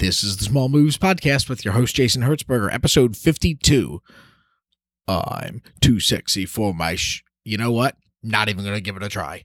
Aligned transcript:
This 0.00 0.24
is 0.24 0.38
the 0.38 0.44
Small 0.44 0.70
Moves 0.70 0.96
Podcast 0.96 1.50
with 1.50 1.62
your 1.62 1.74
host, 1.74 1.94
Jason 1.94 2.22
Hertzberger, 2.22 2.72
episode 2.72 3.18
52. 3.18 4.00
I'm 5.06 5.60
too 5.82 6.00
sexy 6.00 6.46
for 6.46 6.72
my 6.72 6.94
sh. 6.94 7.22
You 7.44 7.58
know 7.58 7.70
what? 7.70 7.96
Not 8.22 8.48
even 8.48 8.64
going 8.64 8.76
to 8.76 8.80
give 8.80 8.96
it 8.96 9.02
a 9.02 9.10
try. 9.10 9.44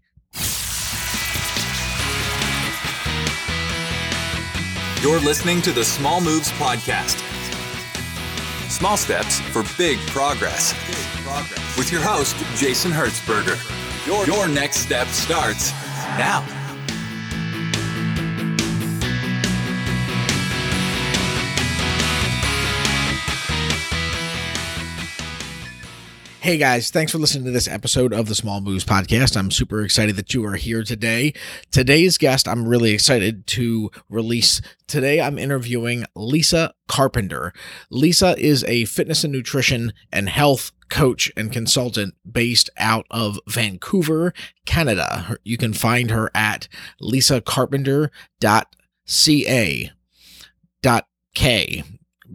You're 5.02 5.20
listening 5.20 5.62
to 5.64 5.74
the 5.74 5.84
Small 5.84 6.22
Moves 6.22 6.52
Podcast. 6.54 7.20
Small 8.70 8.96
steps 8.96 9.42
for 9.42 9.66
big 9.78 10.00
progress. 10.08 10.72
With 11.78 11.92
your 11.92 12.02
host, 12.02 12.38
Jason 12.56 12.94
Hertzberger. 12.94 13.60
Your, 14.08 14.26
your 14.26 14.48
next 14.48 14.78
step 14.78 15.10
starts 15.10 15.74
now. 16.18 16.65
Hey 26.46 26.60
guys, 26.60 26.92
thanks 26.92 27.12
for 27.12 27.18
listening 27.18 27.46
to 27.46 27.52
this 27.52 27.68
episode 27.68 28.14
of 28.14 28.28
the 28.28 28.36
Small 28.36 28.62
Moves 28.62 28.86
Podcast. 28.86 29.36
I'm 29.36 29.50
super 29.50 29.84
excited 29.84 30.16
that 30.16 30.32
you 30.36 30.46
are 30.46 30.58
here 30.58 30.84
today. 30.84 31.34
Today's 31.72 32.20
guest, 32.20 32.48
I'm 32.48 32.68
really 32.68 32.92
excited 32.92 33.48
to 33.48 33.90
release. 34.10 34.62
Today, 34.86 35.20
I'm 35.20 35.40
interviewing 35.40 36.06
Lisa 36.16 36.76
Carpenter. 36.88 37.52
Lisa 37.90 38.36
is 38.38 38.64
a 38.66 38.86
fitness 38.86 39.24
and 39.24 39.34
nutrition 39.34 39.92
and 40.12 40.30
health 40.30 40.72
coach 40.88 41.32
and 41.36 41.52
consultant 41.52 42.14
based 42.32 42.70
out 42.78 43.08
of 43.10 43.40
Vancouver, 43.48 44.32
Canada. 44.68 45.40
You 45.44 45.58
can 45.58 45.74
find 45.74 46.12
her 46.12 46.30
at 46.36 46.68
lisacarpenter.ca. 47.02 49.92
Dot 50.84 51.08
K. 51.34 51.84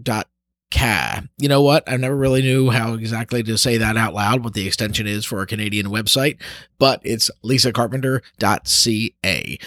Dot 0.03 0.27
Ca. 0.71 1.23
You 1.39 1.49
know 1.49 1.63
what? 1.63 1.85
I 1.87 1.97
never 1.97 2.17
really 2.17 2.43
knew 2.43 2.71
how 2.71 2.95
exactly 2.95 3.43
to 3.43 3.59
say 3.59 3.77
that 3.77 3.97
out 3.97 4.15
loud, 4.15 4.45
what 4.45 4.55
the 4.55 4.67
extension 4.67 5.07
is 5.07 5.25
for 5.25 5.43
a 5.43 5.47
Canadian 5.47 5.87
website, 5.87 6.41
but 6.79 7.01
it's 7.05 7.31
lisacarpenter.ca. 7.45 9.59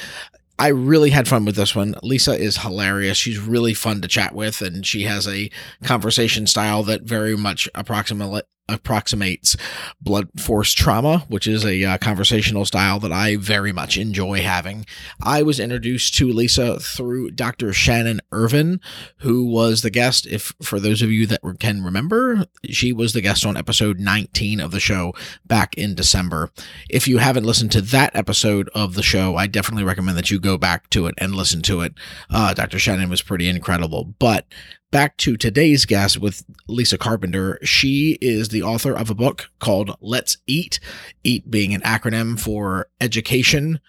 I 0.59 0.67
really 0.67 1.09
had 1.09 1.27
fun 1.27 1.45
with 1.45 1.55
this 1.55 1.75
one. 1.75 1.95
Lisa 2.03 2.39
is 2.39 2.57
hilarious. 2.57 3.17
She's 3.17 3.39
really 3.39 3.73
fun 3.73 4.01
to 4.01 4.07
chat 4.07 4.35
with, 4.35 4.61
and 4.61 4.85
she 4.85 5.03
has 5.03 5.27
a 5.27 5.49
conversation 5.83 6.47
style 6.47 6.83
that 6.83 7.01
very 7.01 7.35
much 7.35 7.67
approximate, 7.73 8.45
approximates 8.69 9.57
blunt 9.99 10.39
force 10.39 10.73
trauma, 10.73 11.19
which 11.27 11.47
is 11.47 11.65
a 11.65 11.83
uh, 11.83 11.97
conversational 11.97 12.65
style 12.65 12.99
that 12.99 13.11
I 13.11 13.35
very 13.35 13.71
much 13.71 13.97
enjoy 13.97 14.41
having. 14.41 14.85
I 15.21 15.43
was 15.43 15.59
introduced 15.59 16.15
to 16.15 16.31
Lisa 16.31 16.79
through 16.79 17.31
Dr. 17.31 17.73
Shannon 17.73 18.21
Irvin, 18.31 18.79
who 19.17 19.45
was 19.45 19.81
the 19.81 19.89
guest. 19.89 20.25
If 20.25 20.53
for 20.61 20.79
those 20.79 21.01
of 21.01 21.11
you 21.11 21.27
that 21.27 21.41
can 21.59 21.83
remember, 21.83 22.45
she 22.69 22.93
was 22.93 23.13
the 23.13 23.21
guest 23.21 23.45
on 23.45 23.57
episode 23.57 23.99
19 23.99 24.59
of 24.59 24.71
the 24.71 24.79
show 24.79 25.13
back 25.45 25.77
in 25.77 25.95
December. 25.95 26.49
If 26.89 27.07
you 27.07 27.17
haven't 27.17 27.45
listened 27.45 27.71
to 27.73 27.81
that 27.81 28.15
episode 28.15 28.69
of 28.73 28.93
the 28.93 29.03
show, 29.03 29.35
I 29.35 29.47
definitely 29.47 29.83
recommend 29.83 30.17
that 30.17 30.31
you 30.31 30.39
go 30.39 30.57
back 30.57 30.89
to 30.91 31.07
it 31.07 31.15
and 31.17 31.35
listen 31.35 31.61
to 31.63 31.81
it. 31.81 31.93
Uh, 32.29 32.53
Dr. 32.53 32.79
Shannon 32.79 33.09
was 33.09 33.21
pretty 33.21 33.49
incredible, 33.49 34.13
but 34.19 34.45
back 34.93 35.17
to 35.17 35.35
today's 35.35 35.85
guest 35.85 36.19
with 36.19 36.45
Lisa 36.67 36.99
Carpenter. 36.99 37.57
She 37.63 38.19
is 38.21 38.49
the 38.49 38.61
author 38.61 38.93
of 38.93 39.09
a 39.09 39.15
book 39.15 39.49
called 39.57 39.97
Let's 40.01 40.37
Eat, 40.45 40.79
EAT 41.23 41.49
being 41.49 41.73
an 41.73 41.81
acronym 41.81 42.39
for 42.39 42.89
education, 43.01 43.79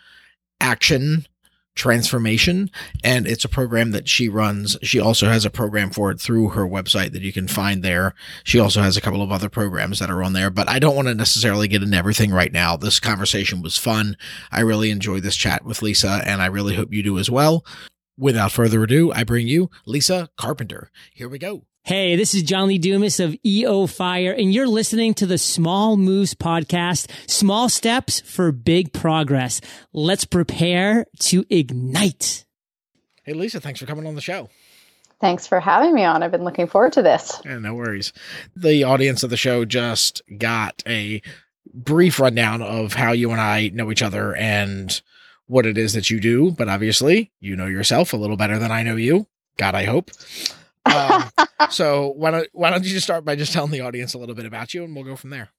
action, 0.62 1.27
transformation 1.74 2.70
and 3.02 3.27
it's 3.27 3.44
a 3.44 3.48
program 3.48 3.91
that 3.91 4.08
she 4.08 4.28
runs. 4.28 4.78
She 4.80 5.00
also 5.00 5.27
has 5.27 5.44
a 5.44 5.50
program 5.50 5.91
for 5.91 6.12
it 6.12 6.20
through 6.20 6.50
her 6.50 6.66
website 6.66 7.12
that 7.12 7.22
you 7.22 7.33
can 7.33 7.48
find 7.48 7.83
there. 7.83 8.14
She 8.44 8.61
also 8.61 8.80
has 8.80 8.96
a 8.96 9.00
couple 9.00 9.22
of 9.22 9.33
other 9.33 9.48
programs 9.48 9.98
that 9.98 10.08
are 10.08 10.22
on 10.22 10.34
there 10.34 10.50
but 10.50 10.68
i 10.68 10.78
don't 10.78 10.94
want 10.96 11.08
to 11.08 11.14
necessarily 11.14 11.68
get 11.68 11.83
into 11.83 11.96
everything 11.96 12.30
right 12.30 12.52
now. 12.52 12.77
This 12.77 13.00
conversation 13.00 13.61
was 13.61 13.77
fun. 13.77 14.17
I 14.52 14.61
really 14.61 14.90
enjoyed 14.90 15.24
this 15.24 15.36
chat 15.36 15.64
with 15.64 15.83
lisa 15.83 16.23
and 16.24 16.40
i 16.40 16.46
really 16.46 16.77
hope 16.77 16.95
you 16.95 17.02
do 17.02 17.18
as 17.18 17.29
well 17.29 17.64
Without 18.17 18.52
further 18.52 18.83
ado, 18.85 19.13
I 19.13 19.25
bring 19.25 19.48
you 19.48 19.70
Lisa 19.86 20.30
Carpenter. 20.36 20.91
Here 21.13 21.29
we 21.29 21.39
go. 21.39 21.64
Hey, 21.83 22.14
this 22.14 22.33
is 22.33 22.45
John 22.45 22.69
Lee 22.69 22.79
Dumas 22.79 23.19
of 23.19 23.36
EO 23.45 23.86
Fire, 23.89 24.33
and 24.33 24.55
you're 24.55 24.69
listening 24.69 25.14
to 25.14 25.27
the 25.27 25.36
Small 25.36 25.97
Moves 25.97 26.33
podcast, 26.33 27.11
small 27.29 27.69
steps 27.69 28.20
for 28.20 28.53
big 28.53 28.92
progress. 28.92 29.61
Let's 29.92 30.24
prepare 30.24 31.07
to 31.20 31.45
ignite. 31.51 32.47
Hey, 33.24 33.35
Lisa, 33.35 33.61
thanks 33.61 33.80
for 33.80 33.86
coming 33.86 34.07
on 34.07 34.14
the 34.14 34.20
show. 34.20 34.48
Thanks 35.20 35.47
for 35.47 35.58
having 35.58 35.92
me 35.92 36.05
on. 36.05 36.23
I've 36.23 36.30
been 36.30 36.45
looking 36.45 36.69
forward 36.69 36.92
to 36.92 37.03
this. 37.03 37.41
Yeah, 37.45 37.58
no 37.58 37.74
worries. 37.74 38.13
The 38.55 38.85
audience 38.85 39.24
of 39.24 39.30
the 39.30 39.36
show 39.36 39.64
just 39.64 40.23
got 40.39 40.83
a 40.86 41.20
brief 41.73 42.20
rundown 42.20 42.63
of 42.63 42.92
how 42.95 43.11
you 43.11 43.33
and 43.33 43.41
I 43.41 43.70
know 43.74 43.91
each 43.91 44.03
other 44.03 44.36
and 44.36 45.03
what 45.46 45.66
it 45.66 45.77
is 45.77 45.92
that 45.92 46.10
you 46.10 46.20
do, 46.20 46.50
but 46.52 46.68
obviously 46.68 47.32
you 47.40 47.56
know 47.56 47.66
yourself 47.66 48.12
a 48.12 48.16
little 48.16 48.36
better 48.36 48.58
than 48.58 48.70
I 48.70 48.82
know 48.82 48.96
you. 48.96 49.27
God, 49.56 49.74
I 49.74 49.84
hope. 49.84 50.10
Um, 50.86 51.24
so 51.70 52.12
why 52.16 52.30
don't 52.30 52.48
why 52.52 52.70
don't 52.70 52.84
you 52.84 52.90
just 52.90 53.05
start 53.05 53.24
by 53.24 53.36
just 53.36 53.52
telling 53.52 53.70
the 53.70 53.80
audience 53.80 54.14
a 54.14 54.18
little 54.18 54.34
bit 54.34 54.46
about 54.46 54.74
you, 54.74 54.84
and 54.84 54.94
we'll 54.94 55.05
go 55.05 55.16
from 55.16 55.30
there. 55.30 55.50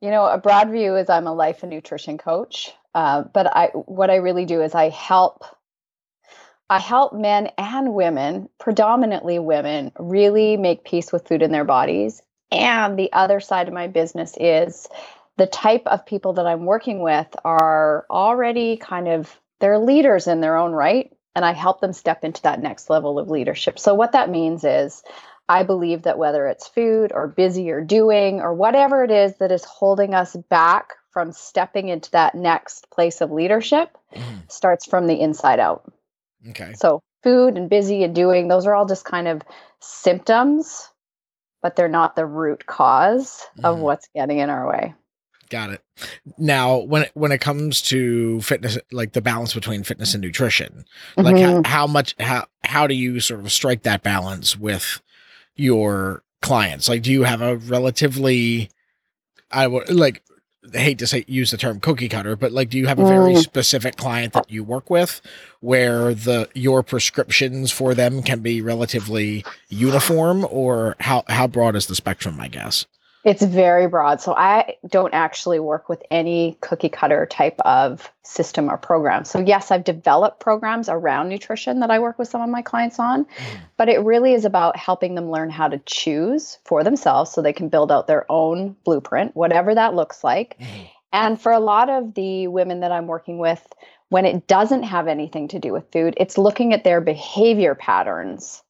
You 0.00 0.10
know, 0.10 0.26
a 0.26 0.38
broad 0.38 0.70
view 0.70 0.96
is 0.96 1.08
I'm 1.08 1.26
a 1.26 1.34
life 1.34 1.62
and 1.62 1.70
nutrition 1.70 2.18
coach, 2.18 2.72
uh, 2.94 3.22
but 3.32 3.46
I 3.46 3.66
what 3.68 4.10
I 4.10 4.16
really 4.16 4.44
do 4.44 4.62
is 4.62 4.74
I 4.74 4.88
help 4.88 5.44
I 6.72 6.78
help 6.78 7.12
men 7.12 7.50
and 7.58 7.92
women, 7.92 8.48
predominantly 8.58 9.38
women, 9.38 9.92
really 9.98 10.56
make 10.56 10.84
peace 10.84 11.12
with 11.12 11.28
food 11.28 11.42
in 11.42 11.52
their 11.52 11.64
bodies. 11.64 12.22
And 12.50 12.98
the 12.98 13.12
other 13.12 13.40
side 13.40 13.68
of 13.68 13.74
my 13.74 13.88
business 13.88 14.34
is 14.40 14.88
the 15.36 15.46
type 15.46 15.82
of 15.86 16.06
people 16.06 16.34
that 16.34 16.46
I'm 16.46 16.64
working 16.64 17.02
with 17.02 17.28
are 17.44 18.06
already 18.10 18.76
kind 18.76 19.08
of 19.08 19.34
they're 19.60 19.78
leaders 19.78 20.26
in 20.26 20.40
their 20.40 20.56
own 20.56 20.72
right 20.72 21.10
and 21.34 21.44
I 21.44 21.52
help 21.52 21.80
them 21.80 21.92
step 21.92 22.24
into 22.24 22.42
that 22.42 22.60
next 22.60 22.90
level 22.90 23.18
of 23.18 23.30
leadership. 23.30 23.78
So 23.78 23.94
what 23.94 24.12
that 24.12 24.28
means 24.28 24.64
is 24.64 25.02
I 25.48 25.62
believe 25.62 26.02
that 26.02 26.18
whether 26.18 26.46
it's 26.46 26.68
food 26.68 27.12
or 27.12 27.26
busy 27.28 27.70
or 27.70 27.80
doing 27.80 28.40
or 28.40 28.54
whatever 28.54 29.04
it 29.04 29.10
is 29.10 29.36
that 29.38 29.52
is 29.52 29.64
holding 29.64 30.14
us 30.14 30.36
back 30.50 30.90
from 31.10 31.32
stepping 31.32 31.88
into 31.88 32.10
that 32.12 32.34
next 32.34 32.90
place 32.90 33.20
of 33.20 33.30
leadership 33.30 33.96
mm. 34.14 34.50
starts 34.50 34.86
from 34.86 35.06
the 35.06 35.20
inside 35.20 35.60
out. 35.60 35.90
Okay. 36.50 36.72
So 36.74 37.02
food 37.22 37.56
and 37.56 37.70
busy 37.70 38.02
and 38.02 38.14
doing 38.14 38.48
those 38.48 38.66
are 38.66 38.74
all 38.74 38.86
just 38.86 39.04
kind 39.04 39.28
of 39.28 39.42
symptoms 39.80 40.88
but 41.62 41.76
they're 41.76 41.88
not 41.88 42.16
the 42.16 42.26
root 42.26 42.66
cause 42.66 43.46
mm. 43.58 43.64
of 43.64 43.78
what's 43.78 44.08
getting 44.14 44.38
in 44.38 44.50
our 44.50 44.68
way. 44.68 44.94
Got 45.52 45.68
it. 45.68 45.82
Now, 46.38 46.78
when 46.78 47.02
it, 47.02 47.10
when 47.12 47.30
it 47.30 47.42
comes 47.42 47.82
to 47.82 48.40
fitness, 48.40 48.78
like 48.90 49.12
the 49.12 49.20
balance 49.20 49.52
between 49.52 49.82
fitness 49.82 50.14
and 50.14 50.22
nutrition, 50.22 50.86
mm-hmm. 51.18 51.22
like 51.22 51.36
how, 51.36 51.62
how 51.66 51.86
much 51.86 52.14
how 52.18 52.46
how 52.64 52.86
do 52.86 52.94
you 52.94 53.20
sort 53.20 53.40
of 53.40 53.52
strike 53.52 53.82
that 53.82 54.02
balance 54.02 54.58
with 54.58 55.02
your 55.54 56.22
clients? 56.40 56.88
Like, 56.88 57.02
do 57.02 57.12
you 57.12 57.24
have 57.24 57.42
a 57.42 57.56
relatively, 57.56 58.70
I 59.50 59.66
would 59.66 59.90
like 59.90 60.22
I 60.74 60.78
hate 60.78 60.98
to 61.00 61.06
say 61.06 61.26
use 61.28 61.50
the 61.50 61.58
term 61.58 61.80
cookie 61.80 62.08
cutter, 62.08 62.34
but 62.34 62.52
like, 62.52 62.70
do 62.70 62.78
you 62.78 62.86
have 62.86 62.98
a 62.98 63.04
very 63.04 63.34
mm. 63.34 63.42
specific 63.42 63.96
client 63.96 64.32
that 64.32 64.50
you 64.50 64.64
work 64.64 64.88
with 64.88 65.20
where 65.60 66.14
the 66.14 66.48
your 66.54 66.82
prescriptions 66.82 67.70
for 67.70 67.94
them 67.94 68.22
can 68.22 68.40
be 68.40 68.62
relatively 68.62 69.44
uniform, 69.68 70.46
or 70.48 70.96
how 71.00 71.24
how 71.28 71.46
broad 71.46 71.76
is 71.76 71.88
the 71.88 71.94
spectrum? 71.94 72.40
I 72.40 72.48
guess. 72.48 72.86
It's 73.24 73.42
very 73.42 73.86
broad. 73.86 74.20
So 74.20 74.34
I 74.34 74.76
don't 74.88 75.14
actually 75.14 75.60
work 75.60 75.88
with 75.88 76.02
any 76.10 76.58
cookie 76.60 76.88
cutter 76.88 77.24
type 77.26 77.58
of 77.60 78.10
system 78.24 78.68
or 78.68 78.76
program. 78.76 79.24
So 79.24 79.38
yes, 79.38 79.70
I've 79.70 79.84
developed 79.84 80.40
programs 80.40 80.88
around 80.88 81.28
nutrition 81.28 81.80
that 81.80 81.90
I 81.90 82.00
work 82.00 82.18
with 82.18 82.28
some 82.28 82.40
of 82.40 82.48
my 82.48 82.62
clients 82.62 82.98
on, 82.98 83.24
mm-hmm. 83.24 83.58
but 83.76 83.88
it 83.88 84.00
really 84.00 84.34
is 84.34 84.44
about 84.44 84.76
helping 84.76 85.14
them 85.14 85.30
learn 85.30 85.50
how 85.50 85.68
to 85.68 85.78
choose 85.86 86.58
for 86.64 86.82
themselves 86.82 87.30
so 87.30 87.40
they 87.40 87.52
can 87.52 87.68
build 87.68 87.92
out 87.92 88.08
their 88.08 88.30
own 88.30 88.74
blueprint, 88.84 89.36
whatever 89.36 89.74
that 89.74 89.94
looks 89.94 90.24
like. 90.24 90.58
Mm-hmm. 90.58 90.82
And 91.12 91.40
for 91.40 91.52
a 91.52 91.60
lot 91.60 91.90
of 91.90 92.14
the 92.14 92.48
women 92.48 92.80
that 92.80 92.90
I'm 92.90 93.06
working 93.06 93.38
with, 93.38 93.64
when 94.08 94.24
it 94.24 94.46
doesn't 94.46 94.82
have 94.82 95.08
anything 95.08 95.48
to 95.48 95.58
do 95.58 95.72
with 95.72 95.90
food, 95.92 96.14
it's 96.16 96.38
looking 96.38 96.72
at 96.72 96.84
their 96.84 97.00
behavior 97.00 97.74
patterns 97.74 98.62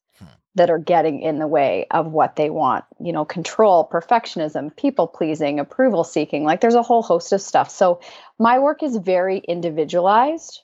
that 0.55 0.69
are 0.69 0.79
getting 0.79 1.21
in 1.21 1.39
the 1.39 1.47
way 1.47 1.87
of 1.89 2.07
what 2.07 2.35
they 2.35 2.49
want 2.49 2.85
you 2.99 3.11
know 3.11 3.25
control 3.25 3.89
perfectionism 3.91 4.75
people 4.75 5.07
pleasing 5.07 5.59
approval 5.59 6.03
seeking 6.03 6.43
like 6.43 6.61
there's 6.61 6.75
a 6.75 6.83
whole 6.83 7.01
host 7.01 7.31
of 7.31 7.41
stuff. 7.41 7.69
So 7.69 7.99
my 8.39 8.59
work 8.59 8.83
is 8.83 8.97
very 8.97 9.37
individualized 9.37 10.61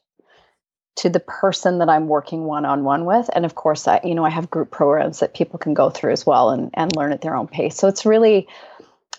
to 0.98 1.10
the 1.10 1.20
person 1.20 1.80
that 1.80 1.90
i'm 1.90 2.08
working 2.08 2.44
one-on-one 2.44 3.06
with. 3.06 3.30
And 3.34 3.46
of 3.46 3.56
course 3.56 3.88
i 3.88 4.00
you 4.04 4.16
know 4.16 4.26
i 4.26 4.30
have 4.30 4.50
group 4.50 4.72
programs 4.72 5.20
that 5.20 5.34
people 5.34 5.60
can 5.60 5.74
go 5.74 5.90
through 5.90 6.12
as 6.12 6.26
well 6.26 6.50
and, 6.50 6.72
and 6.74 6.96
learn 6.96 7.12
at 7.14 7.22
their 7.22 7.36
own 7.36 7.48
pace. 7.48 7.76
So 7.76 7.88
it's 7.88 8.06
really 8.06 8.48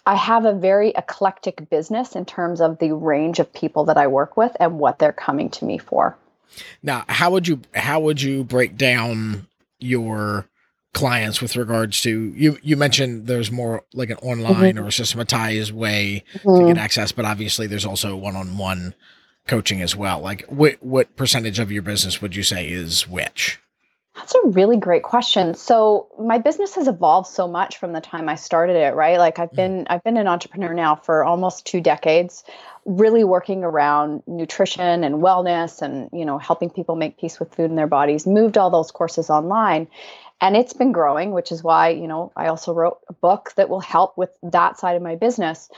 i 0.07 0.15
have 0.15 0.45
a 0.45 0.53
very 0.53 0.91
eclectic 0.91 1.69
business 1.71 2.15
in 2.15 2.25
terms 2.25 2.61
of 2.61 2.79
the 2.79 2.93
range 2.93 3.39
of 3.39 3.53
people 3.53 3.85
that 3.85 3.97
i 3.97 4.07
work 4.07 4.37
with 4.37 4.57
and 4.61 4.79
what 4.79 4.99
they're 4.99 5.13
coming 5.13 5.51
to 5.51 5.65
me 5.65 5.79
for. 5.79 6.17
Now 6.83 7.05
how 7.09 7.31
would 7.31 7.49
you 7.49 7.61
how 7.75 8.01
would 8.01 8.21
you 8.21 8.45
break 8.45 8.77
down 8.77 9.47
your 9.79 10.47
clients 10.93 11.41
with 11.41 11.55
regards 11.57 12.01
to 12.01 12.33
you 12.35 12.59
you 12.63 12.77
mentioned 12.77 13.27
there's 13.27 13.53
more 13.53 13.85
like 13.95 14.11
an 14.11 14.17
online 14.19 14.77
or 14.77 14.91
systematized 14.91 15.73
way 15.73 16.25
to 16.33 16.39
Mhm. 16.49 16.67
get 16.69 16.79
access 16.79 17.13
but 17.13 17.25
obviously 17.25 17.67
there's 17.69 17.87
also 17.87 18.17
one-on-one 18.17 18.95
coaching 19.47 19.83
as 19.83 19.95
well 19.95 20.19
like 20.21 20.45
what 20.49 20.77
what 20.83 21.15
percentage 21.17 21.59
of 21.61 21.71
your 21.71 21.83
business 21.83 22.21
would 22.21 22.35
you 22.35 22.43
say 22.43 22.69
is 22.69 23.09
which 23.09 23.61
That's 24.17 24.35
a 24.35 24.49
really 24.49 24.77
great 24.77 25.03
question. 25.05 25.55
So 25.55 26.09
my 26.19 26.37
business 26.39 26.75
has 26.75 26.89
evolved 26.89 27.29
so 27.29 27.47
much 27.49 27.79
from 27.79 27.93
the 27.93 28.01
time 28.01 28.29
I 28.29 28.35
started 28.35 28.77
it, 28.77 28.95
right? 28.95 29.17
Like 29.19 29.39
I've 29.39 29.53
been 29.53 29.87
I've 29.89 30.03
been 30.03 30.17
an 30.19 30.27
entrepreneur 30.27 30.75
now 30.75 30.97
for 30.97 31.25
almost 31.25 31.65
2 31.65 31.81
decades, 31.81 32.45
really 32.85 33.25
working 33.25 33.63
around 33.65 34.23
nutrition 34.27 35.05
and 35.05 35.23
wellness 35.23 35.81
and, 35.81 36.11
you 36.13 36.25
know, 36.27 36.37
helping 36.39 36.69
people 36.71 36.97
make 36.97 37.19
peace 37.19 37.39
with 37.41 37.55
food 37.55 37.71
in 37.71 37.77
their 37.77 37.87
bodies. 37.87 38.27
Moved 38.27 38.59
all 38.59 38.69
those 38.69 38.91
courses 38.91 39.31
online. 39.31 39.87
And 40.41 40.57
it's 40.57 40.73
been 40.73 40.93
growing, 40.93 41.33
which 41.33 41.53
is 41.53 41.63
why, 41.63 41.91
you 41.91 42.09
know, 42.09 42.33
I 42.35 42.47
also 42.47 42.73
wrote 42.73 42.99
a 43.09 43.13
book 43.13 43.53
that 43.57 43.69
will 43.69 43.81
help 43.81 44.17
with 44.17 44.31
that 44.43 44.79
side 44.79 44.97
of 44.97 45.03
my 45.03 45.17
business. 45.17 45.69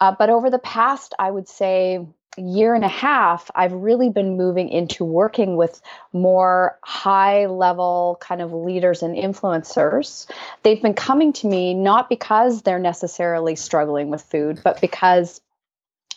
Uh, 0.00 0.14
but 0.16 0.30
over 0.30 0.50
the 0.50 0.58
past, 0.58 1.14
I 1.18 1.30
would 1.30 1.48
say, 1.48 2.06
year 2.38 2.74
and 2.74 2.84
a 2.84 2.88
half, 2.88 3.50
I've 3.54 3.72
really 3.72 4.08
been 4.08 4.36
moving 4.36 4.68
into 4.68 5.04
working 5.04 5.56
with 5.56 5.80
more 6.12 6.78
high 6.82 7.46
level 7.46 8.16
kind 8.20 8.40
of 8.40 8.52
leaders 8.52 9.02
and 9.02 9.16
influencers. 9.16 10.30
They've 10.62 10.80
been 10.80 10.94
coming 10.94 11.32
to 11.34 11.46
me 11.46 11.74
not 11.74 12.08
because 12.08 12.62
they're 12.62 12.78
necessarily 12.78 13.54
struggling 13.56 14.08
with 14.08 14.22
food, 14.22 14.60
but 14.64 14.80
because 14.80 15.40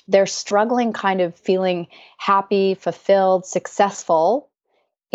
they're 0.07 0.25
struggling 0.25 0.93
kind 0.93 1.19
of 1.19 1.35
feeling 1.35 1.87
happy, 2.17 2.75
fulfilled, 2.75 3.45
successful 3.45 4.49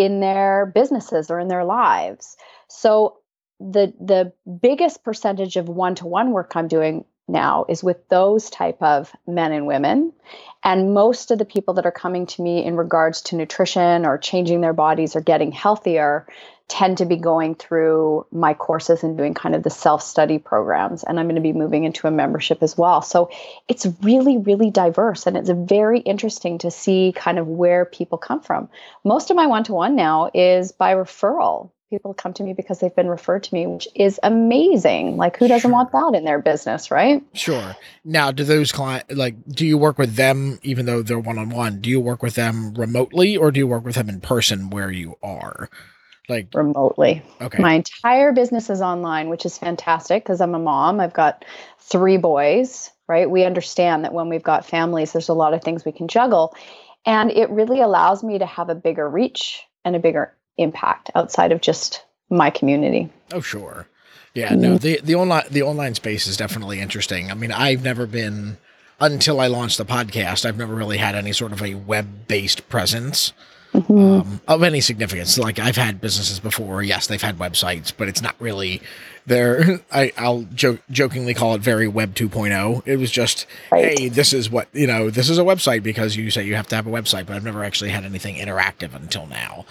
in 0.00 0.20
their 0.20 0.73
businesses 0.75 1.31
or 1.31 1.38
in 1.38 1.49
their 1.49 1.64
lives. 1.64 2.37
So 2.69 3.19
the 3.58 3.93
the 4.00 4.32
biggest 4.62 5.05
percentage 5.05 5.56
of 5.56 5.69
one-to-one 5.69 6.31
work 6.31 6.52
I'm 6.55 6.69
doing 6.69 7.05
now 7.31 7.65
is 7.69 7.82
with 7.82 8.09
those 8.09 8.50
type 8.50 8.82
of 8.82 9.15
men 9.27 9.53
and 9.53 9.67
women. 9.67 10.12
And 10.62 10.93
most 10.93 11.31
of 11.31 11.38
the 11.38 11.44
people 11.44 11.75
that 11.75 11.87
are 11.87 11.93
coming 11.93 12.27
to 12.27 12.43
me 12.43 12.65
in 12.65 12.77
regards 12.77 13.23
to 13.23 13.37
nutrition 13.37 14.05
or 14.05 14.19
changing 14.19 14.61
their 14.61 14.75
bodies 14.75 15.17
or 15.17 15.21
getting 15.21 15.53
healthier 15.53 16.27
tend 16.69 16.99
to 16.99 17.05
be 17.05 17.17
going 17.17 17.56
through 17.56 18.25
my 18.31 18.55
courses 18.55 19.03
and 19.03 19.19
doing 19.19 19.35
kind 19.35 19.56
of 19.56 19.62
the 19.65 19.71
self-study 19.71 20.38
programs. 20.38 21.03
And 21.03 21.19
i'm 21.19 21.27
going 21.27 21.35
to 21.35 21.41
be 21.41 21.53
moving 21.53 21.82
into 21.82 22.06
a 22.06 22.12
membership 22.12 22.62
as 22.62 22.79
well. 22.79 23.03
So 23.03 23.31
it's 23.67 23.87
really 24.03 24.38
really 24.38 24.71
diverse. 24.71 25.26
And 25.26 25.37
it's 25.37 25.50
very 25.50 25.99
interesting 25.99 26.59
to 26.59 26.71
see 26.71 27.12
kind 27.17 27.38
of 27.38 27.49
where 27.49 27.85
people 27.85 28.19
come 28.19 28.41
from. 28.41 28.69
Most 29.05 29.31
of 29.31 29.37
my 29.37 29.47
one-to-one 29.47 29.97
now 29.97 30.31
is 30.33 30.71
by 30.71 30.94
referral 30.94 31.71
people 31.91 32.15
come 32.15 32.33
to 32.35 32.45
me 32.45 32.55
because 32.55 32.81
they've 32.81 32.97
been 32.97 33.09
referred 33.09 33.45
to 33.45 33.55
me 33.55 33.67
which 33.67 33.89
is 33.97 34.21
amazing 34.23 35.17
like 35.19 35.37
who 35.39 35.49
doesn't 35.49 35.71
Sure. 35.71 35.73
want 35.73 35.93
that 35.93 36.19
in 36.19 36.25
their 36.25 36.41
business 36.41 36.91
right 36.91 37.23
Sure. 37.35 37.77
Now, 38.05 38.33
do 38.33 38.45
those 38.45 38.73
client 38.73 39.05
like 39.17 39.37
do 39.49 39.67
you 39.67 39.79
work 39.79 39.99
with 39.99 40.17
them 40.17 40.59
even 40.63 40.87
though 40.87 41.03
they're 41.03 41.19
one 41.19 41.39
on 41.39 41.51
one? 41.51 41.81
Do 41.81 41.91
you 41.91 42.01
work 42.01 42.23
with 42.23 42.35
them 42.35 42.75
remotely 42.75 43.37
or 43.37 43.53
do 43.53 43.61
you 43.61 43.67
work 43.69 43.85
with 43.85 43.97
them 43.97 44.09
in 44.09 44.21
person 44.21 44.71
where 44.71 44.91
you 44.91 45.17
are? 45.23 45.71
Like 46.29 46.49
remotely 46.55 47.23
okay. 47.41 47.59
My 47.59 47.75
entire 47.75 48.33
business 48.33 48.71
is 48.71 48.83
online, 48.83 49.29
which 49.29 49.47
is 49.47 49.59
fantastic 49.59 50.25
because 50.25 50.41
I'm 50.41 50.55
a 50.55 50.59
mom. 50.59 51.01
I've 51.01 51.13
got 51.15 51.45
three 51.81 52.19
boys, 52.19 52.91
right? 53.09 53.31
We 53.31 53.45
understand 53.45 54.05
that 54.05 54.15
when 54.15 54.29
we've 54.29 54.43
got 54.43 54.67
families, 54.67 55.13
there's 55.13 55.29
a 55.31 55.35
lot 55.35 55.55
of 55.55 55.63
things 55.63 55.85
we 55.85 55.93
can 55.93 56.09
juggle. 56.09 56.55
And 57.07 57.31
it 57.31 57.51
really 57.51 57.81
allows 57.81 58.25
me 58.25 58.39
to 58.39 58.47
have 58.47 58.71
a 58.71 58.75
bigger 58.75 59.09
reach 59.09 59.63
and 59.85 59.97
a 59.97 60.01
bigger 60.01 60.37
impact 60.61 61.11
outside 61.15 61.53
of 61.53 61.61
just 61.61 62.05
my 62.31 62.51
community. 62.51 63.11
Oh 63.33 63.41
sure. 63.41 63.87
Yeah, 64.35 64.55
no, 64.55 64.79
the 64.79 65.01
the 65.03 65.17
online 65.17 65.45
the 65.51 65.62
online 65.62 65.95
space 65.97 66.27
is 66.29 66.37
definitely 66.37 66.81
interesting. 66.81 67.31
I 67.31 67.35
mean, 67.35 67.51
I've 67.51 67.83
never 67.83 68.07
been 68.07 68.59
until 69.01 69.41
I 69.41 69.47
launched 69.49 69.79
the 69.79 69.85
podcast, 69.85 70.45
I've 70.45 70.59
never 70.59 70.75
really 70.75 70.99
had 70.99 71.15
any 71.15 71.33
sort 71.33 71.53
of 71.53 71.62
a 71.62 71.75
web-based 71.75 72.69
presence. 72.69 73.33
um, 73.73 74.41
of 74.49 74.62
any 74.65 74.81
significance. 74.81 75.39
Like 75.39 75.59
I've 75.59 75.77
had 75.77 76.01
businesses 76.01 76.39
before. 76.41 76.83
Yes, 76.83 77.07
they've 77.07 77.23
had 77.23 77.39
websites, 77.39 77.93
but 77.97 78.09
it's 78.09 78.21
not 78.21 78.35
really. 78.41 78.83
They're 79.27 79.81
I, 79.93 80.12
I'll 80.17 80.43
joke, 80.55 80.81
jokingly 80.91 81.35
call 81.35 81.55
it 81.55 81.61
very 81.61 81.87
Web 81.89 82.15
2.0. 82.15 82.83
It 82.87 82.97
was 82.97 83.11
just, 83.12 83.47
Right. 83.71 83.99
hey, 83.99 84.09
this 84.09 84.33
is 84.33 84.51
what 84.51 84.69
you 84.73 84.87
know. 84.89 85.09
This 85.11 85.31
is 85.31 85.39
a 85.39 85.43
website 85.43 85.83
because 85.85 86.17
you 86.17 86.31
say 86.31 86.45
you 86.45 86.57
have 86.57 86.67
to 86.69 86.77
have 86.77 86.87
a 86.87 86.91
website, 86.91 87.27
but 87.27 87.37
I've 87.37 87.45
never 87.45 87.62
actually 87.65 87.91
had 87.91 88.05
anything 88.05 88.37
interactive 88.37 88.93
until 88.95 89.27
now. 89.27 89.65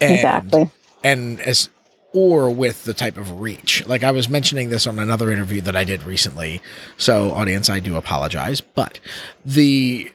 And, 0.00 0.14
Exactly. 0.14 0.70
And 1.02 1.40
as 1.40 1.70
or 2.12 2.50
with 2.50 2.84
the 2.84 2.94
type 2.94 3.16
of 3.16 3.40
reach. 3.40 3.86
Like 3.86 4.02
I 4.02 4.10
was 4.10 4.28
mentioning 4.28 4.70
this 4.70 4.86
on 4.86 4.98
another 4.98 5.30
interview 5.30 5.60
that 5.62 5.76
I 5.76 5.84
did 5.84 6.02
recently. 6.02 6.60
So 6.96 7.30
audience, 7.30 7.70
I 7.70 7.78
do 7.80 7.96
apologize, 7.96 8.60
but 8.60 8.98
the 9.44 10.10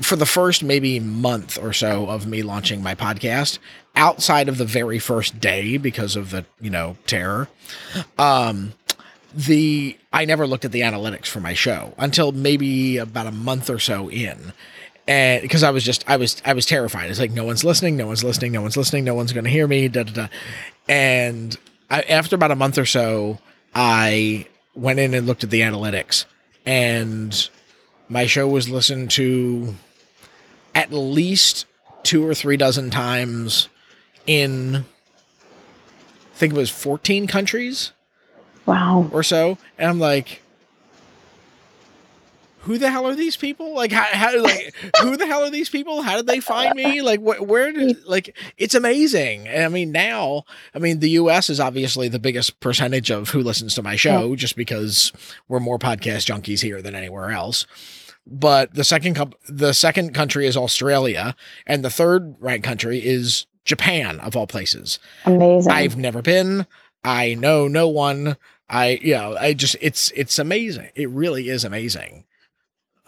for 0.00 0.16
the 0.16 0.26
first 0.26 0.62
maybe 0.62 1.00
month 1.00 1.58
or 1.60 1.72
so 1.72 2.08
of 2.08 2.26
me 2.26 2.42
launching 2.42 2.82
my 2.82 2.94
podcast 2.94 3.58
outside 3.94 4.48
of 4.48 4.58
the 4.58 4.64
very 4.64 4.98
first 4.98 5.40
day 5.40 5.78
because 5.78 6.16
of 6.16 6.30
the 6.30 6.44
you 6.60 6.68
know 6.68 6.98
terror 7.06 7.48
um 8.18 8.74
the 9.34 9.96
i 10.12 10.26
never 10.26 10.46
looked 10.46 10.66
at 10.66 10.72
the 10.72 10.82
analytics 10.82 11.26
for 11.26 11.40
my 11.40 11.54
show 11.54 11.94
until 11.96 12.30
maybe 12.30 12.98
about 12.98 13.26
a 13.26 13.32
month 13.32 13.70
or 13.70 13.78
so 13.78 14.10
in 14.10 14.52
and 15.08 15.42
because 15.42 15.62
i 15.62 15.70
was 15.70 15.84
just 15.84 16.08
i 16.08 16.16
was 16.16 16.40
i 16.44 16.52
was 16.52 16.66
terrified 16.66 17.10
it's 17.10 17.20
like 17.20 17.30
no 17.30 17.44
one's 17.44 17.64
listening 17.64 17.96
no 17.96 18.06
one's 18.06 18.24
listening 18.24 18.52
no 18.52 18.62
one's 18.62 18.76
listening 18.76 19.04
no 19.04 19.14
one's 19.14 19.32
going 19.32 19.44
to 19.44 19.50
hear 19.50 19.66
me 19.66 19.88
da, 19.88 20.02
da, 20.02 20.12
da. 20.12 20.28
and 20.88 21.56
I, 21.90 22.02
after 22.02 22.34
about 22.36 22.50
a 22.50 22.56
month 22.56 22.78
or 22.78 22.86
so 22.86 23.38
i 23.74 24.46
went 24.74 24.98
in 24.98 25.14
and 25.14 25.26
looked 25.26 25.44
at 25.44 25.50
the 25.50 25.60
analytics 25.60 26.24
and 26.64 27.48
my 28.08 28.26
show 28.26 28.46
was 28.48 28.68
listened 28.68 29.10
to 29.12 29.74
at 30.74 30.92
least 30.92 31.66
two 32.02 32.24
or 32.26 32.34
three 32.34 32.56
dozen 32.56 32.90
times 32.90 33.68
in 34.26 34.84
I 36.34 36.38
think 36.38 36.52
it 36.52 36.56
was 36.56 36.70
14 36.70 37.26
countries 37.26 37.92
Wow. 38.66 39.08
or 39.12 39.22
so. 39.22 39.56
And 39.78 39.88
I'm 39.88 39.98
like, 39.98 40.42
who 42.66 42.78
the 42.78 42.90
hell 42.90 43.06
are 43.06 43.14
these 43.14 43.36
people? 43.36 43.74
Like, 43.74 43.92
how, 43.92 44.04
how 44.04 44.42
like, 44.42 44.74
who 45.00 45.16
the 45.16 45.26
hell 45.26 45.44
are 45.44 45.50
these 45.50 45.68
people? 45.70 46.02
How 46.02 46.16
did 46.16 46.26
they 46.26 46.40
find 46.40 46.74
me? 46.74 47.00
Like, 47.00 47.20
wh- 47.20 47.40
where 47.48 47.70
did, 47.70 47.96
mm. 47.96 48.02
like, 48.06 48.36
it's 48.58 48.74
amazing. 48.74 49.46
And 49.46 49.64
I 49.64 49.68
mean, 49.68 49.92
now, 49.92 50.42
I 50.74 50.80
mean, 50.80 50.98
the 50.98 51.10
US 51.10 51.48
is 51.48 51.60
obviously 51.60 52.08
the 52.08 52.18
biggest 52.18 52.58
percentage 52.58 53.10
of 53.10 53.30
who 53.30 53.40
listens 53.40 53.76
to 53.76 53.82
my 53.82 53.94
show 53.94 54.34
just 54.34 54.56
because 54.56 55.12
we're 55.46 55.60
more 55.60 55.78
podcast 55.78 56.26
junkies 56.26 56.60
here 56.60 56.82
than 56.82 56.96
anywhere 56.96 57.30
else. 57.30 57.66
But 58.26 58.74
the 58.74 58.82
second, 58.82 59.14
com- 59.14 59.34
the 59.48 59.72
second 59.72 60.12
country 60.12 60.48
is 60.48 60.56
Australia, 60.56 61.36
and 61.64 61.84
the 61.84 61.90
third 61.90 62.34
ranked 62.40 62.66
country 62.66 62.98
is 62.98 63.46
Japan, 63.64 64.18
of 64.18 64.36
all 64.36 64.48
places. 64.48 64.98
Amazing. 65.24 65.70
I've 65.70 65.96
never 65.96 66.20
been. 66.20 66.66
I 67.04 67.34
know 67.34 67.68
no 67.68 67.86
one. 67.86 68.36
I 68.68 68.98
you 69.00 69.14
know 69.14 69.36
I 69.38 69.52
just 69.52 69.76
it's 69.80 70.10
it's 70.16 70.40
amazing. 70.40 70.90
It 70.96 71.08
really 71.10 71.48
is 71.48 71.64
amazing. 71.64 72.24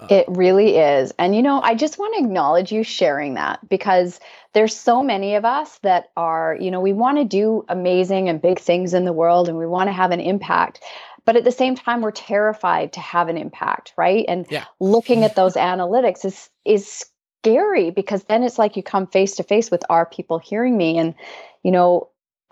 It 0.08 0.26
really 0.28 0.76
is. 0.76 1.12
And 1.18 1.34
you 1.34 1.42
know, 1.42 1.60
I 1.60 1.74
just 1.74 1.98
want 1.98 2.14
to 2.14 2.24
acknowledge 2.24 2.72
you 2.72 2.82
sharing 2.82 3.34
that 3.34 3.66
because 3.68 4.20
there's 4.54 4.76
so 4.76 5.02
many 5.02 5.34
of 5.34 5.44
us 5.44 5.78
that 5.82 6.10
are, 6.16 6.56
you 6.58 6.70
know, 6.70 6.80
we 6.80 6.92
want 6.92 7.18
to 7.18 7.24
do 7.24 7.64
amazing 7.68 8.28
and 8.28 8.40
big 8.40 8.58
things 8.58 8.94
in 8.94 9.04
the 9.04 9.12
world 9.12 9.48
and 9.48 9.58
we 9.58 9.66
want 9.66 9.88
to 9.88 9.92
have 9.92 10.10
an 10.10 10.20
impact. 10.20 10.80
But 11.24 11.36
at 11.36 11.44
the 11.44 11.52
same 11.52 11.74
time, 11.74 12.00
we're 12.00 12.10
terrified 12.10 12.94
to 12.94 13.00
have 13.00 13.28
an 13.28 13.36
impact, 13.36 13.92
right? 13.98 14.24
And 14.28 14.46
Yeah. 14.50 14.64
looking 14.80 15.24
at 15.24 15.36
those 15.36 15.54
analytics 15.54 16.24
is 16.24 16.48
is 16.64 17.04
scary 17.42 17.90
because 17.90 18.24
then 18.24 18.42
it's 18.42 18.58
like 18.58 18.76
you 18.76 18.82
come 18.82 19.06
face 19.06 19.36
to 19.36 19.42
face 19.42 19.70
with 19.70 19.84
are 19.90 20.06
people 20.06 20.38
hearing 20.38 20.76
me? 20.76 20.98
And, 20.98 21.14
you 21.62 21.70
know, 21.70 22.08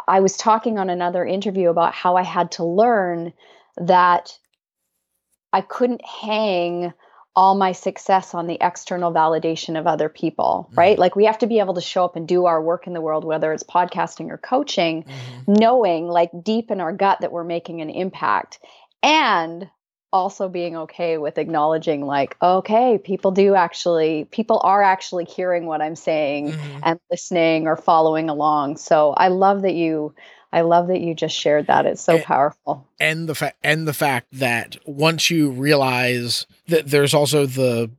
I 0.07 0.21
was 0.21 0.37
talking 0.37 0.79
on 0.79 0.91
another 0.91 1.25
interview 1.25 1.71
about 1.71 1.95
how 1.95 2.17
I 2.17 2.23
had 2.23 2.53
to 2.53 2.65
learn 2.65 3.33
that 3.79 4.39
I 5.53 5.61
couldn't 5.63 6.05
hang 6.05 6.93
all 7.37 7.55
my 7.55 7.73
success 7.73 8.33
on 8.35 8.47
the 8.47 8.57
external 8.63 9.13
validation 9.13 9.79
of 9.79 9.87
other 9.87 10.09
people, 10.09 10.71
right? 10.75 10.99
Like 10.99 11.15
we 11.15 11.27
have 11.27 11.39
to 11.41 11.47
be 11.47 11.59
able 11.59 11.75
to 11.75 11.83
show 11.83 12.05
up 12.05 12.17
and 12.17 12.27
do 12.27 12.47
our 12.47 12.63
work 12.63 12.87
in 12.87 12.95
the 12.95 13.01
world, 13.03 13.25
whether 13.25 13.53
it's 13.53 13.63
podcasting 13.63 14.31
or 14.31 14.39
coaching, 14.39 15.05
knowing 15.47 16.09
like 16.09 16.31
deep 16.43 16.71
in 16.71 16.81
our 16.81 16.93
gut 16.95 17.21
that 17.21 17.33
we're 17.33 17.45
making 17.45 17.83
an 17.83 17.91
impact 17.91 18.59
and 19.03 19.69
also 20.13 20.49
being 20.49 20.77
okay 20.77 21.19
with 21.19 21.37
acknowledging 21.37 22.01
like 22.07 22.37
okay 22.41 22.97
people 22.97 23.33
do 23.33 23.55
actually 23.55 24.25
people 24.31 24.61
are 24.65 24.83
actually 24.83 25.25
hearing 25.25 25.67
what 25.67 25.83
i'm 25.83 25.97
saying 25.97 26.53
Mhm. 26.53 26.81
and 26.85 27.01
listening 27.11 27.67
or 27.67 27.77
following 27.77 28.31
along 28.31 28.77
so 28.79 29.11
i 29.11 29.29
love 29.29 29.63
that 29.63 29.75
you 29.75 30.15
i 30.53 30.61
love 30.61 30.89
that 30.89 31.01
you 31.01 31.15
just 31.15 31.35
shared 31.37 31.67
that 31.67 31.87
it's 31.87 32.03
so 32.03 32.17
And- 32.17 32.25
powerful 32.25 32.87
And 33.01 33.29
the 33.29 33.35
fact 33.35 33.57
and 33.63 33.87
the 33.87 33.93
fact 33.95 34.27
that 34.33 34.77
once 34.87 35.31
you 35.31 35.51
realize 35.51 36.47
that 36.69 36.87
there's 36.89 37.15
also 37.15 37.47
the 37.47 37.91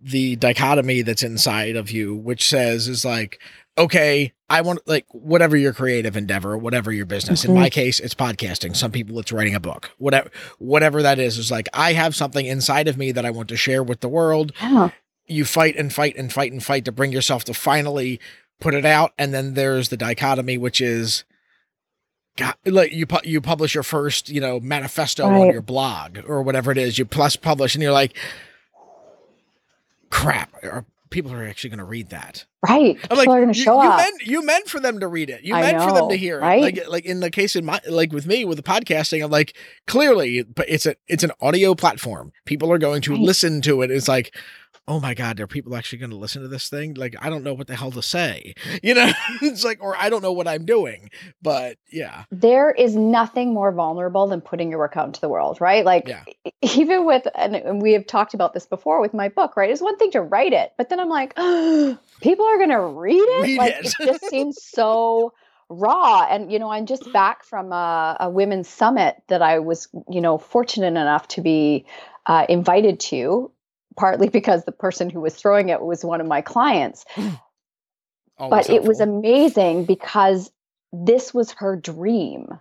the 0.00 0.36
dichotomy 0.36 1.00
that's 1.00 1.22
inside 1.22 1.76
of 1.76 1.90
you, 1.90 2.14
which 2.14 2.46
says 2.46 2.88
is 2.88 3.06
like, 3.06 3.40
okay, 3.78 4.34
I 4.50 4.60
want 4.60 4.80
like 4.86 5.06
whatever 5.12 5.56
your 5.56 5.72
creative 5.72 6.14
endeavor, 6.14 6.58
whatever 6.58 6.92
your 6.92 7.06
business. 7.06 7.42
Mhm. 7.42 7.48
In 7.48 7.54
my 7.54 7.70
case, 7.70 8.00
it's 8.00 8.14
podcasting. 8.14 8.76
Some 8.76 8.92
people 8.92 9.18
it's 9.18 9.32
writing 9.32 9.54
a 9.54 9.60
book. 9.60 9.90
Whatever 9.96 10.30
whatever 10.58 11.00
that 11.02 11.18
is 11.18 11.38
is 11.38 11.50
like 11.50 11.68
I 11.72 11.94
have 11.94 12.14
something 12.14 12.44
inside 12.44 12.86
of 12.86 12.98
me 12.98 13.12
that 13.12 13.24
I 13.24 13.30
want 13.30 13.48
to 13.48 13.56
share 13.56 13.82
with 13.82 14.00
the 14.00 14.08
world. 14.08 14.52
Yeah. 14.60 14.90
You 15.26 15.46
fight 15.46 15.74
and 15.76 15.90
fight 15.90 16.16
and 16.18 16.30
fight 16.30 16.52
and 16.52 16.62
fight 16.62 16.84
to 16.84 16.92
bring 16.92 17.10
yourself 17.10 17.44
to 17.44 17.54
finally 17.54 18.20
put 18.60 18.74
it 18.74 18.84
out 18.84 19.12
and 19.18 19.32
then 19.32 19.54
there's 19.54 19.88
the 19.88 19.96
dichotomy 19.96 20.58
which 20.58 20.82
is 20.82 21.24
God, 22.36 22.54
like 22.66 22.92
you 22.92 23.06
pu- 23.06 23.20
you 23.28 23.40
publish 23.40 23.74
your 23.74 23.84
first, 23.84 24.28
you 24.28 24.40
know, 24.40 24.58
manifesto 24.60 25.24
on 25.24 25.52
your 25.52 25.62
blog 25.62 26.18
or 26.26 26.42
whatever 26.42 26.72
it 26.72 26.78
is. 26.78 26.98
You 26.98 27.04
plus 27.04 27.36
publish 27.36 27.74
and 27.74 27.82
you're 27.82 27.92
like 27.92 28.16
crap, 30.10 30.52
are 30.62 30.84
people 31.10 31.32
are 31.32 31.44
actually 31.44 31.70
going 31.70 31.78
to 31.78 31.84
read 31.84 32.10
that. 32.10 32.44
Right. 32.68 32.98
I'm 33.10 33.16
People 33.18 33.34
are 33.34 33.40
going 33.40 33.52
to 33.52 33.58
you, 33.58 33.64
show 33.64 33.80
you 33.82 33.88
up. 33.88 33.98
Meant, 33.98 34.22
you 34.22 34.44
meant 34.44 34.68
for 34.68 34.80
them 34.80 34.98
to 35.00 35.06
read 35.06 35.30
it. 35.30 35.42
You 35.44 35.54
I 35.54 35.60
meant 35.60 35.82
for 35.82 35.92
them 35.92 36.08
to 36.08 36.16
hear 36.16 36.40
right? 36.40 36.58
it. 36.58 36.76
Like 36.78 36.88
like 36.88 37.04
in 37.04 37.20
the 37.20 37.30
case 37.30 37.54
in 37.54 37.64
my 37.64 37.80
like 37.88 38.12
with 38.12 38.26
me 38.26 38.44
with 38.44 38.56
the 38.56 38.62
podcasting, 38.64 39.24
I'm 39.24 39.30
like 39.30 39.54
clearly, 39.86 40.42
but 40.42 40.68
it's 40.68 40.86
a 40.86 40.96
it's 41.06 41.22
an 41.22 41.30
audio 41.40 41.74
platform. 41.74 42.32
People 42.46 42.72
are 42.72 42.78
going 42.78 43.00
to 43.02 43.12
Right. 43.12 43.20
listen 43.20 43.60
to 43.62 43.82
it. 43.82 43.90
It's 43.90 44.08
like. 44.08 44.34
Oh 44.86 45.00
my 45.00 45.14
God! 45.14 45.40
Are 45.40 45.46
people 45.46 45.74
actually 45.76 45.98
going 45.98 46.10
to 46.10 46.16
listen 46.16 46.42
to 46.42 46.48
this 46.48 46.68
thing? 46.68 46.94
Like, 46.94 47.16
I 47.20 47.30
don't 47.30 47.42
know 47.42 47.54
what 47.54 47.68
the 47.68 47.76
hell 47.76 47.90
to 47.92 48.02
say, 48.02 48.54
you 48.82 48.94
know. 48.94 49.10
it's 49.42 49.64
like, 49.64 49.82
or 49.82 49.96
I 49.96 50.10
don't 50.10 50.22
know 50.22 50.32
what 50.32 50.46
I'm 50.46 50.64
doing, 50.64 51.10
but 51.42 51.78
yeah, 51.90 52.24
there 52.30 52.70
is 52.70 52.96
nothing 52.96 53.54
more 53.54 53.72
vulnerable 53.72 54.26
than 54.26 54.40
putting 54.40 54.70
your 54.70 54.78
work 54.78 54.96
out 54.96 55.06
into 55.06 55.20
the 55.20 55.28
world, 55.28 55.60
right? 55.60 55.84
Like 55.84 56.08
Yeah. 56.08 56.24
even 56.62 57.06
with 57.06 57.26
and, 57.34 57.80
we 57.80 57.92
have 57.92 58.06
talked 58.06 58.34
about 58.34 58.54
this 58.54 58.66
before 58.66 59.00
with 59.00 59.14
my 59.14 59.28
book, 59.28 59.56
right? 59.56 59.70
It's 59.70 59.80
one 59.80 59.96
thing 59.96 60.10
to 60.12 60.20
write 60.22 60.52
it, 60.52 60.72
but 60.76 60.88
then 60.88 61.00
I'm 61.00 61.08
like, 61.08 61.34
people 62.20 62.46
are 62.46 62.58
gonna 62.58 62.86
read 62.86 63.22
it. 63.22 63.42
Read 63.42 63.58
like 63.58 63.74
it. 63.74 63.86
it 63.86 63.94
just 64.04 64.28
seems 64.28 64.62
so 64.62 65.32
raw. 65.68 66.26
And 66.28 66.52
you 66.52 66.58
know, 66.58 66.70
I'm 66.70 66.86
just 66.86 67.10
back 67.12 67.44
from 67.44 67.72
a, 67.72 68.16
a 68.20 68.30
women's 68.30 68.68
summit 68.68 69.16
that 69.28 69.42
I 69.42 69.60
was, 69.60 69.88
you 70.10 70.20
know, 70.20 70.38
fortunate 70.38 70.88
enough 70.88 71.28
to 71.28 71.40
be 71.40 71.86
uh, 72.26 72.46
invited 72.48 73.00
to. 73.00 73.50
Partly 73.96 74.28
because 74.28 74.64
the 74.64 74.72
person 74.72 75.10
who 75.10 75.20
was 75.20 75.34
throwing 75.34 75.68
it 75.68 75.80
was 75.80 76.04
one 76.04 76.20
of 76.20 76.26
my 76.26 76.40
clients, 76.40 77.04
but 78.38 78.68
it 78.70 78.84
was 78.84 79.00
amazing 79.00 79.84
because 79.84 80.50
this 80.92 81.32
was 81.32 81.52
her 81.52 81.76
dream 81.76 82.58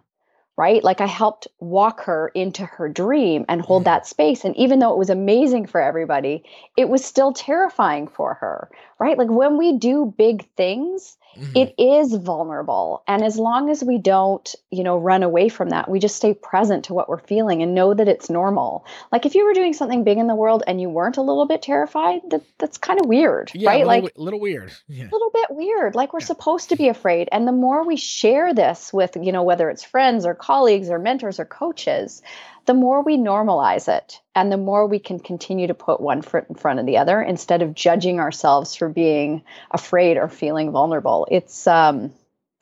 right? 0.56 0.84
Like 0.84 1.02
i 1.02 1.08
helped 1.08 1.48
walk 1.60 2.02
her 2.04 2.30
into 2.36 2.66
her 2.66 2.88
dream 2.88 3.46
and 3.50 3.62
hold 3.62 3.86
that 3.86 4.06
space. 4.06 4.46
And 4.46 4.56
even 4.56 4.80
though 4.80 4.92
it 4.92 5.00
was 5.00 5.10
amazing 5.10 5.66
for 5.66 5.82
everybody 5.82 6.44
it 6.78 6.90
was 6.90 7.04
still 7.04 7.34
terrifying 7.34 8.08
for 8.08 8.36
her 8.36 8.70
right? 9.00 9.18
Like 9.18 9.30
when 9.30 9.58
we 9.58 9.78
do 9.78 10.14
big 10.18 10.48
things 10.56 11.18
Mhm. 11.38 11.56
it 11.56 11.74
is 11.82 12.14
vulnerable 12.16 13.04
and 13.08 13.24
as 13.24 13.38
long 13.40 13.70
as 13.70 13.84
we 13.84 13.98
don't 13.98 14.56
you 14.72 14.84
know 14.84 14.98
run 14.98 15.24
away 15.24 15.50
from 15.50 15.70
that 15.70 15.90
we 15.90 16.00
just 16.00 16.16
stay 16.16 16.34
present 16.34 16.86
to 16.86 16.94
what 16.94 17.10
we're 17.10 17.18
feeling 17.20 17.62
and 17.64 17.74
know 17.74 17.94
that 17.94 18.08
it's 18.08 18.30
normal 18.30 18.86
like 19.12 19.26
if 19.26 19.36
you 19.36 19.46
were 19.46 19.54
doing 19.54 19.74
something 19.74 20.04
big 20.04 20.18
in 20.18 20.28
the 20.28 20.36
world 20.36 20.64
and 20.68 20.80
you 20.82 20.90
weren't 20.90 21.18
a 21.18 21.22
little 21.22 21.46
bit 21.48 21.62
terrified 21.62 22.22
that 22.30 22.42
that's 22.60 22.78
kind 22.78 23.00
of 23.00 23.08
weird 23.08 23.52
yeah, 23.54 23.70
right 23.70 23.78
little, 23.80 23.88
like 23.88 24.04
wi- 24.04 24.24
little 24.24 24.40
weird. 24.40 24.72
Yeah, 24.88 25.06
a 25.06 25.12
little 25.12 25.32
bit 25.32 25.48
weird 25.52 25.96
like 25.96 26.14
we're 26.14 26.20
Yeah. 26.20 26.26
supposed 26.28 26.70
to 26.70 26.76
be 26.76 26.88
afraid 26.90 27.30
and 27.32 27.48
the 27.48 27.52
more 27.52 27.86
we 27.86 27.96
share 27.96 28.54
this 28.54 28.92
with 28.94 29.16
you 29.22 29.32
know 29.32 29.44
whether 29.44 29.70
it's 29.70 29.84
friends 29.84 30.26
or 30.26 30.36
colleagues 30.36 30.90
or 30.90 31.00
mentors 31.00 31.40
or 31.40 31.46
coaches 31.46 32.22
the 32.66 32.74
more 32.74 33.04
we 33.04 33.18
normalize 33.18 33.88
it 33.88 34.22
and 34.36 34.52
the 34.52 34.58
more 34.58 34.88
we 34.88 35.00
can 35.00 35.20
continue 35.20 35.68
to 35.68 35.74
put 35.74 36.00
one 36.00 36.22
foot 36.22 36.46
in 36.50 36.56
front 36.56 36.80
of 36.80 36.86
the 36.86 36.98
other 36.98 37.22
instead 37.22 37.62
of 37.62 37.74
judging 37.74 38.20
ourselves 38.20 38.76
for 38.76 38.90
being 38.90 39.44
afraid 39.72 40.18
or 40.18 40.28
feeling 40.28 40.72
vulnerable 40.72 41.28
it's 41.32 41.68
um 41.68 42.12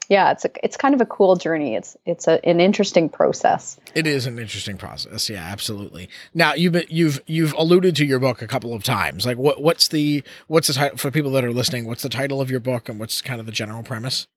yeah 0.09 0.31
it's 0.31 0.45
a 0.45 0.49
it's 0.63 0.77
kind 0.77 0.93
of 0.93 1.01
a 1.01 1.05
cool 1.05 1.35
journey 1.35 1.75
it's 1.75 1.95
it's 2.05 2.27
a, 2.27 2.43
an 2.45 2.59
interesting 2.59 3.09
process 3.09 3.79
It 3.93 4.07
is 4.07 4.25
an 4.25 4.39
interesting 4.39 4.77
process. 4.77 5.29
Yeah, 5.29 5.43
absolutely. 5.43 6.09
Now 6.33 6.53
you've 6.53 6.73
been, 6.73 6.85
you've 6.89 7.21
you've 7.27 7.53
alluded 7.53 7.95
to 7.97 8.05
your 8.05 8.19
book 8.19 8.41
a 8.41 8.47
couple 8.47 8.73
of 8.73 8.83
times. 8.83 9.25
Like 9.25 9.37
what 9.37 9.61
what's 9.61 9.89
the 9.89 10.23
what's 10.47 10.67
the 10.67 10.73
title 10.73 10.97
for 10.97 11.11
people 11.11 11.31
that 11.31 11.43
are 11.43 11.51
listening? 11.51 11.85
What's 11.85 12.03
the 12.03 12.09
title 12.09 12.39
of 12.39 12.49
your 12.49 12.61
book 12.61 12.87
and 12.89 12.99
what's 12.99 13.21
kind 13.21 13.39
of 13.39 13.45
the 13.45 13.51
general 13.51 13.83
premise? 13.83 14.27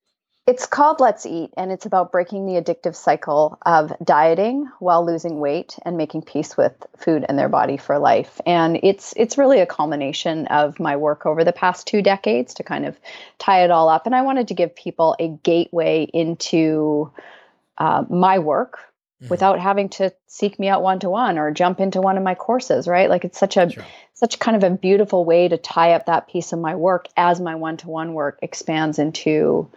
It's 0.46 0.66
called 0.66 1.00
Let's 1.00 1.24
Eat, 1.24 1.52
and 1.56 1.72
it's 1.72 1.86
about 1.86 2.12
breaking 2.12 2.44
the 2.44 2.60
addictive 2.60 2.94
cycle 2.94 3.56
of 3.64 3.94
dieting 4.04 4.68
while 4.78 5.04
losing 5.06 5.40
weight 5.40 5.78
and 5.86 5.96
making 5.96 6.20
peace 6.22 6.54
with 6.54 6.72
food 6.98 7.24
and 7.26 7.38
their 7.38 7.48
body 7.48 7.78
for 7.78 7.98
life. 7.98 8.42
And 8.44 8.78
it's 8.82 9.14
it's 9.16 9.38
really 9.38 9.60
a 9.60 9.66
culmination 9.66 10.46
of 10.48 10.78
my 10.78 10.96
work 10.96 11.24
over 11.24 11.44
the 11.44 11.52
past 11.52 11.86
two 11.86 12.02
decades 12.02 12.52
to 12.54 12.62
kind 12.62 12.84
of 12.84 12.94
tie 13.38 13.64
it 13.64 13.70
all 13.70 13.88
up. 13.88 14.04
And 14.04 14.14
I 14.14 14.20
wanted 14.20 14.48
to 14.48 14.54
give 14.54 14.76
people 14.76 15.16
a 15.18 15.28
gateway 15.28 16.02
into 16.12 17.10
uh, 17.78 18.04
my 18.10 18.38
work 18.38 18.80
Mhm. 19.22 19.30
without 19.30 19.58
having 19.60 19.88
to 19.90 20.12
seek 20.26 20.58
me 20.58 20.68
out 20.68 20.82
one 20.82 20.98
to 20.98 21.08
one 21.08 21.38
or 21.38 21.52
jump 21.52 21.80
into 21.80 22.02
one 22.02 22.18
of 22.18 22.22
my 22.22 22.34
courses. 22.34 22.86
Right? 22.86 23.08
Like 23.08 23.24
it's 23.24 23.38
such 23.38 23.56
a 23.56 23.70
Sure. 23.70 23.84
such 24.12 24.38
kind 24.38 24.56
of 24.58 24.62
a 24.64 24.76
beautiful 24.76 25.24
way 25.24 25.48
to 25.48 25.56
tie 25.56 25.94
up 25.94 26.04
that 26.06 26.28
piece 26.28 26.52
of 26.52 26.58
my 26.58 26.74
work 26.74 27.08
as 27.16 27.40
my 27.40 27.54
one-to-one 27.54 28.12
work 28.12 28.38
expands 28.42 28.98
into 28.98 29.70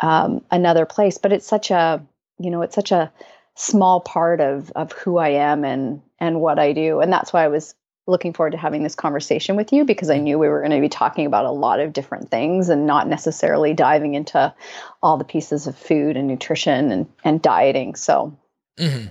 um, 0.00 0.44
another 0.50 0.86
place 0.86 1.18
but 1.18 1.32
it's 1.32 1.46
such 1.46 1.70
a 1.70 2.02
you 2.38 2.50
know 2.50 2.62
it's 2.62 2.74
such 2.74 2.92
a 2.92 3.12
small 3.54 4.00
part 4.00 4.40
of 4.40 4.70
of 4.72 4.92
who 4.92 5.18
i 5.18 5.28
am 5.28 5.64
and 5.64 6.00
and 6.18 6.40
what 6.40 6.58
i 6.58 6.72
do. 6.72 7.00
And 7.00 7.12
that's 7.12 7.32
why 7.32 7.44
i 7.44 7.48
was 7.48 7.74
looking 8.06 8.32
forward 8.32 8.52
to 8.52 8.58
having 8.58 8.82
this 8.82 8.94
conversation 8.94 9.56
with 9.56 9.72
you 9.72 9.84
because 9.84 10.10
i 10.10 10.18
knew 10.18 10.38
we 10.38 10.48
were 10.48 10.60
going 10.60 10.70
to 10.72 10.80
be 10.80 10.88
talking 10.88 11.26
about 11.26 11.44
a 11.44 11.50
lot 11.50 11.80
of 11.80 11.92
different 11.92 12.30
things 12.30 12.68
and 12.68 12.86
not 12.86 13.06
necessarily 13.06 13.74
diving 13.74 14.14
into 14.14 14.52
all 15.02 15.16
the 15.16 15.24
pieces 15.24 15.66
of 15.66 15.76
food 15.76 16.16
and 16.16 16.26
nutrition 16.26 16.90
and 16.90 17.06
and 17.24 17.42
dieting. 17.42 17.94
So 17.94 18.36
hmm 18.78 19.06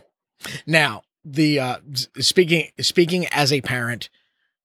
Now 0.66 1.04
the 1.24 1.60
uh, 1.60 1.78
speaking 2.20 2.70
speaking 2.80 3.28
as 3.28 3.54
a 3.54 3.62
parent 3.62 4.10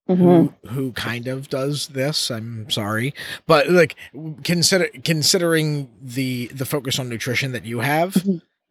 mhm. 0.09 0.17
who 0.17 0.53
who 0.69 0.91
kind 0.93 1.27
of 1.27 1.49
does 1.49 1.87
this. 1.87 2.29
I'm 2.29 2.69
sorry, 2.69 3.13
but 3.47 3.69
like 3.69 3.95
consider 4.43 4.87
considering 5.03 5.89
the 6.01 6.47
the 6.47 6.65
focus 6.65 6.99
on 6.99 7.09
nutrition 7.09 7.51
that 7.53 7.65
you 7.65 7.79
have. 7.79 8.15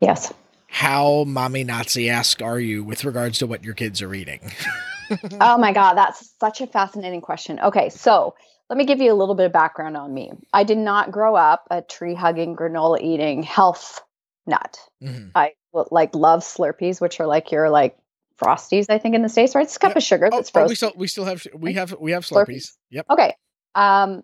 yes 0.00 0.33
How 0.69 1.25
mommy 1.25 1.64
Nazi 1.64 2.09
esque 2.11 2.43
are 2.43 2.61
you 2.61 2.85
with 2.85 3.05
regards 3.05 3.38
to 3.38 3.47
what 3.47 3.64
your 3.64 3.75
kids 3.75 4.03
are 4.03 4.14
eating? 4.14 4.53
oh 5.41 5.59
my 5.59 5.73
God, 5.73 5.95
that's 5.95 6.33
such 6.41 6.61
a 6.61 6.67
fascinating 6.67 7.21
question. 7.21 7.61
Okay, 7.61 7.91
so 7.91 8.35
let 8.71 8.79
me 8.79 8.87
give 8.87 9.00
you 9.00 9.12
a 9.12 9.14
little 9.14 9.35
bit 9.35 9.47
of 9.47 9.53
background 9.53 9.97
on 9.97 10.12
me. 10.12 10.33
I 10.53 10.64
did 10.64 10.79
not 10.79 11.11
grow 11.11 11.37
up 11.37 11.67
a 11.71 11.83
tree 11.83 12.14
hugging, 12.14 12.57
granola 12.57 13.00
eating 13.00 13.43
health 13.43 14.00
nut. 14.47 14.79
Mhm. 15.03 15.31
I 15.35 15.53
like 15.91 16.14
love 16.14 16.41
Slurpees, 16.41 17.00
which 17.00 17.21
are 17.21 17.26
like 17.26 17.50
your 17.53 17.69
like 17.71 17.97
Frosties, 18.41 18.87
I 18.88 18.99
think 18.99 19.14
in 19.14 19.23
the 19.23 19.29
states, 19.29 19.55
right? 19.55 19.64
It's 19.64 19.76
a 19.76 19.79
cup 19.79 19.91
Yep. 19.91 19.97
of 19.99 20.03
sugar 20.03 20.29
Oh, 20.33 20.37
that's 20.38 20.50
oh, 20.50 20.53
frozen. 20.53 20.69
we 20.71 20.75
still 20.75 20.93
we 20.97 21.07
still 21.09 21.25
have 21.25 21.47
we 21.55 21.75
have 21.75 21.95
we 22.00 22.12
have 22.12 22.25
Slurpees. 22.25 22.47
Slurpees. 22.47 22.76
Yep. 22.91 23.07
Okay. 23.11 23.35
Um, 23.75 24.23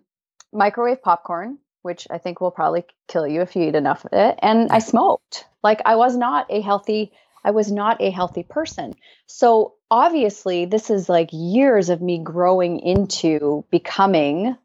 microwave 0.53 1.01
popcorn, 1.01 1.57
which 1.83 2.07
I 2.11 2.17
think 2.17 2.41
will 2.41 2.51
probably 2.51 2.85
kill 3.07 3.27
you 3.27 3.41
if 3.41 3.55
you 3.55 3.63
eat 3.69 3.75
enough 3.75 4.05
of 4.05 4.13
it. 4.13 4.37
And 4.41 4.71
I 4.71 4.79
smoked. 4.79 5.45
Like 5.63 5.81
I 5.85 5.95
was 5.95 6.17
not 6.17 6.47
a 6.49 6.61
healthy, 6.61 7.13
I 7.43 7.51
was 7.51 7.71
not 7.71 8.01
a 8.01 8.11
healthy 8.11 8.43
person. 8.43 8.95
So 9.27 9.75
obviously, 9.91 10.65
this 10.65 10.89
is 10.89 11.07
like 11.09 11.29
years 11.31 11.89
of 11.89 12.01
me 12.01 12.19
growing 12.23 12.79
into 12.79 13.65
becoming 13.71 14.57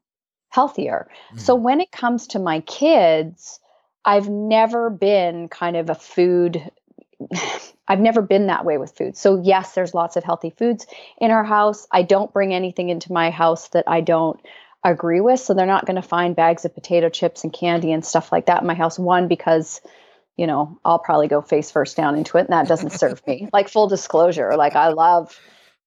healthier. 0.51 1.09
So 1.37 1.55
Mhm. 1.57 1.63
when 1.63 1.81
it 1.81 1.93
comes 1.93 2.29
to 2.29 2.39
my 2.39 2.61
kids, 2.61 3.61
I've 4.05 4.29
never 4.29 4.91
been 4.91 5.49
kind 5.49 5.77
of 5.77 5.91
a 5.91 5.95
food 5.95 6.71
I've 7.89 8.01
never 8.01 8.23
been 8.23 8.47
that 8.47 8.65
way 8.65 8.79
with 8.79 8.97
food. 8.97 9.17
So 9.17 9.41
yes, 9.43 9.75
there's 9.75 9.95
lots 9.95 10.17
of 10.17 10.25
healthy 10.25 10.51
foods 10.51 10.87
in 11.19 11.31
our 11.31 11.45
house. 11.45 11.87
I 11.93 12.03
don't 12.03 12.33
bring 12.33 12.53
anything 12.53 12.89
into 12.89 13.13
my 13.13 13.31
house 13.31 13.69
that 13.69 13.85
I 13.87 14.01
don't 14.01 14.41
agree 14.85 15.21
with. 15.21 15.41
So 15.41 15.55
they're 15.55 15.67
not 15.67 15.87
going 15.87 15.97
to 15.97 16.03
find 16.03 16.37
bags 16.37 16.65
of 16.65 16.75
potato 16.75 17.09
chips 17.09 17.45
and 17.45 17.53
candy 17.53 17.93
and 17.93 18.05
stuff 18.05 18.33
like 18.33 18.47
that 18.47 18.61
in 18.61 18.67
my 18.67 18.75
house. 18.75 18.99
One 18.99 19.29
because 19.29 19.81
you 20.37 20.47
know, 20.47 20.79
I'll 20.85 20.99
probably 20.99 21.29
go 21.29 21.41
face 21.41 21.71
first 21.71 21.97
down 21.97 22.15
into 22.15 22.37
it 22.37 22.43
and 22.43 22.51
that 22.51 22.69
doesn't 22.69 22.93
serve 22.93 23.27
me. 23.27 23.49
Like 23.55 23.69
full 23.69 23.89
disclosure, 23.89 24.57
like 24.57 24.77
I 24.77 24.89
love 24.89 25.39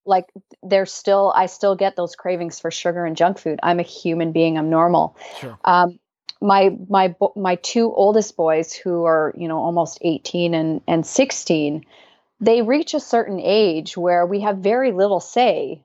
like 0.05 0.25
there's 0.63 0.91
still 0.91 1.31
I 1.35 1.45
still 1.45 1.75
get 1.75 1.95
those 1.95 2.15
cravings 2.15 2.59
for 2.59 2.71
sugar 2.71 3.05
and 3.05 3.15
junk 3.15 3.37
food. 3.37 3.59
I'm 3.61 3.79
a 3.79 3.83
human 3.83 4.31
being, 4.31 4.57
I'm 4.57 4.69
normal 4.69 5.15
Sure. 5.39 5.59
um, 5.63 5.99
my 6.41 6.75
my 6.89 7.15
my 7.35 7.55
two 7.55 7.93
oldest 7.93 8.37
boys 8.37 8.73
who 8.73 9.05
are 9.05 9.33
you 9.37 9.47
know 9.47 9.57
almost 9.57 9.97
18 10.01 10.53
and 10.53 10.81
and 10.87 11.05
16 11.05 11.85
they 12.41 12.61
reach 12.61 12.93
a 12.93 12.99
certain 12.99 13.39
age 13.41 13.97
where 13.97 14.25
we 14.25 14.39
have 14.41 14.57
very 14.57 14.91
little 14.91 15.19
say 15.19 15.83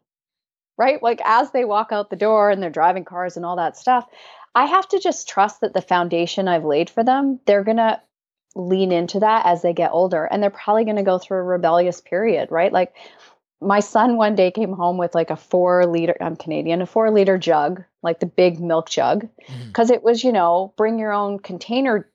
right? 0.76 1.00
Like 1.02 1.20
as 1.24 1.52
they 1.52 1.64
walk 1.64 1.92
out 1.92 2.10
the 2.10 2.16
door 2.16 2.50
and 2.50 2.60
they're 2.62 2.70
driving 2.70 3.04
cars 3.04 3.36
and 3.36 3.46
all 3.46 3.56
that 3.56 3.76
stuff 3.76 4.06
i 4.54 4.64
have 4.66 4.88
to 4.88 5.00
just 5.00 5.28
trust 5.28 5.60
that 5.60 5.74
the 5.74 5.82
foundation 5.82 6.48
i've 6.48 6.64
laid 6.64 6.88
for 6.88 7.02
them 7.04 7.40
they're 7.46 7.64
going 7.64 7.76
to 7.76 8.00
lean 8.56 8.92
into 8.92 9.20
that 9.20 9.44
as 9.46 9.62
they 9.62 9.72
get 9.72 9.90
older 9.92 10.24
and 10.24 10.42
they're 10.42 10.50
probably 10.50 10.84
going 10.84 10.96
to 10.96 11.02
go 11.02 11.18
through 11.18 11.38
a 11.38 11.42
rebellious 11.42 12.00
period 12.00 12.50
right? 12.50 12.72
Like 12.72 12.94
my 13.60 13.80
son 13.80 14.16
one 14.16 14.34
day 14.34 14.50
came 14.50 14.72
home 14.72 14.98
with 14.98 15.14
like 15.14 15.30
a 15.30 15.36
four 15.36 15.86
liter 15.86 16.16
i'm 16.20 16.36
canadian 16.36 16.82
a 16.82 16.86
four 16.86 17.10
liter 17.10 17.38
jug 17.38 17.82
like 18.04 18.20
the 18.20 18.26
big 18.26 18.60
milk 18.60 18.88
jug, 18.88 19.28
Mhm. 19.48 19.66
because 19.68 19.90
it 19.90 20.04
was, 20.04 20.22
you 20.22 20.32
know, 20.32 20.72
bring 20.76 20.98
your 20.98 21.12
own 21.12 21.38
container 21.40 22.08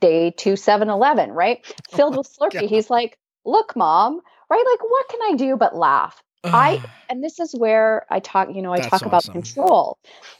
day 0.00 0.30
to 0.30 0.56
7 0.56 0.88
Eleven, 0.88 1.32
right? 1.32 1.64
Filled 1.90 2.16
with 2.16 2.26
Slurpee. 2.26 2.60
God. 2.60 2.70
He's 2.70 2.88
like, 2.90 3.18
look, 3.44 3.76
mom, 3.76 4.20
right? 4.48 4.64
Like, 4.66 4.90
what 4.90 5.08
can 5.08 5.20
I 5.22 5.34
do 5.36 5.56
but 5.56 5.76
laugh? 5.76 6.22
I 6.44 6.78
and 7.08 7.22
this 7.22 7.38
is 7.40 7.54
where 7.54 8.06
I 8.08 8.20
talk, 8.20 8.48
you 8.54 8.62
know, 8.62 8.72
I 8.72 8.78
That's 8.78 8.88
talk 8.90 9.02
about 9.02 9.18
awesome. 9.28 9.34
control. 9.34 9.98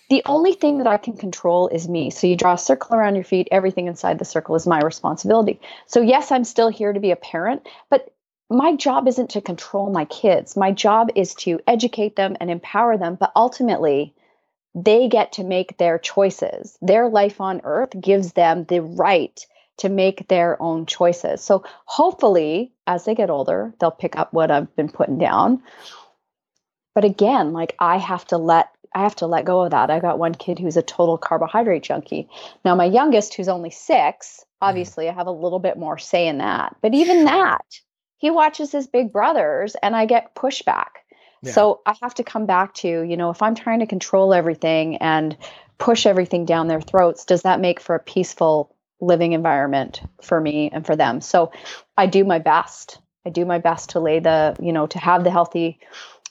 The 0.09 0.23
only 0.27 0.55
thing 0.55 0.79
that 0.79 0.87
I 0.87 0.97
can 0.97 1.17
control 1.17 1.69
is 1.69 1.89
me. 1.89 2.11
So 2.11 2.27
you 2.27 2.37
draw 2.37 2.55
a 2.55 2.59
circle 2.59 2.97
around 2.97 3.15
your 3.15 3.25
feet, 3.25 3.49
everything 3.51 3.89
inside 3.89 4.19
the 4.19 4.25
circle 4.25 4.55
is 4.57 4.67
my 4.67 4.81
responsibility. 4.81 5.61
So 5.87 6.01
yes, 6.01 6.33
I'm 6.33 6.45
still 6.45 6.69
here 6.69 6.93
to 6.93 7.01
be 7.01 7.11
a 7.11 7.17
parent, 7.17 7.69
but 7.91 8.13
my 8.51 8.75
job 8.77 9.07
isn't 9.09 9.31
to 9.31 9.41
control 9.41 9.91
my 9.91 10.05
kids. 10.07 10.57
My 10.57 10.73
job 10.73 11.11
is 11.15 11.35
to 11.37 11.61
educate 11.67 12.17
them 12.17 12.37
and 12.41 12.51
empower 12.51 12.99
them, 12.99 13.17
but 13.19 13.33
ultimately 13.37 14.15
they 14.75 15.09
get 15.09 15.33
to 15.33 15.45
make 15.45 15.77
their 15.77 15.99
choices. 15.99 16.79
Their 16.81 17.09
life 17.09 17.41
on 17.41 17.61
earth 17.65 17.91
gives 18.01 18.33
them 18.33 18.65
the 18.65 18.81
right 18.81 19.39
to 19.79 19.89
make 19.89 20.29
their 20.29 20.61
own 20.61 20.87
choices. 20.87 21.43
So 21.43 21.65
hopefully, 21.85 22.73
as 22.87 23.05
they 23.05 23.15
get 23.15 23.31
older, 23.31 23.75
they'll 23.81 23.91
pick 23.91 24.17
up 24.17 24.33
what 24.33 24.51
I've 24.51 24.75
been 24.77 24.91
putting 24.91 25.19
down. 25.19 25.63
But 26.95 27.05
again, 27.05 27.53
like 27.53 27.75
I 27.79 27.99
have 27.99 28.25
to 28.27 28.39
let 28.39 28.69
I 28.95 29.01
have 29.01 29.17
to 29.17 29.27
let 29.27 29.47
go 29.47 29.63
of 29.63 29.71
that. 29.71 29.91
I 29.91 30.01
got 30.01 30.19
one 30.19 30.35
kid 30.35 30.59
who's 30.59 30.77
a 30.77 30.83
total 30.83 31.17
carbohydrate 31.17 31.83
junkie. 31.83 32.29
Now 32.65 32.75
my 32.75 32.85
youngest 32.85 33.35
who's 33.35 33.49
only 33.49 33.71
6, 33.71 33.87
mm-hmm. 33.89 34.45
obviously 34.61 35.09
I 35.09 35.15
have 35.15 35.27
a 35.27 35.33
little 35.33 35.59
bit 35.59 35.79
more 35.79 35.99
say 35.99 36.29
in 36.29 36.39
that. 36.39 36.77
But 36.83 36.93
even 36.93 37.25
that, 37.25 37.65
he 38.19 38.31
watches 38.31 38.71
his 38.71 38.87
big 38.87 39.11
brothers 39.11 39.75
and 39.83 39.97
I 39.97 40.05
get 40.07 40.35
pushback. 40.35 41.02
Yeah. 41.43 41.53
So 41.53 41.81
I 41.85 41.95
have 42.03 42.15
to 42.15 42.25
come 42.25 42.47
back 42.47 42.75
to, 42.75 42.89
you 42.89 43.17
know, 43.17 43.31
if 43.31 43.43
I'm 43.43 43.55
trying 43.55 43.81
to 43.81 43.87
control 43.87 44.33
everything 44.33 44.97
and 44.97 45.37
push 45.79 46.07
everything 46.07 46.45
down 46.45 46.69
their 46.69 46.81
throats, 46.81 47.25
does 47.25 47.43
that 47.43 47.61
make 47.61 47.81
for 47.81 47.95
a 47.95 48.01
peaceful 48.01 48.77
living 49.01 49.33
environment 49.33 50.01
for 50.23 50.41
me 50.41 50.71
and 50.73 50.87
for 50.87 50.95
them? 50.95 51.21
So 51.21 51.53
I 51.97 52.07
do 52.07 52.25
my 52.25 52.39
best. 52.39 53.01
I 53.27 53.31
do 53.31 53.45
my 53.45 53.59
best 53.59 53.91
to 53.91 54.01
lay 54.01 54.21
the, 54.21 54.57
you 54.61 54.73
know, 54.73 54.87
to 54.89 54.99
have 54.99 55.25
the 55.25 55.31
healthy 55.31 55.81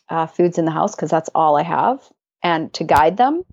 uh, 0.09 0.27
foods 0.27 0.57
in 0.57 0.65
the 0.65 0.71
house 0.71 0.95
because 0.95 1.09
that's 1.09 1.29
all 1.35 1.57
I 1.57 1.63
have 1.63 2.01
and 2.41 2.73
to 2.73 2.83
guide 2.83 3.17
them 3.17 3.43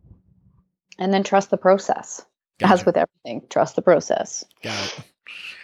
and 0.99 1.13
then 1.13 1.25
trust 1.25 1.51
the 1.51 1.57
process. 1.57 2.25
As 2.61 2.85
with 2.85 2.97
everything, 2.97 3.47
trust 3.49 3.77
the 3.77 3.83
process. 3.83 4.45
Got 4.65 4.85
it. 4.85 5.05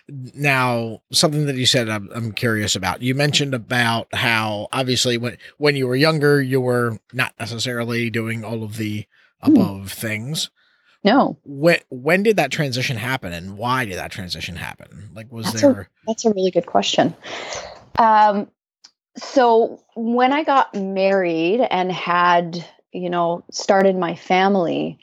Now, 0.08 1.00
something 1.12 1.46
that 1.46 1.56
you 1.56 1.66
said, 1.66 1.88
I'm, 1.88 2.10
I'm 2.14 2.32
curious 2.32 2.76
about. 2.76 3.00
You 3.02 3.14
mentioned 3.14 3.54
about 3.54 4.08
how 4.14 4.68
obviously 4.72 5.16
when 5.16 5.38
when 5.58 5.76
you 5.76 5.86
were 5.86 5.96
younger, 5.96 6.42
you 6.42 6.60
were 6.60 6.98
not 7.12 7.32
necessarily 7.40 8.10
doing 8.10 8.44
all 8.44 8.62
of 8.62 8.76
the 8.76 9.06
Hmm. 9.42 9.50
above 9.50 9.92
things. 9.92 10.50
No, 11.02 11.36
When 11.44 11.80
when 11.90 12.22
did 12.22 12.36
that 12.36 12.50
transition 12.50 12.96
happen, 12.96 13.34
and 13.34 13.58
why 13.58 13.84
did 13.84 13.96
that 13.98 14.10
transition 14.10 14.56
happen? 14.56 15.10
Like, 15.14 15.30
was 15.30 15.44
That's 15.52 15.62
a- 15.62 15.66
there? 15.72 15.90
That's 16.06 16.24
a 16.24 16.30
really 16.32 16.50
good 16.50 16.64
question. 16.64 17.14
Um, 17.98 18.50
so 19.16 19.82
when 19.94 20.32
I 20.32 20.44
got 20.44 20.74
married 20.74 21.60
and 21.60 21.92
had, 21.92 22.64
you 22.92 23.10
know, 23.10 23.44
started 23.50 23.96
my 23.96 24.14
family, 24.14 24.98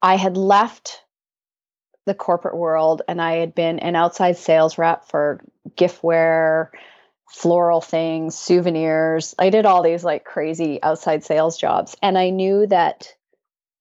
I 0.00 0.16
had 0.16 0.36
left 0.38 1.01
the 2.04 2.14
corporate 2.14 2.56
world 2.56 3.02
and 3.06 3.20
I 3.20 3.36
had 3.36 3.54
been 3.54 3.78
an 3.78 3.96
outside 3.96 4.36
sales 4.36 4.78
rep 4.78 5.08
for 5.08 5.40
giftware, 5.76 6.68
floral 7.28 7.80
things, 7.80 8.36
souvenirs. 8.36 9.34
I 9.38 9.50
did 9.50 9.66
all 9.66 9.82
these 9.82 10.04
like 10.04 10.24
crazy 10.24 10.82
outside 10.82 11.24
sales 11.24 11.56
jobs. 11.58 11.96
And 12.02 12.18
I 12.18 12.30
knew 12.30 12.66
that 12.66 13.14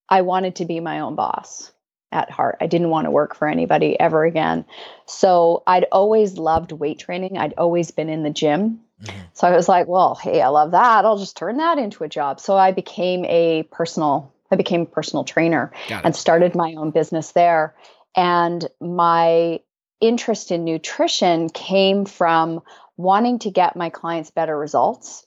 I 0.08 0.22
wanted 0.22 0.58
to 0.58 0.66
be 0.66 0.80
my 0.80 1.00
own 1.00 1.16
boss 1.16 1.72
at 2.12 2.30
heart. 2.30 2.58
I 2.62 2.68
didn't 2.68 2.90
want 2.90 3.06
to 3.06 3.12
work 3.12 3.36
for 3.36 3.48
anybody 3.48 4.00
ever 4.00 4.24
again. 4.24 4.66
So 5.06 5.64
I'd 5.66 5.86
always 5.92 6.38
loved 6.38 6.72
weight 6.74 7.00
training. 7.00 7.38
I'd 7.38 7.54
always 7.58 7.92
been 7.92 8.10
in 8.10 8.24
the 8.24 8.30
gym. 8.30 8.82
Mhm. 9.02 9.14
So 9.34 9.48
I 9.48 9.56
was 9.56 9.68
like, 9.68 9.88
well, 9.88 10.16
hey, 10.16 10.42
I 10.42 10.50
love 10.50 10.72
that. 10.72 11.06
I'll 11.06 11.18
just 11.18 11.38
turn 11.38 11.58
that 11.58 11.80
into 11.80 12.04
a 12.04 12.10
job. 12.10 12.40
So 12.40 12.56
I 12.58 12.72
became 12.72 13.26
a 13.26 13.64
personal 13.72 14.32
I 14.52 14.58
became 14.58 14.82
a 14.82 14.86
personal 14.86 15.24
trainer 15.24 15.72
and 16.04 16.14
started 16.14 16.56
my 16.56 16.76
own 16.78 16.92
business 16.92 17.32
there. 17.32 17.74
And 18.16 18.68
my 18.80 19.62
interest 20.00 20.52
in 20.52 20.64
nutrition 20.66 21.50
came 21.50 22.06
from 22.06 22.62
wanting 22.98 23.40
to 23.40 23.52
get 23.52 23.76
my 23.76 23.90
clients 23.90 24.32
better 24.32 24.58
results. 24.58 25.26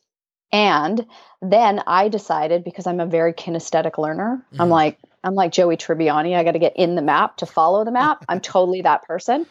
And 0.53 1.07
then 1.43 1.83
I 1.87 2.09
decided 2.09 2.65
because 2.65 2.87
I'm 2.87 3.01
a 3.01 3.07
very 3.07 3.33
kinesthetic 3.33 3.99
learner, 3.99 4.45
I'm 4.59 4.69
Mhm. 4.69 4.71
like, 4.71 4.99
I'm 5.25 5.35
like 5.35 5.53
Joey 5.53 5.77
Tribbiani. 5.77 6.37
I 6.37 6.45
got 6.45 6.53
to 6.53 6.59
get 6.59 6.77
in 6.77 6.95
the 6.95 7.03
map 7.03 7.39
to 7.39 7.47
follow 7.47 7.85
the 7.85 7.91
map. 7.91 8.25
I'm 8.29 8.41
totally 8.41 8.83
that 8.83 9.03
person. 9.03 9.47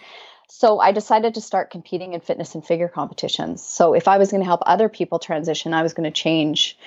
So 0.48 0.80
I 0.80 0.92
decided 0.92 1.34
to 1.34 1.42
start 1.42 1.72
competing 1.72 2.14
in 2.14 2.20
fitness 2.20 2.54
and 2.54 2.66
figure 2.66 2.88
competitions. 2.88 3.64
So 3.64 3.94
if 3.94 4.08
I 4.08 4.18
was 4.18 4.30
going 4.30 4.42
to 4.42 4.46
help 4.46 4.62
other 4.66 4.88
people 4.88 5.18
transition, 5.18 5.74
I 5.74 5.82
was 5.82 5.94
going 5.94 6.04
to 6.04 6.12
change 6.12 6.78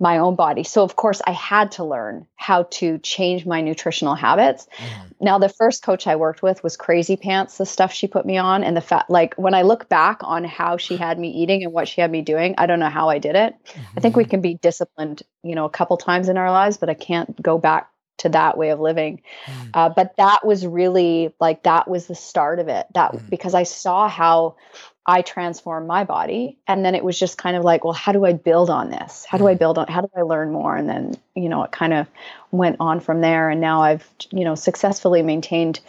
my 0.00 0.18
own 0.18 0.34
body. 0.34 0.64
So 0.64 0.82
of 0.82 0.96
course 0.96 1.22
I 1.24 1.30
had 1.30 1.72
to 1.72 1.84
learn 1.84 2.26
how 2.34 2.64
to 2.64 2.98
change 2.98 3.46
my 3.46 3.60
nutritional 3.60 4.14
habits. 4.14 4.66
Mhm. 4.76 5.14
Now 5.20 5.38
the 5.38 5.48
first 5.48 5.84
coach 5.84 6.06
I 6.06 6.16
worked 6.16 6.42
with 6.42 6.62
was 6.64 6.76
crazy 6.76 7.16
pants, 7.16 7.58
the 7.58 7.66
stuff 7.66 7.92
she 7.92 8.08
put 8.08 8.26
me 8.26 8.36
on 8.36 8.64
and 8.64 8.76
the 8.76 8.80
fat 8.80 9.06
like 9.08 9.34
when 9.36 9.54
I 9.54 9.62
look 9.62 9.88
back 9.88 10.18
on 10.22 10.44
how 10.44 10.76
she 10.78 10.96
had 10.96 11.18
me 11.18 11.30
eating 11.30 11.62
and 11.62 11.72
what 11.72 11.86
she 11.86 12.00
had 12.00 12.10
me 12.10 12.22
doing, 12.22 12.56
I 12.58 12.66
don't 12.66 12.80
know 12.80 12.90
how 12.90 13.08
I 13.08 13.18
did 13.18 13.36
it. 13.36 13.54
I 13.96 14.00
think 14.00 14.16
we 14.16 14.24
can 14.24 14.40
be 14.40 14.54
disciplined, 14.54 15.22
you 15.42 15.54
know, 15.54 15.64
a 15.64 15.70
couple 15.70 15.96
times 15.96 16.28
in 16.28 16.36
our 16.36 16.50
lives, 16.50 16.76
but 16.76 16.90
I 16.90 16.94
can't 16.94 17.40
go 17.40 17.58
back 17.58 17.88
to 18.18 18.28
that 18.30 18.56
way 18.56 18.70
of 18.70 18.80
living. 18.80 19.22
Mhm. 19.46 19.70
Uh, 19.74 19.88
but 19.88 20.16
that 20.16 20.44
was 20.44 20.66
really 20.66 21.32
like 21.40 21.64
that 21.64 21.88
was 21.88 22.06
the 22.06 22.14
start 22.14 22.58
of 22.58 22.68
it. 22.68 22.86
That 22.94 23.12
Mhm. 23.12 23.30
because 23.30 23.54
I 23.54 23.62
saw 23.64 24.08
how 24.08 24.56
I 25.06 25.22
transformed 25.22 25.86
my 25.86 26.04
body, 26.04 26.58
and 26.66 26.84
then 26.84 26.94
it 26.94 27.04
was 27.04 27.18
just 27.18 27.36
kind 27.36 27.56
of 27.56 27.64
like, 27.64 27.84
well, 27.84 27.92
how 27.92 28.12
do 28.12 28.24
I 28.24 28.32
build 28.32 28.70
on 28.70 28.90
this? 28.90 29.26
How 29.28 29.36
do 29.36 29.46
I 29.46 29.52
mm-hmm. 29.52 29.58
build 29.58 29.78
on? 29.78 29.86
How 29.88 30.00
do 30.00 30.08
I 30.16 30.22
learn 30.22 30.50
more? 30.50 30.74
And 30.74 30.88
then 30.88 31.16
you 31.34 31.48
know, 31.48 31.62
it 31.62 31.72
kind 31.72 31.92
of 31.92 32.06
went 32.50 32.76
on 32.80 33.00
from 33.00 33.20
there. 33.20 33.50
And 33.50 33.60
now 33.60 33.82
I've 33.82 34.08
you 34.30 34.44
know 34.44 34.54
successfully 34.54 35.22
maintained 35.22 35.80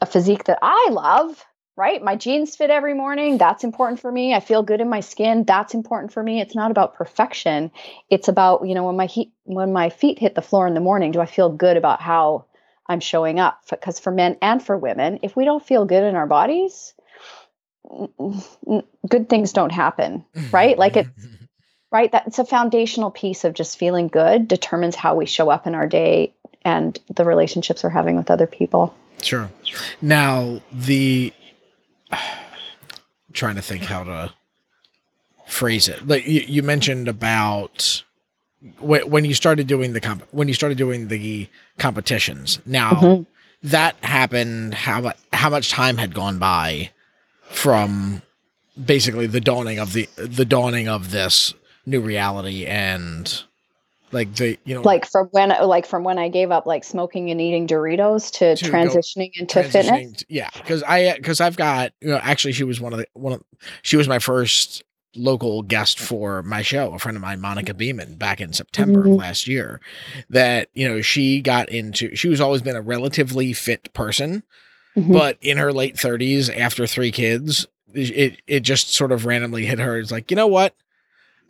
a 0.00 0.06
physique 0.06 0.44
that 0.44 0.58
I 0.62 0.88
love. 0.90 1.44
Right, 1.78 2.02
my 2.02 2.16
jeans 2.16 2.56
fit 2.56 2.70
every 2.70 2.94
morning. 2.94 3.36
That's 3.36 3.62
important 3.62 4.00
for 4.00 4.10
me. 4.10 4.32
I 4.32 4.40
feel 4.40 4.62
good 4.62 4.80
in 4.80 4.88
my 4.88 5.00
skin. 5.00 5.44
That's 5.44 5.74
important 5.74 6.10
for 6.10 6.22
me. 6.22 6.40
It's 6.40 6.54
not 6.54 6.70
about 6.70 6.94
perfection. 6.94 7.70
It's 8.08 8.28
about 8.28 8.66
you 8.66 8.74
know 8.74 8.84
when 8.84 8.96
my 8.96 9.06
heat 9.06 9.32
when 9.44 9.72
my 9.72 9.90
feet 9.90 10.18
hit 10.18 10.34
the 10.34 10.40
floor 10.40 10.66
in 10.66 10.72
the 10.72 10.80
morning. 10.80 11.12
Do 11.12 11.20
I 11.20 11.26
feel 11.26 11.50
good 11.50 11.76
about 11.76 12.00
how 12.00 12.46
I'm 12.86 13.00
showing 13.00 13.40
up? 13.40 13.60
Because 13.68 14.00
for 14.00 14.10
men 14.10 14.38
and 14.40 14.62
for 14.62 14.78
women, 14.78 15.18
if 15.22 15.36
we 15.36 15.44
don't 15.44 15.66
feel 15.66 15.84
good 15.84 16.04
in 16.04 16.14
our 16.14 16.26
bodies, 16.26 16.94
good 19.08 19.28
things 19.28 19.52
don't 19.52 19.72
happen. 19.72 20.24
Right? 20.52 20.78
Like 20.78 20.96
it- 20.96 21.06
Right? 21.92 22.10
That's 22.10 22.38
a 22.40 22.44
foundational 22.44 23.12
piece 23.12 23.44
of 23.44 23.54
just 23.54 23.78
feeling 23.78 24.08
good 24.08 24.48
determines 24.48 24.96
how 24.96 25.14
we 25.14 25.24
show 25.24 25.48
up 25.50 25.68
in 25.68 25.74
our 25.74 25.86
day 25.86 26.34
and 26.62 26.98
the 27.14 27.24
relationships 27.24 27.84
we're 27.84 27.90
having 27.90 28.16
with 28.16 28.28
other 28.30 28.48
people. 28.48 28.92
Sure. 29.22 29.48
Now 30.02 30.60
the 30.72 31.32
trying 33.32 33.54
to 33.54 33.62
think 33.62 33.84
how 33.84 34.02
to 34.04 34.32
phrase 35.46 35.88
it. 35.88 36.06
Like 36.06 36.26
you, 36.26 36.40
you 36.46 36.62
mentioned 36.64 37.06
about 37.08 38.02
when, 38.80 39.08
when 39.08 39.24
you 39.24 39.32
started 39.32 39.66
doing 39.68 39.92
the 39.92 40.00
comp 40.00 40.24
when 40.32 40.48
you 40.48 40.54
started 40.54 40.76
doing 40.76 41.06
the 41.08 41.48
competitions. 41.78 42.58
Now 42.66 42.90
Mhm. 42.90 43.26
that 43.62 43.94
happened. 44.02 44.74
How 44.74 45.12
how 45.32 45.50
much 45.50 45.70
time 45.70 45.96
had 45.98 46.14
gone 46.14 46.38
by 46.38 46.90
from 47.56 48.22
basically 48.82 49.26
the 49.26 49.40
dawning 49.40 49.78
of 49.78 49.92
the 49.92 50.08
the 50.16 50.44
dawning 50.44 50.88
of 50.88 51.10
this 51.10 51.54
new 51.86 52.00
reality 52.00 52.66
and 52.66 53.42
like 54.12 54.34
the 54.36 54.58
you 54.64 54.74
know 54.74 54.82
Like 54.82 55.06
from 55.06 55.28
when 55.32 55.48
like 55.66 55.86
from 55.86 56.04
when 56.04 56.18
I 56.18 56.28
gave 56.28 56.50
up 56.50 56.66
like 56.66 56.84
smoking 56.84 57.30
and 57.30 57.40
eating 57.40 57.66
Doritos 57.66 58.30
to, 58.34 58.56
To 58.56 58.64
go- 58.64 58.70
transitioning 58.70 59.30
into 59.38 59.62
fitness. 59.64 60.18
to- 60.18 60.26
yeah 60.28 60.50
because 60.54 60.82
i 60.84 61.14
because 61.16 61.40
i've 61.40 61.56
got 61.56 61.92
you 62.00 62.08
know 62.08 62.18
actually 62.22 62.52
she 62.52 62.64
was 62.64 62.80
one 62.80 62.92
of 62.92 62.98
the 62.98 63.06
one 63.14 63.32
of 63.32 63.42
she 63.82 63.96
was 63.96 64.06
my 64.08 64.18
first 64.18 64.82
local 65.16 65.62
guest 65.62 65.98
for 65.98 66.42
my 66.42 66.60
show 66.60 66.92
a 66.92 66.98
friend 66.98 67.16
of 67.16 67.22
mine 67.22 67.40
monica 67.40 67.72
beeman 67.72 68.14
back 68.16 68.40
in 68.40 68.52
september 68.52 69.00
of 69.00 69.06
Mhm. 69.06 69.18
last 69.18 69.48
year 69.48 69.80
that 70.28 70.68
you 70.74 70.86
know 70.86 71.00
she 71.00 71.40
got 71.40 71.68
into 71.70 72.14
she 72.14 72.28
was 72.28 72.40
always 72.40 72.60
been 72.62 72.76
a 72.76 72.82
relatively 72.82 73.52
fit 73.54 73.92
person 73.94 74.42
Mhm. 74.96 75.12
but 75.12 75.36
in 75.40 75.58
her 75.58 75.72
late 75.72 75.96
30s 75.96 76.48
after 76.48 76.86
three 76.86 77.10
kids 77.12 77.66
it 77.94 78.38
it 78.46 78.60
just 78.60 78.92
sort 78.92 79.12
of 79.12 79.24
randomly 79.26 79.66
hit 79.66 79.78
her 79.78 79.98
it's 79.98 80.10
like 80.10 80.30
you 80.30 80.36
know 80.36 80.46
what 80.46 80.74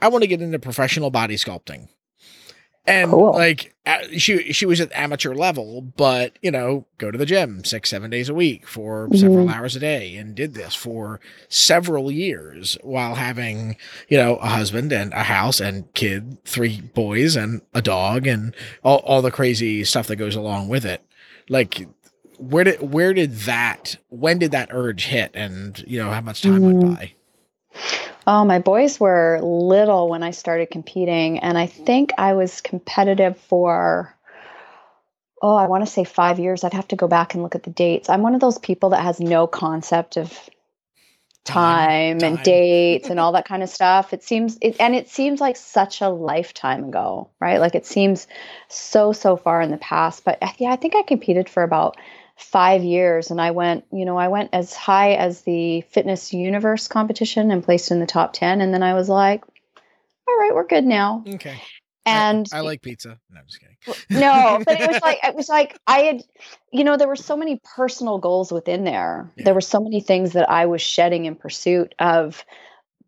i 0.02 0.08
want 0.08 0.22
to 0.22 0.28
get 0.28 0.42
into 0.42 0.58
professional 0.58 1.10
body 1.10 1.36
sculpting 1.36 1.88
and 2.88 3.10
Cool. 3.10 3.32
like 3.32 3.74
she 4.16 4.52
she 4.52 4.64
was 4.64 4.80
at 4.80 4.92
amateur 4.96 5.34
level, 5.34 5.80
but 5.80 6.38
you 6.40 6.52
know, 6.52 6.86
go 6.98 7.10
to 7.10 7.18
the 7.18 7.26
gym 7.26 7.64
six 7.64 7.90
seven 7.90 8.10
days 8.12 8.28
a 8.28 8.34
week 8.34 8.64
for 8.64 9.08
several 9.12 9.48
hours 9.48 9.74
a 9.74 9.80
day, 9.80 10.14
and 10.14 10.36
did 10.36 10.54
this 10.54 10.72
for 10.76 11.18
several 11.48 12.12
years 12.12 12.78
while 12.82 13.16
having 13.16 13.76
you 14.08 14.16
know 14.16 14.36
a 14.36 14.46
husband 14.46 14.92
and 14.92 15.12
a 15.14 15.24
house 15.24 15.58
and 15.58 15.92
kid, 15.94 16.38
three 16.44 16.80
boys 16.80 17.34
and 17.34 17.60
a 17.74 17.82
dog, 17.82 18.24
and 18.28 18.54
all 18.84 18.98
all 18.98 19.20
the 19.20 19.32
crazy 19.32 19.82
stuff 19.82 20.06
that 20.06 20.14
goes 20.14 20.36
along 20.36 20.68
with 20.68 20.84
it. 20.84 21.02
Like, 21.48 21.88
where 22.38 22.64
did 22.64 22.80
where 22.92 23.14
did 23.14 23.32
that 23.40 23.96
when 24.08 24.38
did 24.38 24.50
that 24.52 24.68
urge 24.72 25.06
hit, 25.06 25.30
and 25.34 25.82
you 25.86 25.98
know 25.98 26.10
how 26.10 26.20
much 26.20 26.42
time 26.42 26.60
Mm. 26.62 26.80
went 26.82 26.98
by? 26.98 27.12
Oh, 28.26 28.44
my 28.44 28.58
boys 28.58 28.98
were 28.98 29.38
little 29.42 30.08
when 30.08 30.22
I 30.22 30.32
started 30.32 30.70
competing, 30.70 31.38
and 31.38 31.56
I 31.56 31.66
think 31.66 32.12
I 32.18 32.32
was 32.32 32.60
competitive 32.60 33.38
for, 33.38 34.12
oh, 35.40 35.54
I 35.54 35.68
want 35.68 35.84
to 35.86 35.90
say 35.90 36.02
five 36.02 36.40
years. 36.40 36.64
I'd 36.64 36.72
have 36.72 36.88
to 36.88 36.96
go 36.96 37.06
back 37.06 37.34
and 37.34 37.42
look 37.44 37.54
at 37.54 37.62
the 37.62 37.70
dates. 37.70 38.08
I'm 38.08 38.22
one 38.22 38.34
of 38.34 38.40
those 38.40 38.58
people 38.58 38.90
that 38.90 39.02
has 39.04 39.20
no 39.20 39.46
concept 39.46 40.16
of 40.16 40.32
time, 41.44 42.18
Time. 42.18 42.34
and 42.34 42.42
dates 42.42 43.08
and 43.08 43.20
all 43.20 43.30
that 43.32 43.44
kind 43.48 43.62
of 43.62 43.68
stuff. 43.68 44.12
It 44.12 44.24
seems, 44.24 44.58
it, 44.60 44.74
and 44.80 44.96
it 44.96 45.08
seems 45.08 45.40
like 45.40 45.56
such 45.56 46.00
a 46.00 46.08
lifetime 46.08 46.84
ago, 46.84 47.30
right? 47.40 47.58
Like 47.58 47.76
it 47.76 47.86
seems 47.86 48.26
so, 48.68 49.12
so 49.12 49.36
far 49.36 49.62
in 49.62 49.70
the 49.70 49.76
past. 49.76 50.24
But 50.24 50.42
yeah, 50.58 50.72
I 50.72 50.76
think 50.76 50.96
I 50.96 51.02
competed 51.02 51.48
for 51.48 51.62
about 51.62 51.96
five 52.36 52.84
years 52.84 53.30
and 53.30 53.40
I 53.40 53.50
went, 53.50 53.84
you 53.92 54.04
know, 54.04 54.16
I 54.18 54.28
went 54.28 54.50
as 54.52 54.74
high 54.74 55.14
as 55.14 55.42
the 55.42 55.80
fitness 55.90 56.32
universe 56.32 56.86
competition 56.86 57.50
and 57.50 57.64
placed 57.64 57.90
in 57.90 57.98
the 57.98 58.06
top 58.06 58.34
10. 58.34 58.60
And 58.60 58.74
then 58.74 58.82
I 58.82 58.94
was 58.94 59.08
like, 59.08 59.42
all 60.28 60.38
right, 60.38 60.54
we're 60.54 60.66
good 60.66 60.84
now. 60.84 61.24
Okay, 61.26 61.56
And 62.04 62.46
I, 62.52 62.58
I 62.58 62.60
like 62.60 62.82
pizza. 62.82 63.18
No, 63.30 63.40
I'm 63.40 63.46
just 63.46 63.60
kidding. 63.60 64.20
no, 64.20 64.62
but 64.64 64.80
it 64.80 64.88
was 64.90 65.00
like, 65.02 65.18
it 65.24 65.34
was 65.34 65.48
like 65.48 65.78
I 65.86 65.98
had, 66.00 66.22
you 66.72 66.84
know, 66.84 66.98
there 66.98 67.08
were 67.08 67.16
so 67.16 67.36
many 67.36 67.60
personal 67.64 68.18
goals 68.18 68.52
within 68.52 68.84
there. 68.84 69.30
Yeah. 69.36 69.44
There 69.44 69.54
were 69.54 69.62
so 69.62 69.80
many 69.80 70.00
things 70.00 70.32
that 70.32 70.50
I 70.50 70.66
was 70.66 70.82
shedding 70.82 71.24
in 71.24 71.36
pursuit 71.36 71.94
of 71.98 72.44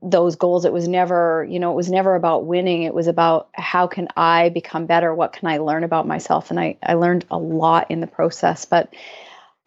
those 0.02 0.36
goals. 0.36 0.64
It 0.64 0.72
was 0.72 0.86
never, 0.86 1.46
you 1.48 1.58
know, 1.58 1.72
it 1.72 1.76
was 1.76 1.90
never 1.90 2.14
about 2.14 2.46
winning. 2.46 2.82
It 2.82 2.94
was 2.94 3.06
about 3.06 3.48
how 3.52 3.86
can 3.86 4.08
I 4.16 4.48
become 4.48 4.86
better? 4.86 5.14
What 5.14 5.32
can 5.32 5.48
I 5.48 5.58
learn 5.58 5.84
about 5.84 6.06
myself? 6.06 6.50
And 6.50 6.60
I, 6.60 6.76
I 6.82 6.94
learned 6.94 7.24
a 7.30 7.38
lot 7.38 7.90
in 7.90 8.00
the 8.00 8.06
process, 8.06 8.64
but 8.64 8.92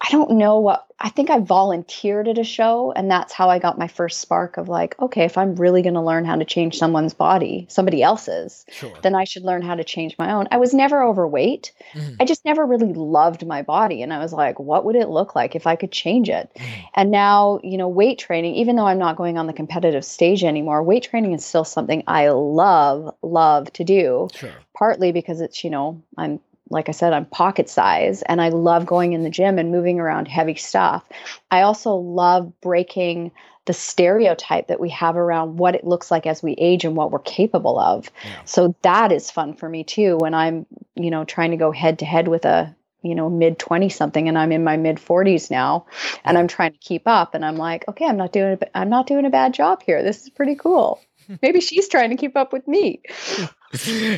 I 0.04 0.10
don't 0.10 0.32
know 0.32 0.58
what 0.60 0.88
I 1.00 1.10
think 1.10 1.30
I 1.30 1.40
volunteered 1.40 2.28
at 2.28 2.38
a 2.38 2.44
show 2.44 2.92
and 2.96 3.10
that's 3.10 3.34
how 3.34 3.50
I 3.50 3.60
got 3.60 3.78
my 3.78 3.88
first 3.88 4.20
spark 4.20 4.58
of 4.58 4.68
like, 4.68 5.00
okay, 5.00 5.26
if 5.26 5.38
I'm 5.38 5.56
really 5.56 5.82
going 5.82 5.94
to 5.96 6.02
learn 6.02 6.26
how 6.26 6.36
to 6.36 6.46
change 6.46 6.78
someone's 6.78 7.14
body, 7.14 7.66
somebody 7.70 8.02
else's, 8.04 8.66
Sure. 8.70 8.98
then 9.04 9.16
I 9.16 9.24
should 9.24 9.44
learn 9.44 9.62
how 9.62 9.76
to 9.76 9.84
change 9.84 10.16
my 10.18 10.32
own. 10.32 10.48
I 10.52 10.58
was 10.58 10.74
never 10.74 11.04
overweight. 11.04 11.72
Mhm. 11.94 12.18
I 12.20 12.26
just 12.26 12.46
never 12.46 12.66
really 12.66 12.94
loved 12.94 13.46
my 13.46 13.62
body. 13.62 14.02
And 14.02 14.12
I 14.14 14.20
was 14.20 14.34
like, 14.34 14.60
what 14.60 14.86
would 14.86 14.96
it 14.96 15.10
look 15.10 15.36
like 15.36 15.56
if 15.56 15.66
I 15.68 15.76
could 15.76 15.92
change 15.92 16.30
it? 16.30 16.50
Mhm. 16.56 16.64
And 16.96 17.12
now, 17.12 17.60
you 17.64 17.78
know, 17.78 17.88
weight 17.88 18.18
training, 18.20 18.56
even 18.56 18.76
though 18.76 18.88
I'm 18.88 19.00
not 19.00 19.18
going 19.18 19.38
on 19.38 19.48
the 19.48 19.54
competitive 19.54 20.06
stage 20.06 20.44
anymore, 20.44 20.84
weight 20.84 21.04
training 21.04 21.34
is 21.34 21.46
still 21.46 21.64
something 21.66 22.04
I 22.08 22.30
love, 22.30 23.14
love 23.22 23.72
to 23.74 23.84
do, 23.84 24.30
Sure. 24.34 24.54
partly 24.76 25.12
because 25.12 25.42
it's, 25.42 25.64
you 25.64 25.70
know, 25.70 26.02
I'm, 26.18 26.40
like 26.72 26.90
I 26.90 26.94
said, 26.94 27.14
I'm 27.14 27.26
pocket 27.26 27.70
size 27.70 28.22
and 28.24 28.42
I 28.42 28.50
love 28.50 28.86
going 28.86 29.14
in 29.14 29.24
the 29.24 29.30
gym 29.30 29.60
and 29.60 29.72
moving 29.72 30.00
around 30.00 30.28
heavy 30.28 30.56
stuff. 30.56 31.08
I 31.52 31.62
also 31.62 31.96
love 31.96 32.52
breaking 32.62 33.32
the 33.66 33.74
stereotype 33.74 34.68
that 34.68 34.80
we 34.80 34.90
have 34.90 35.16
around 35.16 35.58
what 35.58 35.76
it 35.76 35.86
looks 35.86 36.10
like 36.10 36.26
as 36.26 36.42
we 36.42 36.54
age 36.54 36.84
and 36.84 36.96
what 36.96 37.12
we're 37.12 37.20
capable 37.20 37.78
of. 37.78 38.10
Yeah. 38.24 38.44
So 38.46 38.76
that 38.82 39.12
is 39.12 39.30
fun 39.30 39.54
for 39.54 39.70
me 39.70 39.84
too 39.84 40.18
when 40.18 40.34
I'm, 40.34 40.66
you 40.96 41.12
know, 41.12 41.26
trying 41.26 41.52
to 41.52 41.58
go 41.58 41.72
head 41.72 42.00
to 42.00 42.06
head 42.06 42.28
with 42.28 42.46
a, 42.46 42.76
you 43.04 43.14
know, 43.14 43.30
mid 43.30 43.60
20 43.60 43.90
something 43.90 44.28
and 44.28 44.38
I'm 44.38 44.52
in 44.52 44.64
my 44.64 44.78
mid 44.78 44.98
40s 44.98 45.52
now 45.52 45.86
and 46.24 46.38
I'm 46.38 46.48
trying 46.48 46.72
to 46.72 46.78
keep 46.80 47.04
up 47.06 47.36
and 47.36 47.46
I'm 47.46 47.58
like, 47.58 47.88
okay, 47.88 48.06
I'm 48.06 48.18
not 48.18 48.32
doing 48.32 48.58
a, 48.60 48.78
I'm 48.78 48.90
not 48.90 49.08
doing 49.08 49.26
a 49.26 49.30
bad 49.30 49.54
job 49.54 49.84
here. 49.84 50.02
This 50.02 50.24
is 50.24 50.30
pretty 50.30 50.56
cool. 50.56 51.00
Maybe 51.42 51.62
she's 51.62 51.88
trying 51.88 52.10
to 52.10 52.16
keep 52.16 52.36
up 52.36 52.54
with 52.54 52.68
me. 52.68 53.02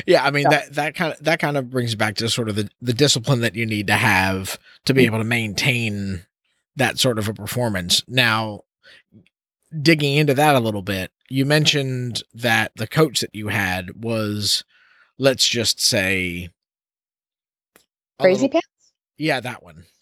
yeah, 0.06 0.24
I 0.24 0.30
mean 0.30 0.48
that 0.48 0.74
that 0.74 0.94
kind 0.94 1.12
of 1.12 1.22
that 1.24 1.38
kind 1.38 1.56
of 1.56 1.70
brings 1.70 1.94
back 1.94 2.16
to 2.16 2.28
sort 2.28 2.48
of 2.48 2.56
the 2.56 2.68
the 2.80 2.92
discipline 2.92 3.40
that 3.40 3.54
you 3.54 3.66
need 3.66 3.86
to 3.88 3.94
have 3.94 4.58
to 4.84 4.94
be 4.94 5.02
mm-hmm. 5.02 5.14
able 5.14 5.18
to 5.18 5.28
maintain 5.28 6.26
that 6.76 6.98
sort 6.98 7.18
of 7.18 7.28
a 7.28 7.34
performance. 7.34 8.02
Now, 8.08 8.62
digging 9.80 10.16
into 10.16 10.34
that 10.34 10.56
a 10.56 10.60
little 10.60 10.82
bit, 10.82 11.12
you 11.28 11.46
mentioned 11.46 12.22
that 12.34 12.72
the 12.76 12.86
coach 12.86 13.20
that 13.20 13.34
you 13.34 13.48
had 13.48 14.02
was, 14.02 14.64
let's 15.18 15.48
just 15.48 15.80
say, 15.80 16.50
Crazy 18.20 18.42
little- 18.42 18.52
pants? 18.52 18.92
Yeah, 19.16 19.40
that 19.40 19.62
one. 19.62 19.84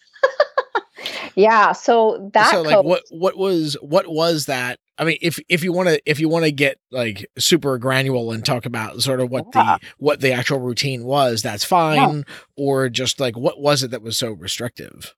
Yeah, 1.35 1.73
so 1.73 2.31
that 2.35 2.51
so 2.51 2.63
like 2.63 2.75
coach- 2.75 2.85
what 2.85 3.03
what 3.11 3.37
was 3.39 3.75
what 3.81 4.07
was 4.07 4.47
that 4.47 4.79
i 5.03 5.05
mean 5.05 5.19
if 5.21 5.39
if 5.49 5.63
you 5.63 5.73
want 5.73 5.89
to 5.89 6.01
if 6.07 6.21
you 6.21 6.29
want 6.29 6.45
to 6.45 6.53
get 6.53 6.79
like 6.91 7.29
super 7.39 7.77
granular 7.79 8.35
and 8.35 8.45
talk 8.45 8.65
about 8.67 9.03
sort 9.03 9.21
of 9.21 9.31
what 9.31 9.47
Yeah. 9.55 9.79
the 9.79 9.87
what 9.99 10.21
the 10.21 10.33
actual 10.33 10.59
routine 10.59 11.05
was 11.05 11.43
that's 11.43 11.65
fine 11.65 12.25
or 12.57 12.89
just 12.89 13.21
like 13.21 13.37
what 13.37 13.61
was 13.61 13.83
it 13.83 13.91
that 13.91 14.03
was 14.03 14.17
so 14.17 14.33
restrictive 14.33 15.15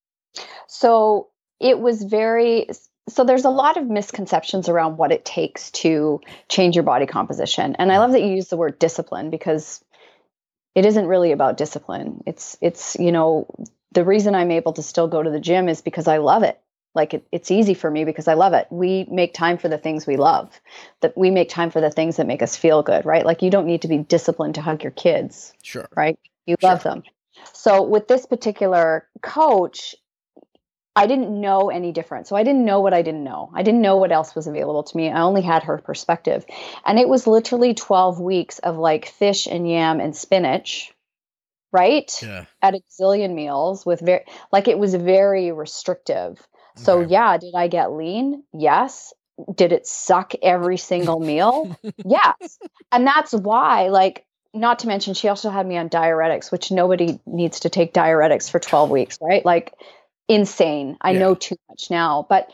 So 0.66 1.28
it 1.60 1.78
was 1.78 2.02
very 2.02 2.68
so 3.08 3.24
there's 3.24 3.44
a 3.44 3.50
lot 3.50 3.76
of 3.76 3.86
misconceptions 3.86 4.68
around 4.68 4.96
what 4.96 5.12
it 5.12 5.24
takes 5.24 5.70
to 5.72 6.20
change 6.48 6.74
your 6.74 6.84
body 6.84 7.06
composition. 7.06 7.76
And 7.76 7.92
I 7.92 7.96
mm. 7.96 7.98
love 7.98 8.12
that 8.12 8.22
you 8.22 8.28
use 8.28 8.48
the 8.48 8.56
word 8.56 8.78
discipline 8.78 9.30
because 9.30 9.84
it 10.74 10.86
isn't 10.86 11.06
really 11.06 11.32
about 11.32 11.56
discipline. 11.56 12.22
It's 12.26 12.56
it's, 12.60 12.96
you 12.98 13.12
know, 13.12 13.46
the 13.92 14.04
reason 14.04 14.34
I'm 14.34 14.50
able 14.50 14.72
to 14.74 14.82
still 14.82 15.06
go 15.06 15.22
to 15.22 15.30
the 15.30 15.40
gym 15.40 15.68
is 15.68 15.82
because 15.82 16.08
I 16.08 16.18
love 16.18 16.42
it. 16.42 16.58
Like 16.94 17.14
it, 17.14 17.26
it's 17.32 17.50
easy 17.50 17.74
for 17.74 17.90
me 17.90 18.04
because 18.04 18.28
I 18.28 18.34
love 18.34 18.52
it. 18.54 18.66
We 18.70 19.06
make 19.10 19.34
time 19.34 19.58
for 19.58 19.68
the 19.68 19.78
things 19.78 20.06
we 20.06 20.16
love. 20.16 20.60
That 21.00 21.16
we 21.16 21.30
make 21.30 21.48
time 21.48 21.70
for 21.70 21.80
the 21.80 21.90
things 21.90 22.16
that 22.16 22.26
make 22.26 22.42
us 22.42 22.56
feel 22.56 22.82
good, 22.82 23.04
right? 23.04 23.26
Like 23.26 23.42
you 23.42 23.50
don't 23.50 23.66
need 23.66 23.82
to 23.82 23.88
be 23.88 23.98
disciplined 23.98 24.56
to 24.56 24.62
hug 24.62 24.82
your 24.82 24.92
kids 24.92 25.52
sure 25.62 25.88
right? 25.96 26.18
You 26.46 26.56
Sure. 26.60 26.70
love 26.70 26.82
them. 26.82 27.02
So 27.52 27.82
with 27.82 28.08
this 28.08 28.26
particular 28.26 29.08
coach, 29.22 29.94
I 30.96 31.06
didn't 31.06 31.40
know 31.40 31.70
any 31.70 31.92
different. 31.92 32.28
So 32.28 32.36
I 32.36 32.44
didn't 32.44 32.64
know 32.64 32.80
what 32.80 32.94
I 32.94 33.02
didn't 33.02 33.24
know. 33.24 33.50
I 33.54 33.62
didn't 33.62 33.82
know 33.82 33.96
what 33.96 34.12
else 34.12 34.34
was 34.34 34.46
available 34.46 34.84
to 34.84 34.96
me. 34.96 35.10
I 35.10 35.22
only 35.22 35.42
had 35.42 35.64
her 35.64 35.78
perspective. 35.78 36.44
And 36.86 36.98
it 36.98 37.08
was 37.08 37.26
literally 37.26 37.74
12 37.74 38.20
weeks 38.20 38.60
of 38.60 38.76
like 38.76 39.06
fish 39.06 39.46
and 39.46 39.68
yam 39.68 40.00
and 40.00 40.14
spinach, 40.16 40.92
right? 41.72 42.10
yeah 42.22 42.44
At 42.62 42.74
a 42.74 42.80
zillion 43.00 43.34
meals 43.34 43.84
with 43.84 44.00
very 44.00 44.24
like 44.52 44.68
it 44.68 44.78
was 44.78 44.94
very 44.94 45.52
restrictive. 45.52 46.46
So 46.76 47.00
Okay. 47.00 47.12
yeah, 47.12 47.36
did 47.38 47.54
I 47.54 47.68
get 47.68 47.92
lean? 47.92 48.44
Yes. 48.52 49.12
Did 49.54 49.72
it 49.72 49.86
suck 49.86 50.32
every 50.42 50.76
single 50.76 51.20
meal? 51.20 51.70
yes. 52.04 52.58
And 52.92 53.06
that's 53.06 53.32
why 53.32 53.88
like 53.88 54.24
not 54.52 54.80
to 54.80 54.86
mention 54.86 55.14
she 55.14 55.28
also 55.28 55.50
had 55.50 55.66
me 55.66 55.76
on 55.76 55.88
diuretics, 55.88 56.52
which 56.52 56.70
nobody 56.70 57.18
needs 57.26 57.60
to 57.60 57.70
take 57.70 57.92
diuretics 57.92 58.48
for 58.50 58.60
12 58.60 58.90
weeks, 58.90 59.18
right? 59.20 59.44
Like 59.44 59.72
insane. 60.28 60.96
I 61.00 61.12
Yeah. 61.12 61.20
know 61.20 61.34
too 61.34 61.56
much 61.68 61.90
now, 61.90 62.26
but 62.28 62.48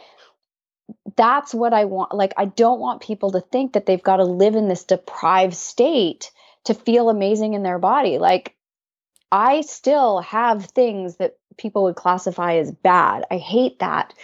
that's 1.16 1.54
what 1.54 1.72
I 1.72 1.84
want. 1.84 2.14
Like 2.14 2.32
I 2.36 2.46
don't 2.46 2.80
want 2.80 3.02
people 3.02 3.32
to 3.32 3.40
think 3.40 3.74
that 3.74 3.86
they've 3.86 4.02
got 4.02 4.16
to 4.16 4.24
live 4.24 4.54
in 4.54 4.68
this 4.68 4.84
deprived 4.84 5.54
state 5.54 6.30
to 6.64 6.74
feel 6.74 7.08
amazing 7.08 7.54
in 7.54 7.62
their 7.62 7.78
body. 7.78 8.18
Like 8.18 8.54
I 9.30 9.60
still 9.62 10.20
have 10.20 10.66
things 10.66 11.16
that 11.16 11.36
people 11.56 11.84
would 11.84 11.96
classify 11.96 12.56
as 12.56 12.70
bad. 12.70 13.24
I 13.30 13.38
hate 13.38 13.78
that. 13.80 14.14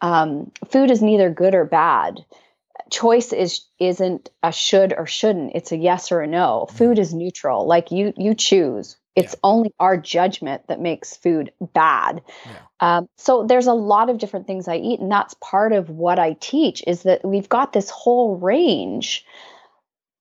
Um, 0.00 0.52
food 0.68 0.90
is 0.90 1.02
neither 1.02 1.30
good 1.30 1.54
or 1.54 1.64
bad. 1.64 2.24
Choice 2.90 3.32
is 3.32 3.62
isn't 3.78 4.30
a 4.42 4.52
should 4.52 4.94
or 4.96 5.06
shouldn't. 5.06 5.52
It's 5.54 5.72
a 5.72 5.76
yes 5.76 6.12
or 6.12 6.20
a 6.20 6.26
no. 6.26 6.66
Food 6.70 6.98
is 6.98 7.12
neutral. 7.14 7.66
Like 7.66 7.90
you 7.90 8.12
you 8.16 8.34
choose. 8.34 8.96
It's 9.16 9.34
only 9.42 9.72
our 9.80 9.96
judgment 9.96 10.66
that 10.68 10.78
makes 10.78 11.16
food 11.16 11.50
bad. 11.72 12.22
Um, 12.80 13.08
so 13.16 13.46
there's 13.46 13.66
a 13.66 13.72
lot 13.72 14.10
of 14.10 14.18
different 14.18 14.46
things 14.46 14.68
I 14.68 14.76
eat, 14.76 15.00
and 15.00 15.10
that's 15.10 15.34
part 15.40 15.72
of 15.72 15.88
what 15.88 16.18
I 16.18 16.34
teach. 16.34 16.84
Is 16.86 17.04
that 17.04 17.24
we've 17.24 17.48
got 17.48 17.72
this 17.72 17.88
whole 17.88 18.36
range 18.36 19.24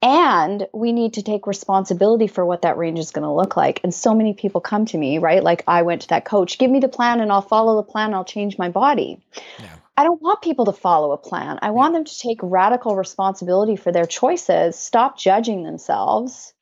and 0.01 0.67
we 0.73 0.91
need 0.91 1.13
to 1.13 1.23
take 1.23 1.47
responsibility 1.47 2.27
for 2.27 2.45
what 2.45 2.61
that 2.61 2.77
range 2.77 2.99
is 2.99 3.11
going 3.11 3.23
to 3.23 3.31
look 3.31 3.57
like. 3.57 3.81
And 3.83 3.93
so 3.93 4.13
many 4.13 4.33
people 4.33 4.61
come 4.61 4.85
to 4.87 4.97
me 4.97 5.17
right? 5.17 5.43
Like 5.43 5.63
i 5.67 5.81
went 5.81 6.03
to 6.03 6.07
that 6.09 6.25
coach 6.25 6.57
give 6.57 6.71
me 6.71 6.79
the 6.79 6.87
plan 6.87 7.19
and 7.19 7.31
i'll 7.31 7.41
follow 7.41 7.75
the 7.77 7.91
plan. 7.91 8.13
I'll 8.13 8.25
change 8.25 8.57
my 8.57 8.69
body. 8.69 9.19
Yeah. 9.59 9.75
i 9.97 10.03
don't 10.03 10.21
want 10.21 10.41
people 10.41 10.65
to 10.65 10.73
follow 10.73 11.11
a 11.11 11.17
plan. 11.17 11.59
I 11.61 11.71
want 11.71 11.93
them 11.93 12.05
to 12.05 12.19
take 12.19 12.39
radical 12.41 12.95
responsibility 12.95 13.75
for 13.75 13.91
their 13.91 14.05
choices 14.05 14.77
stop 14.77 15.17
judging 15.17 15.63
themselves 15.63 16.53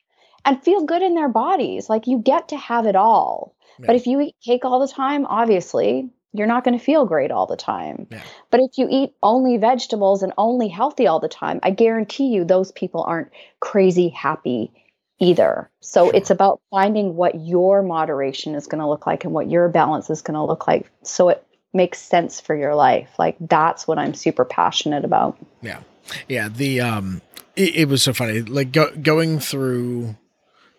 and 0.44 0.62
feel 0.62 0.84
good 0.84 1.02
in 1.02 1.14
their 1.14 1.28
bodies. 1.28 1.88
Like 1.88 2.06
you 2.06 2.18
get 2.18 2.48
to 2.48 2.56
have 2.56 2.86
it 2.86 2.96
all. 2.96 3.54
But 3.78 3.96
if 3.96 4.06
you 4.06 4.20
eat 4.20 4.36
cake 4.42 4.64
all 4.64 4.78
the 4.80 4.92
time 4.92 5.26
obviously 5.26 6.10
you're 6.34 6.46
not 6.46 6.64
going 6.64 6.76
to 6.78 6.84
feel 6.84 7.06
great 7.06 7.30
all 7.30 7.46
the 7.46 7.56
time 7.56 8.06
Yeah. 8.10 8.20
but 8.50 8.60
if 8.60 8.76
you 8.76 8.86
eat 8.90 9.14
only 9.22 9.56
vegetables 9.56 10.22
and 10.22 10.32
only 10.36 10.68
healthy 10.68 11.06
all 11.06 11.20
the 11.20 11.28
time, 11.28 11.60
I 11.62 11.70
guarantee 11.70 12.26
you 12.26 12.44
those 12.44 12.72
people 12.72 13.02
aren't 13.02 13.30
crazy 13.60 14.08
happy 14.10 14.72
either. 15.20 15.70
So 15.80 16.10
it's 16.10 16.30
about 16.30 16.60
finding 16.70 17.14
what 17.14 17.34
your 17.40 17.82
moderation 17.82 18.54
is 18.56 18.66
going 18.66 18.80
to 18.80 18.88
look 18.88 19.06
like 19.06 19.24
and 19.24 19.32
what 19.32 19.48
your 19.48 19.68
balance 19.68 20.10
is 20.10 20.22
going 20.22 20.34
to 20.34 20.42
look 20.44 20.66
like 20.66 20.90
so 21.02 21.28
it 21.30 21.46
makes 21.72 21.98
sense 22.00 22.40
for 22.40 22.54
your 22.54 22.74
life. 22.74 23.10
Like 23.18 23.36
that's 23.40 23.86
what 23.86 23.98
I'm 23.98 24.14
super 24.14 24.44
passionate 24.44 25.04
about. 25.04 25.38
Yeah. 25.62 25.80
Yeah, 26.28 26.48
the 26.48 26.80
um 26.80 27.22
it, 27.56 27.76
it 27.76 27.88
was 27.88 28.02
so 28.02 28.12
funny 28.12 28.42
like 28.42 28.72
go, 28.72 28.90
going 28.96 29.38
through 29.38 30.16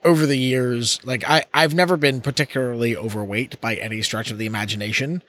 over 0.03 0.25
the 0.25 0.37
years 0.37 0.99
like 1.03 1.27
I 1.27 1.45
I've 1.53 1.73
never 1.73 1.97
been 1.97 2.21
particularly 2.21 2.95
overweight 2.95 3.59
by 3.59 3.75
any 3.75 4.01
stretch 4.03 4.31
of 4.31 4.37
the 4.37 4.45
imagination 4.45 5.23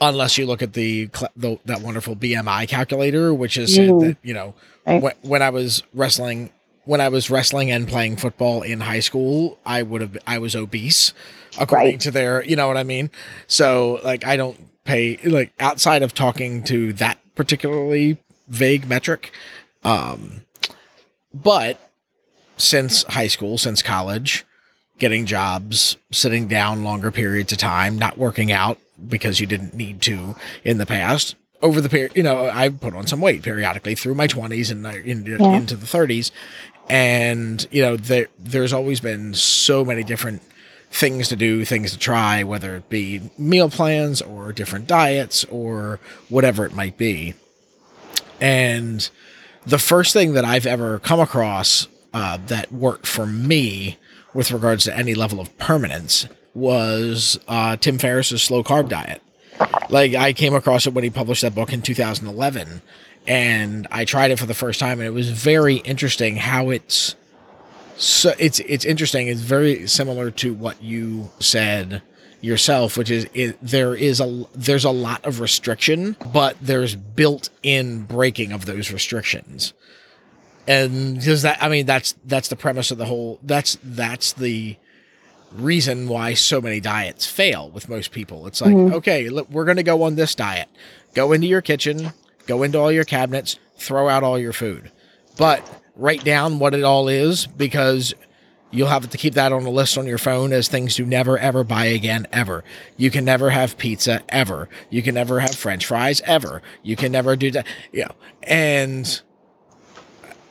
unless 0.00 0.38
you 0.38 0.46
look 0.46 0.62
at 0.62 0.72
the, 0.72 1.08
the 1.36 1.58
that 1.64 1.80
wonderful 1.80 2.16
BMI 2.16 2.68
calculator 2.68 3.32
which 3.32 3.56
is 3.56 3.78
mm. 3.78 4.00
that 4.00 4.16
you 4.22 4.34
know 4.34 4.54
right. 4.86 5.02
when, 5.02 5.14
when 5.22 5.42
I 5.42 5.50
was 5.50 5.82
wrestling 5.94 6.50
when 6.84 7.00
I 7.00 7.08
was 7.08 7.30
wrestling 7.30 7.70
and 7.70 7.86
playing 7.86 8.16
football 8.16 8.62
in 8.62 8.80
high 8.80 9.00
school, 9.00 9.58
I 9.64 9.82
would 9.82 10.00
have 10.00 10.18
I 10.26 10.38
was 10.38 10.56
obese 10.56 11.12
according 11.58 11.92
right. 11.92 12.00
to 12.00 12.10
their, 12.10 12.44
you 12.44 12.56
know 12.56 12.66
what 12.66 12.76
I 12.76 12.82
mean? 12.82 13.10
So 13.46 14.00
like 14.02 14.26
I 14.26 14.36
don't 14.36 14.58
pay 14.84 15.18
like 15.24 15.52
outside 15.60 16.02
of 16.02 16.14
talking 16.14 16.64
to 16.64 16.92
that 16.94 17.18
particularly 17.34 18.18
vague 18.48 18.88
metric. 18.88 19.32
Um 19.84 20.42
but 21.32 21.78
since 22.56 23.04
high 23.04 23.28
school, 23.28 23.58
since 23.58 23.82
college, 23.82 24.44
getting 24.98 25.24
jobs, 25.24 25.96
sitting 26.10 26.46
down 26.46 26.84
longer 26.84 27.10
periods 27.10 27.52
of 27.52 27.58
time, 27.58 27.98
not 27.98 28.18
working 28.18 28.52
out 28.52 28.78
because 29.08 29.40
you 29.40 29.46
didn't 29.46 29.74
need 29.74 30.00
to 30.02 30.36
in 30.64 30.78
the 30.78 30.86
past, 30.86 31.34
over 31.60 31.80
the 31.80 31.88
period, 31.88 32.12
you 32.16 32.22
know, 32.24 32.50
I 32.50 32.70
put 32.70 32.94
on 32.94 33.06
some 33.06 33.20
weight 33.20 33.42
periodically 33.42 33.94
through 33.94 34.16
my 34.16 34.26
20s 34.26 34.70
and 34.70 34.84
into, 35.06 35.36
yeah. 35.38 35.56
into 35.56 35.76
the 35.76 35.86
30s 35.86 36.32
and 36.88 37.66
you 37.70 37.80
know 37.80 37.96
there 37.96 38.28
there's 38.38 38.72
always 38.72 39.00
been 39.00 39.34
so 39.34 39.84
many 39.84 40.02
different 40.02 40.42
things 40.90 41.28
to 41.28 41.36
do, 41.36 41.64
things 41.64 41.92
to 41.92 41.98
try, 41.98 42.42
whether 42.42 42.76
it 42.76 42.90
be 42.90 43.30
meal 43.38 43.70
plans 43.70 44.20
or 44.20 44.52
different 44.52 44.86
diets 44.86 45.42
or 45.44 45.98
whatever 46.28 46.66
it 46.66 46.74
might 46.74 46.98
be. 46.98 47.32
And 48.42 49.08
the 49.64 49.78
first 49.78 50.12
thing 50.12 50.34
that 50.34 50.44
I've 50.44 50.66
ever 50.66 50.98
come 50.98 51.18
across 51.18 51.88
uh, 52.12 52.36
that 52.48 52.70
worked 52.70 53.06
for 53.06 53.24
me 53.24 53.96
with 54.34 54.52
regards 54.52 54.84
to 54.84 54.94
any 54.94 55.14
level 55.14 55.40
of 55.40 55.56
permanence 55.56 56.26
was 56.54 57.38
uh, 57.48 57.76
Tim 57.76 57.98
Ferriss's 57.98 58.42
slow 58.42 58.62
carb 58.62 58.88
diet. 58.88 59.22
Like 59.88 60.14
I 60.14 60.32
came 60.32 60.54
across 60.54 60.86
it 60.86 60.94
when 60.94 61.04
he 61.04 61.10
published 61.10 61.42
that 61.42 61.54
book 61.54 61.72
in 61.72 61.82
2011, 61.82 62.82
and 63.26 63.86
I 63.90 64.04
tried 64.04 64.30
it 64.30 64.38
for 64.38 64.46
the 64.46 64.54
first 64.54 64.80
time, 64.80 64.98
and 64.98 65.06
it 65.06 65.12
was 65.12 65.30
very 65.30 65.76
interesting 65.76 66.36
how 66.36 66.70
it's 66.70 67.14
so 67.96 68.34
it's 68.38 68.60
it's 68.60 68.84
interesting. 68.84 69.28
It's 69.28 69.40
very 69.40 69.86
similar 69.86 70.30
to 70.32 70.54
what 70.54 70.82
you 70.82 71.30
said 71.38 72.02
yourself, 72.40 72.96
which 72.96 73.10
is 73.10 73.26
it, 73.32 73.56
there 73.62 73.94
is 73.94 74.20
a 74.20 74.44
there's 74.54 74.84
a 74.84 74.90
lot 74.90 75.24
of 75.24 75.40
restriction, 75.40 76.16
but 76.32 76.56
there's 76.60 76.96
built-in 76.96 78.02
breaking 78.02 78.52
of 78.52 78.66
those 78.66 78.90
restrictions. 78.90 79.72
And 80.66 81.16
because 81.16 81.42
that, 81.42 81.62
I 81.62 81.68
mean, 81.68 81.86
that's 81.86 82.14
that's 82.24 82.48
the 82.48 82.56
premise 82.56 82.90
of 82.90 82.98
the 82.98 83.06
whole. 83.06 83.38
That's 83.42 83.78
that's 83.82 84.32
the 84.32 84.76
reason 85.56 86.08
why 86.08 86.34
so 86.34 86.60
many 86.60 86.80
diets 86.80 87.26
fail 87.26 87.70
with 87.70 87.88
most 87.88 88.10
people. 88.12 88.46
It's 88.46 88.60
like, 88.60 88.74
mm-hmm. 88.74 88.94
okay, 88.94 89.28
look, 89.28 89.50
we're 89.50 89.64
going 89.64 89.76
to 89.76 89.82
go 89.82 90.02
on 90.02 90.16
this 90.16 90.34
diet. 90.34 90.68
Go 91.14 91.32
into 91.32 91.46
your 91.46 91.60
kitchen, 91.60 92.12
go 92.46 92.62
into 92.62 92.78
all 92.78 92.92
your 92.92 93.04
cabinets, 93.04 93.58
throw 93.76 94.08
out 94.08 94.22
all 94.22 94.38
your 94.38 94.52
food. 94.52 94.90
But 95.36 95.68
write 95.96 96.24
down 96.24 96.58
what 96.58 96.74
it 96.74 96.84
all 96.84 97.08
is 97.08 97.46
because 97.46 98.14
you'll 98.70 98.88
have 98.88 99.08
to 99.08 99.18
keep 99.18 99.34
that 99.34 99.52
on 99.52 99.64
a 99.64 99.70
list 99.70 99.98
on 99.98 100.06
your 100.06 100.18
phone 100.18 100.52
as 100.52 100.68
things 100.68 100.96
to 100.96 101.04
never 101.04 101.38
ever 101.38 101.64
buy 101.64 101.86
again 101.86 102.26
ever. 102.32 102.64
You 102.96 103.10
can 103.10 103.24
never 103.24 103.50
have 103.50 103.78
pizza 103.78 104.22
ever. 104.28 104.68
You 104.90 105.02
can 105.02 105.14
never 105.14 105.40
have 105.40 105.54
french 105.54 105.86
fries 105.86 106.20
ever. 106.24 106.62
You 106.82 106.96
can 106.96 107.12
never 107.12 107.36
do 107.36 107.50
that. 107.52 107.66
Yeah. 107.92 108.08
And 108.42 109.20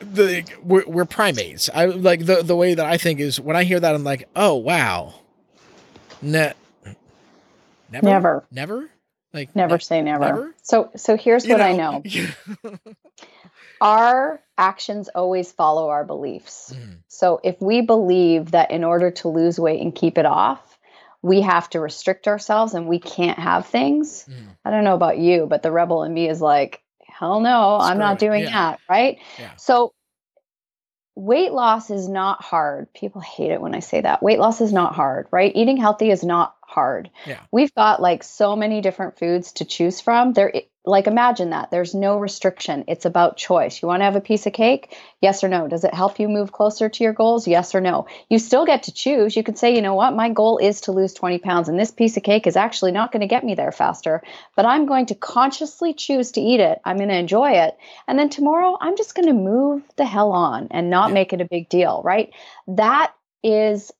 the 0.02 0.44
we're, 0.62 0.84
we're 0.86 1.04
primates. 1.04 1.70
I 1.72 1.86
like 1.86 2.26
the 2.26 2.42
the 2.42 2.56
way 2.56 2.74
that 2.74 2.86
I 2.86 2.96
think 2.96 3.20
is 3.20 3.40
when 3.40 3.56
I 3.56 3.64
hear 3.64 3.80
that 3.80 3.94
I'm 3.94 4.04
like, 4.04 4.28
"Oh, 4.36 4.54
wow." 4.54 5.14
Ne- 6.20 6.52
never. 7.90 8.06
Never. 8.06 8.44
Never? 8.50 8.90
Like 9.34 9.56
never 9.56 9.76
ne- 9.76 9.80
say 9.80 10.02
never. 10.02 10.24
never. 10.24 10.54
So 10.62 10.90
so 10.96 11.16
here's 11.16 11.46
you 11.46 11.54
what 11.56 11.58
know. 11.58 11.64
I 11.64 11.76
know. 11.76 12.78
our 13.80 14.40
actions 14.56 15.08
always 15.08 15.50
follow 15.50 15.88
our 15.88 16.04
beliefs. 16.04 16.72
Mm. 16.74 16.98
So 17.08 17.40
if 17.42 17.60
we 17.60 17.80
believe 17.80 18.52
that 18.52 18.70
in 18.70 18.84
order 18.84 19.10
to 19.10 19.28
lose 19.28 19.58
weight 19.58 19.80
and 19.80 19.94
keep 19.94 20.18
it 20.18 20.26
off, 20.26 20.78
we 21.22 21.40
have 21.40 21.68
to 21.70 21.80
restrict 21.80 22.28
ourselves 22.28 22.74
and 22.74 22.86
we 22.86 22.98
can't 22.98 23.38
have 23.38 23.66
things. 23.66 24.24
Mm. 24.30 24.56
I 24.64 24.70
don't 24.70 24.84
know 24.84 24.94
about 24.94 25.18
you, 25.18 25.46
but 25.46 25.62
the 25.62 25.72
rebel 25.72 26.04
in 26.04 26.12
me 26.14 26.28
is 26.28 26.40
like, 26.40 26.82
hell 27.18 27.40
no, 27.40 27.78
Screw 27.80 27.90
I'm 27.90 27.98
not 27.98 28.18
doing 28.18 28.44
yeah. 28.44 28.50
that. 28.50 28.80
Right. 28.88 29.18
Yeah. 29.38 29.54
So 29.56 29.94
weight 31.14 31.52
loss 31.52 31.90
is 31.90 32.08
not 32.08 32.42
hard. 32.42 32.92
People 32.94 33.20
hate 33.20 33.50
it 33.50 33.60
when 33.60 33.74
I 33.74 33.80
say 33.80 34.00
that. 34.00 34.22
Weight 34.22 34.38
loss 34.38 34.60
is 34.60 34.72
not 34.72 34.94
hard, 34.94 35.28
right? 35.30 35.52
Eating 35.54 35.76
healthy 35.76 36.10
is 36.10 36.24
not 36.24 36.54
hard. 36.72 37.10
Yeah. 37.26 37.38
We've 37.52 37.74
got 37.74 38.00
like 38.02 38.22
so 38.22 38.56
many 38.56 38.80
different 38.80 39.18
foods 39.18 39.52
to 39.52 39.64
choose 39.64 40.00
from. 40.00 40.32
There 40.32 40.52
like 40.84 41.06
imagine 41.06 41.50
that. 41.50 41.70
There's 41.70 41.94
no 41.94 42.18
restriction. 42.18 42.84
It's 42.88 43.04
about 43.04 43.36
choice. 43.36 43.80
You 43.80 43.86
want 43.86 44.00
to 44.00 44.04
have 44.04 44.16
a 44.16 44.20
piece 44.20 44.46
of 44.46 44.52
cake? 44.52 44.96
Yes 45.20 45.44
or 45.44 45.48
no. 45.48 45.68
Does 45.68 45.84
it 45.84 45.94
help 45.94 46.18
you 46.18 46.28
move 46.28 46.50
closer 46.50 46.88
to 46.88 47.04
your 47.04 47.12
goals? 47.12 47.46
Yes 47.46 47.74
or 47.74 47.80
no. 47.80 48.06
You 48.28 48.40
still 48.40 48.66
get 48.66 48.84
to 48.84 48.92
choose. 48.92 49.36
You 49.36 49.44
could 49.44 49.58
say 49.58 49.74
you 49.76 49.82
know 49.82 49.94
what? 49.94 50.16
My 50.16 50.30
goal 50.30 50.58
is 50.58 50.82
to 50.82 50.92
lose 50.92 51.14
20 51.14 51.38
pounds 51.38 51.68
and 51.68 51.78
this 51.78 51.92
piece 51.92 52.16
of 52.16 52.24
cake 52.24 52.48
is 52.48 52.56
actually 52.56 52.90
not 52.90 53.12
going 53.12 53.20
to 53.20 53.28
get 53.28 53.44
me 53.44 53.54
there 53.54 53.72
faster 53.72 54.22
but 54.56 54.66
i'm 54.66 54.86
going 54.86 55.06
to 55.06 55.14
consciously 55.14 55.94
choose 55.94 56.32
to 56.32 56.40
eat 56.40 56.60
it. 56.60 56.80
I'm 56.84 56.96
going 56.96 57.08
to 57.08 57.16
enjoy 57.16 57.52
it. 57.52 57.76
And 58.08 58.18
then 58.18 58.28
tomorrow 58.28 58.76
i'm 58.80 58.96
just 58.96 59.14
going 59.14 59.28
to 59.28 59.34
move 59.34 59.82
the 59.96 60.04
hell 60.04 60.32
on 60.32 60.68
and 60.70 60.90
not 60.90 61.08
yeah. 61.08 61.14
make 61.14 61.32
it 61.32 61.40
a 61.40 61.48
big 61.48 61.68
deal 61.68 62.02
right? 62.04 62.32
That 62.66 63.14
is 63.42 63.92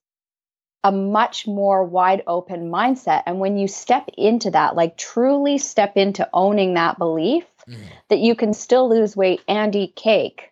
a 0.83 0.91
much 0.91 1.47
more 1.47 1.83
wide 1.83 2.23
open 2.27 2.69
mindset. 2.69 3.23
And 3.25 3.39
when 3.39 3.57
you 3.57 3.67
step 3.67 4.09
into 4.17 4.51
that, 4.51 4.75
like 4.75 4.97
truly 4.97 5.57
step 5.57 5.95
into 5.95 6.27
owning 6.33 6.73
that 6.73 6.97
belief 6.97 7.45
mm. 7.67 7.77
that 8.09 8.19
you 8.19 8.35
can 8.35 8.53
still 8.53 8.89
lose 8.89 9.15
weight 9.15 9.41
and 9.47 9.75
eat 9.75 9.95
cake 9.95 10.51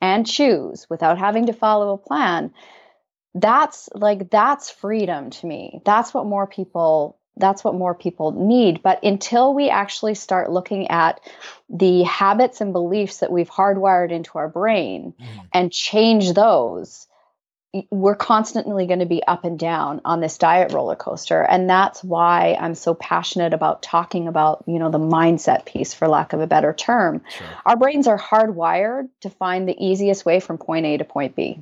and 0.00 0.26
choose 0.26 0.86
without 0.90 1.18
having 1.18 1.46
to 1.46 1.52
follow 1.54 1.94
a 1.94 1.98
plan, 1.98 2.52
that's 3.34 3.88
like, 3.94 4.30
that's 4.30 4.70
freedom 4.70 5.30
to 5.30 5.46
me. 5.46 5.80
That's 5.84 6.12
what 6.12 6.26
more 6.26 6.46
people. 6.46 7.18
That's 7.36 7.64
what 7.64 7.74
more 7.74 7.96
people 7.96 8.30
need. 8.30 8.80
But 8.80 9.02
until 9.02 9.54
we 9.54 9.68
actually 9.68 10.14
start 10.14 10.52
looking 10.52 10.86
at 10.88 11.20
the 11.68 12.04
habits 12.04 12.60
and 12.60 12.72
beliefs 12.72 13.18
that 13.18 13.32
we've 13.32 13.50
hardwired 13.50 14.12
into 14.12 14.38
our 14.38 14.48
brain 14.48 15.14
mm. 15.20 15.48
and 15.52 15.72
change 15.72 16.34
those, 16.34 17.08
we're 17.90 18.14
constantly 18.14 18.86
going 18.86 19.00
to 19.00 19.06
be 19.06 19.22
up 19.24 19.44
and 19.44 19.58
down 19.58 20.00
on 20.04 20.20
this 20.20 20.38
diet 20.38 20.72
roller 20.72 20.94
coaster 20.94 21.42
and 21.42 21.68
that's 21.68 22.04
why 22.04 22.56
i'm 22.60 22.74
so 22.74 22.94
passionate 22.94 23.52
about 23.52 23.82
talking 23.82 24.28
about 24.28 24.62
you 24.66 24.78
know 24.78 24.90
the 24.90 24.98
mindset 24.98 25.64
piece 25.64 25.92
for 25.92 26.06
lack 26.06 26.32
of 26.32 26.40
a 26.40 26.46
better 26.46 26.72
term 26.72 27.20
sure. 27.28 27.46
our 27.66 27.76
brains 27.76 28.06
are 28.06 28.18
hardwired 28.18 29.08
to 29.20 29.30
find 29.30 29.68
the 29.68 29.76
easiest 29.84 30.24
way 30.24 30.40
from 30.40 30.56
point 30.56 30.86
a 30.86 30.96
to 30.96 31.04
point 31.04 31.34
b 31.34 31.58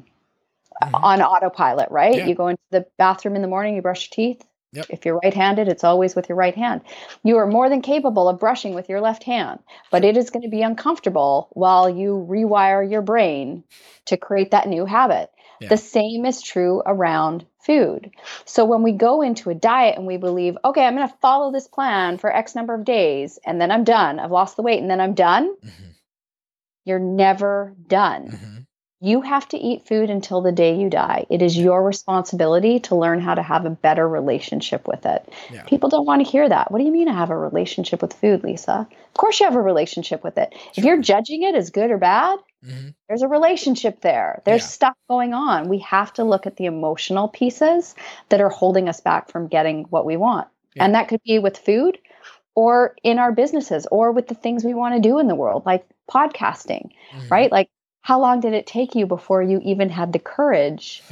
mm-hmm. 0.83 0.94
on 0.94 1.22
autopilot 1.22 1.90
right 1.90 2.16
yeah. 2.16 2.27
you 2.27 2.35
go 2.35 2.48
into 2.48 2.62
the 2.70 2.87
bathroom 2.98 3.35
in 3.35 3.42
the 3.42 3.48
morning 3.48 3.75
you 3.75 3.83
brush 3.83 4.11
your 4.11 4.14
teeth 4.14 4.44
Yep. 4.75 4.87
If 4.88 5.05
you're 5.05 5.20
right 5.22 5.35
handed, 5.35 5.68
it's 5.68 5.85
always 5.85 6.14
with 6.14 6.31
your 6.31 6.37
right 6.37 6.55
hand. 6.55 6.81
You 7.22 7.37
are 7.37 7.46
more 7.46 7.68
than 7.68 7.83
capable 7.83 8.27
of 8.27 8.40
brushing 8.40 8.72
with 8.72 8.88
your 8.88 9.03
left 9.03 9.22
hand, 9.22 9.59
but 9.90 10.03
it 10.03 10.16
is 10.16 10.31
going 10.31 10.44
to 10.44 10.48
be 10.48 10.62
uncomfortable 10.62 11.48
while 11.53 11.90
you 11.90 12.27
rewire 12.27 12.90
your 12.90 13.03
brain 13.03 13.64
to 14.07 14.16
create 14.16 14.53
that 14.53 14.68
new 14.68 14.87
habit. 14.87 15.31
The 15.68 15.77
same 15.77 16.25
is 16.25 16.42
true 16.42 16.83
around 16.85 17.46
food. 17.61 18.11
So 18.44 18.64
when 18.64 18.83
we 18.83 18.92
go 18.92 19.22
into 19.22 19.51
a 19.51 19.55
diet 19.55 19.96
and 19.96 20.07
we 20.07 20.16
believe, 20.16 20.59
okay, 20.64 20.85
I'm 20.85 20.96
going 20.96 21.09
to 21.09 21.14
follow 21.20 21.53
this 21.53 21.68
plan 21.68 22.18
for 22.18 22.35
X 22.35 22.55
number 22.55 22.75
of 22.75 22.85
days 22.85 23.38
and 23.44 23.61
then 23.61 23.70
I'm 23.70 23.85
done, 23.85 24.18
I've 24.18 24.31
lost 24.31 24.57
the 24.57 24.62
weight 24.62 24.81
and 24.81 24.90
then 24.90 25.01
I'm 25.01 25.14
done, 25.14 25.55
mm-hmm. 25.55 25.90
you're 26.85 26.98
never 26.98 27.75
done. 27.87 28.31
Mm-hmm. 28.31 28.59
You 29.05 29.20
have 29.20 29.48
to 29.48 29.59
eat 29.59 29.88
food 29.88 30.11
until 30.11 30.42
the 30.42 30.53
day 30.53 30.79
you 30.79 30.88
die. 30.88 31.27
It 31.29 31.42
is 31.42 31.59
your 31.59 31.83
responsibility 31.83 32.79
to 32.81 32.94
learn 32.94 33.20
how 33.20 33.35
to 33.35 33.42
have 33.42 33.66
a 33.66 33.70
better 33.70 34.09
relationship 34.09 34.87
with 34.87 35.05
it. 35.07 35.29
Yeah. 35.53 35.64
People 35.64 35.88
don't 35.88 36.07
want 36.07 36.25
to 36.25 36.31
hear 36.31 36.48
that. 36.48 36.70
What 36.70 36.79
do 36.79 36.85
you 36.85 36.92
mean 36.92 37.09
I 37.09 37.14
have 37.14 37.31
a 37.31 37.37
relationship 37.37 38.01
with 38.01 38.12
food, 38.12 38.44
Lisa? 38.44 38.87
Of 38.88 39.14
course 39.14 39.40
you 39.40 39.46
have 39.46 39.57
a 39.57 39.61
relationship 39.61 40.22
with 40.22 40.38
it. 40.38 40.53
Sure. 40.53 40.72
If 40.77 40.85
you're 40.85 41.01
judging 41.03 41.42
it 41.42 41.57
as 41.57 41.70
good 41.70 41.90
or 41.90 41.98
bad, 41.98 42.38
mm-hmm. 42.64 42.88
there's 43.09 43.22
a 43.22 43.29
relationship 43.29 44.01
there. 44.01 44.42
There's 44.44 44.62
yeah. 44.62 44.68
stuff 44.68 44.94
going 45.09 45.35
on. 45.35 45.68
We 45.68 45.79
have 45.79 46.12
to 46.14 46.25
look 46.25 46.46
at 46.46 46.57
the 46.57 46.66
emotional 46.66 47.29
pieces 47.29 47.94
that 48.29 48.40
are 48.40 48.48
holding 48.48 48.88
us 48.88 49.01
back 49.01 49.31
from 49.31 49.48
getting 49.48 49.85
what 49.85 50.05
we 50.05 50.16
want. 50.16 50.48
Yeah. 50.75 50.85
And 50.85 50.94
that 50.94 51.09
could 51.09 51.20
be 51.25 51.38
with 51.38 51.59
food 51.59 51.98
or 52.55 52.94
in 53.03 53.18
our 53.18 53.33
businesses 53.33 53.87
or 53.90 54.12
with 54.12 54.29
the 54.29 54.35
things 54.35 54.64
we 54.64 54.75
want 54.75 54.94
to 54.94 55.01
do 55.01 55.18
in 55.18 55.29
the 55.29 55.35
world, 55.35 55.64
like 55.66 55.87
podcasting, 56.11 56.90
mm-hmm. 57.12 57.29
right? 57.29 57.51
Like 57.51 57.68
how 58.03 58.20
long 58.20 58.40
did 58.40 58.53
it 58.53 58.66
take 58.66 58.94
you 58.94 59.07
before 59.07 59.42
you 59.42 59.61
even 59.64 59.88
had 59.88 60.12
the 60.12 60.18
courage? 60.18 61.03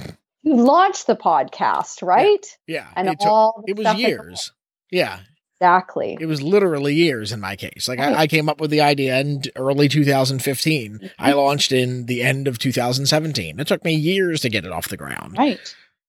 You 0.42 0.56
launched 0.56 1.06
the 1.06 1.16
podcast, 1.16 2.02
right? 2.02 2.44
Yeah. 2.66 2.88
And 2.96 3.08
it, 3.08 3.18
all 3.20 3.64
it 3.66 3.76
was 3.76 3.94
years. 3.94 4.52
Yeah. 4.90 5.20
Exactly. 5.60 6.16
It 6.18 6.24
was 6.26 6.40
literally 6.40 6.94
years 6.94 7.32
in 7.32 7.40
my 7.40 7.54
case. 7.54 7.86
Like 7.86 7.98
Right. 7.98 8.14
I, 8.16 8.20
I 8.22 8.26
came 8.26 8.48
up 8.48 8.60
with 8.62 8.70
the 8.70 8.80
idea 8.80 9.18
in 9.20 9.42
early 9.56 9.88
2015. 9.88 10.92
Mm-hmm. 10.94 11.06
I 11.18 11.32
launched 11.32 11.70
in 11.70 12.06
the 12.06 12.22
end 12.22 12.48
of 12.48 12.58
2017. 12.58 13.60
It 13.60 13.66
took 13.66 13.84
me 13.84 13.92
years 13.94 14.40
to 14.40 14.48
get 14.48 14.64
it 14.64 14.72
off 14.72 14.88
the 14.88 14.96
ground. 14.96 15.36
Right. 15.36 15.60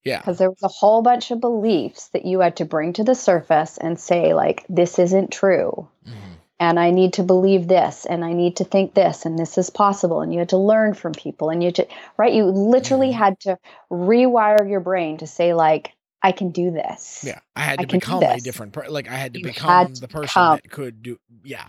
Yeah. 0.05 0.19
Because 0.19 0.37
there 0.37 0.49
was 0.49 0.63
a 0.63 0.69
whole 0.69 1.01
bunch 1.01 1.31
of 1.31 1.41
beliefs 1.41 2.07
that 2.13 2.25
you 2.25 2.39
had 2.39 2.55
to 2.57 2.65
bring 2.65 2.93
to 2.93 3.03
the 3.03 3.13
surface 3.13 3.77
and 3.77 3.99
say, 3.99 4.33
like, 4.33 4.65
this 4.69 4.97
isn't 4.97 5.31
true. 5.33 5.87
Mhm. 6.07 6.13
And 6.61 6.79
I 6.79 6.91
need 6.91 7.13
to 7.13 7.23
believe 7.23 7.67
this, 7.67 8.05
and 8.05 8.23
I 8.23 8.33
need 8.33 8.57
to 8.57 8.63
think 8.63 8.93
this, 8.93 9.25
and 9.25 9.37
this 9.37 9.57
is 9.57 9.69
possible. 9.71 10.21
And 10.21 10.31
you 10.31 10.39
had 10.39 10.49
to 10.49 10.57
learn 10.57 10.93
from 10.93 11.11
people, 11.13 11.49
and 11.49 11.61
you 11.61 11.67
had 11.67 11.75
to, 11.75 11.87
right? 12.17 12.33
You 12.33 12.45
literally 12.45 13.09
Mhm. 13.09 13.15
had 13.15 13.39
to 13.41 13.57
rewire 13.91 14.69
your 14.69 14.79
brain 14.79 15.17
to 15.17 15.27
say, 15.27 15.53
like, 15.55 15.91
I 16.23 16.31
can 16.31 16.51
do 16.51 16.71
this. 16.71 17.23
Yeah. 17.25 17.39
I 17.55 17.61
had 17.61 17.79
to 17.79 17.85
do 17.85 17.97
become 17.97 18.21
a 18.23 18.39
different 18.39 18.73
per- 18.73 18.87
like 18.89 19.09
I 19.09 19.15
had 19.15 19.33
to 19.33 19.39
You 19.39 19.45
become 19.45 19.69
had 19.87 19.95
the 19.95 20.07
person 20.07 20.23
become- 20.25 20.55
that 20.63 20.69
could 20.71 21.01
do 21.03 21.19
yeah. 21.43 21.67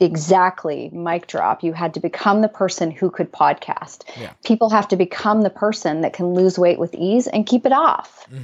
Exactly. 0.00 0.90
Mic 0.92 1.26
drop. 1.26 1.64
You 1.64 1.72
had 1.72 1.94
to 1.94 2.00
become 2.00 2.40
the 2.40 2.48
person 2.48 2.90
who 2.90 3.10
could 3.10 3.32
podcast. 3.32 4.04
Yeah. 4.18 4.32
People 4.44 4.70
have 4.70 4.86
to 4.88 4.96
become 4.96 5.42
the 5.42 5.50
person 5.50 6.02
that 6.02 6.12
can 6.12 6.34
lose 6.34 6.58
weight 6.58 6.78
with 6.78 6.94
ease 6.94 7.26
and 7.26 7.46
keep 7.46 7.66
it 7.66 7.72
off. 7.72 8.24
hmm 8.28 8.36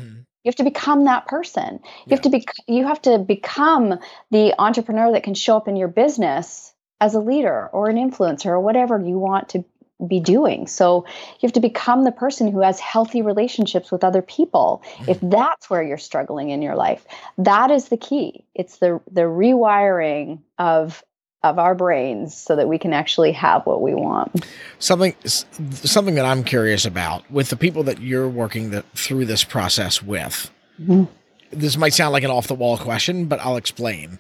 You 0.42 0.48
have 0.50 0.56
to 0.56 0.64
become 0.64 1.04
that 1.04 1.26
person. 1.26 1.78
You 2.06 2.10
have 2.10 2.22
to 2.22 2.30
be 2.30 2.44
you 2.66 2.84
have 2.86 3.00
to 3.02 3.18
become 3.18 3.98
the 4.32 4.54
entrepreneur 4.58 5.12
that 5.12 5.22
can 5.22 5.34
show 5.34 5.56
up 5.56 5.68
in 5.68 5.76
your 5.76 5.88
business 5.88 6.72
as 7.00 7.14
a 7.14 7.20
leader 7.20 7.68
or 7.72 7.88
an 7.88 7.96
influencer 7.96 8.46
or 8.46 8.60
whatever 8.60 8.98
you 8.98 9.18
want 9.18 9.50
to 9.50 9.64
be 10.06 10.20
doing. 10.20 10.66
So 10.66 11.04
you 11.40 11.46
have 11.46 11.52
to 11.52 11.60
become 11.60 12.04
the 12.04 12.12
person 12.12 12.50
who 12.50 12.60
has 12.60 12.80
healthy 12.80 13.22
relationships 13.22 13.90
with 13.90 14.04
other 14.04 14.22
people. 14.22 14.82
If 15.08 15.18
that's 15.22 15.68
where 15.70 15.82
you're 15.82 15.98
struggling 15.98 16.50
in 16.50 16.62
your 16.62 16.76
life, 16.76 17.04
that 17.38 17.70
is 17.70 17.88
the 17.88 17.96
key. 17.96 18.44
It's 18.54 18.78
the 18.78 19.00
the 19.10 19.22
rewiring 19.22 20.40
of 20.58 21.02
of 21.44 21.58
our 21.58 21.74
brains 21.74 22.34
so 22.34 22.56
that 22.56 22.68
we 22.68 22.78
can 22.78 22.94
actually 22.94 23.30
have 23.32 23.66
what 23.66 23.82
we 23.82 23.94
want. 23.94 24.46
Something 24.78 25.14
something 25.24 26.14
that 26.14 26.24
I'm 26.24 26.42
curious 26.42 26.84
about 26.84 27.30
with 27.30 27.50
the 27.50 27.56
people 27.56 27.82
that 27.84 28.00
you're 28.00 28.28
working 28.28 28.70
the, 28.70 28.82
through 28.94 29.26
this 29.26 29.44
process 29.44 30.02
with. 30.02 30.50
Mhm. 30.80 31.06
This 31.50 31.76
might 31.76 31.92
sound 31.92 32.12
like 32.12 32.24
an 32.24 32.30
off 32.30 32.48
the 32.48 32.54
wall 32.54 32.78
question, 32.78 33.26
but 33.26 33.38
I'll 33.40 33.56
explain. 33.56 34.18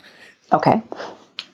Okay. 0.52 0.82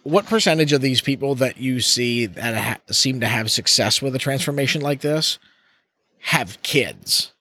What 0.02 0.26
percentage 0.26 0.72
of 0.72 0.80
these 0.80 1.00
people 1.00 1.34
that 1.36 1.58
you 1.58 1.80
see 1.80 2.26
that 2.26 2.54
ha- 2.56 2.92
seem 2.92 3.20
to 3.20 3.26
have 3.26 3.50
success 3.50 4.00
with 4.00 4.14
a 4.14 4.18
transformation 4.18 4.80
like 4.80 5.00
this 5.00 5.38
have 6.20 6.60
kids? 6.62 7.32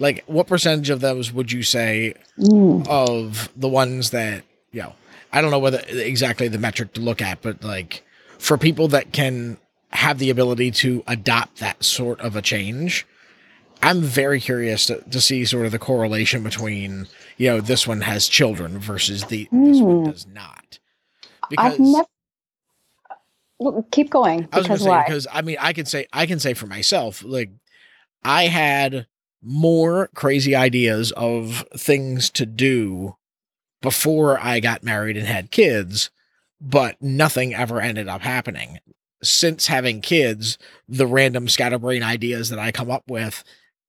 Like, 0.00 0.22
what 0.26 0.46
percentage 0.46 0.90
of 0.90 1.00
those 1.00 1.32
would 1.32 1.50
you 1.50 1.62
say 1.62 2.14
Mm. 2.38 2.86
of 2.88 3.48
the 3.56 3.68
ones 3.68 4.10
that 4.10 4.44
you 4.72 4.82
know? 4.82 4.94
I 5.32 5.40
don't 5.42 5.50
know 5.50 5.58
whether 5.58 5.82
exactly 5.88 6.48
the 6.48 6.58
metric 6.58 6.92
to 6.94 7.00
look 7.00 7.20
at, 7.20 7.42
but 7.42 7.62
like 7.64 8.02
for 8.38 8.56
people 8.56 8.88
that 8.88 9.12
can 9.12 9.58
have 9.90 10.18
the 10.18 10.30
ability 10.30 10.70
to 10.70 11.02
adopt 11.06 11.58
that 11.58 11.82
sort 11.82 12.20
of 12.20 12.36
a 12.36 12.42
change, 12.42 13.06
I'm 13.82 14.00
very 14.02 14.40
curious 14.40 14.86
to, 14.86 15.00
to 15.10 15.20
see 15.20 15.44
sort 15.44 15.66
of 15.66 15.72
the 15.72 15.78
correlation 15.78 16.42
between 16.42 17.08
you 17.36 17.48
know 17.50 17.60
this 17.60 17.86
one 17.86 18.02
has 18.02 18.28
children 18.28 18.78
versus 18.78 19.24
the 19.24 19.48
this 19.50 19.80
one 19.80 20.04
Mm. 20.06 20.12
does 20.12 20.26
not. 20.28 20.78
I've 21.56 21.78
never 21.80 22.08
well, 23.58 23.86
keep 23.90 24.10
going 24.10 24.48
I 24.52 24.58
was 24.58 24.66
because 24.66 24.82
say 24.82 24.88
why? 24.88 25.04
because 25.04 25.26
I 25.32 25.42
mean 25.42 25.56
I 25.60 25.72
can 25.72 25.86
say 25.86 26.06
I 26.12 26.26
can 26.26 26.38
say 26.38 26.54
for 26.54 26.66
myself 26.66 27.24
like 27.24 27.50
I 28.22 28.44
had 28.44 29.06
more 29.42 30.08
crazy 30.14 30.54
ideas 30.54 31.12
of 31.12 31.64
things 31.76 32.30
to 32.30 32.44
do 32.46 33.16
before 33.80 34.38
I 34.40 34.60
got 34.60 34.82
married 34.82 35.16
and 35.16 35.26
had 35.26 35.52
kids, 35.52 36.10
but 36.60 37.00
nothing 37.00 37.54
ever 37.54 37.80
ended 37.80 38.08
up 38.08 38.22
happening. 38.22 38.80
Since 39.22 39.68
having 39.68 40.00
kids, 40.00 40.58
the 40.88 41.06
random 41.06 41.48
scatterbrain 41.48 42.02
ideas 42.02 42.50
that 42.50 42.58
I 42.58 42.72
come 42.72 42.90
up 42.90 43.04
with, 43.08 43.44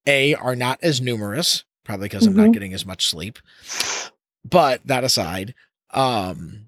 A, 0.06 0.36
are 0.36 0.56
not 0.56 0.80
as 0.84 1.02
numerous, 1.02 1.63
probably 1.84 2.06
because 2.06 2.28
I'm 2.28 2.36
not 2.36 2.50
Mhm. 2.50 2.54
getting 2.54 2.74
as 2.74 2.86
much 2.86 3.08
sleep. 3.08 3.39
But 4.45 4.86
that 4.86 5.04
aside, 5.04 5.56
um, 5.91 6.67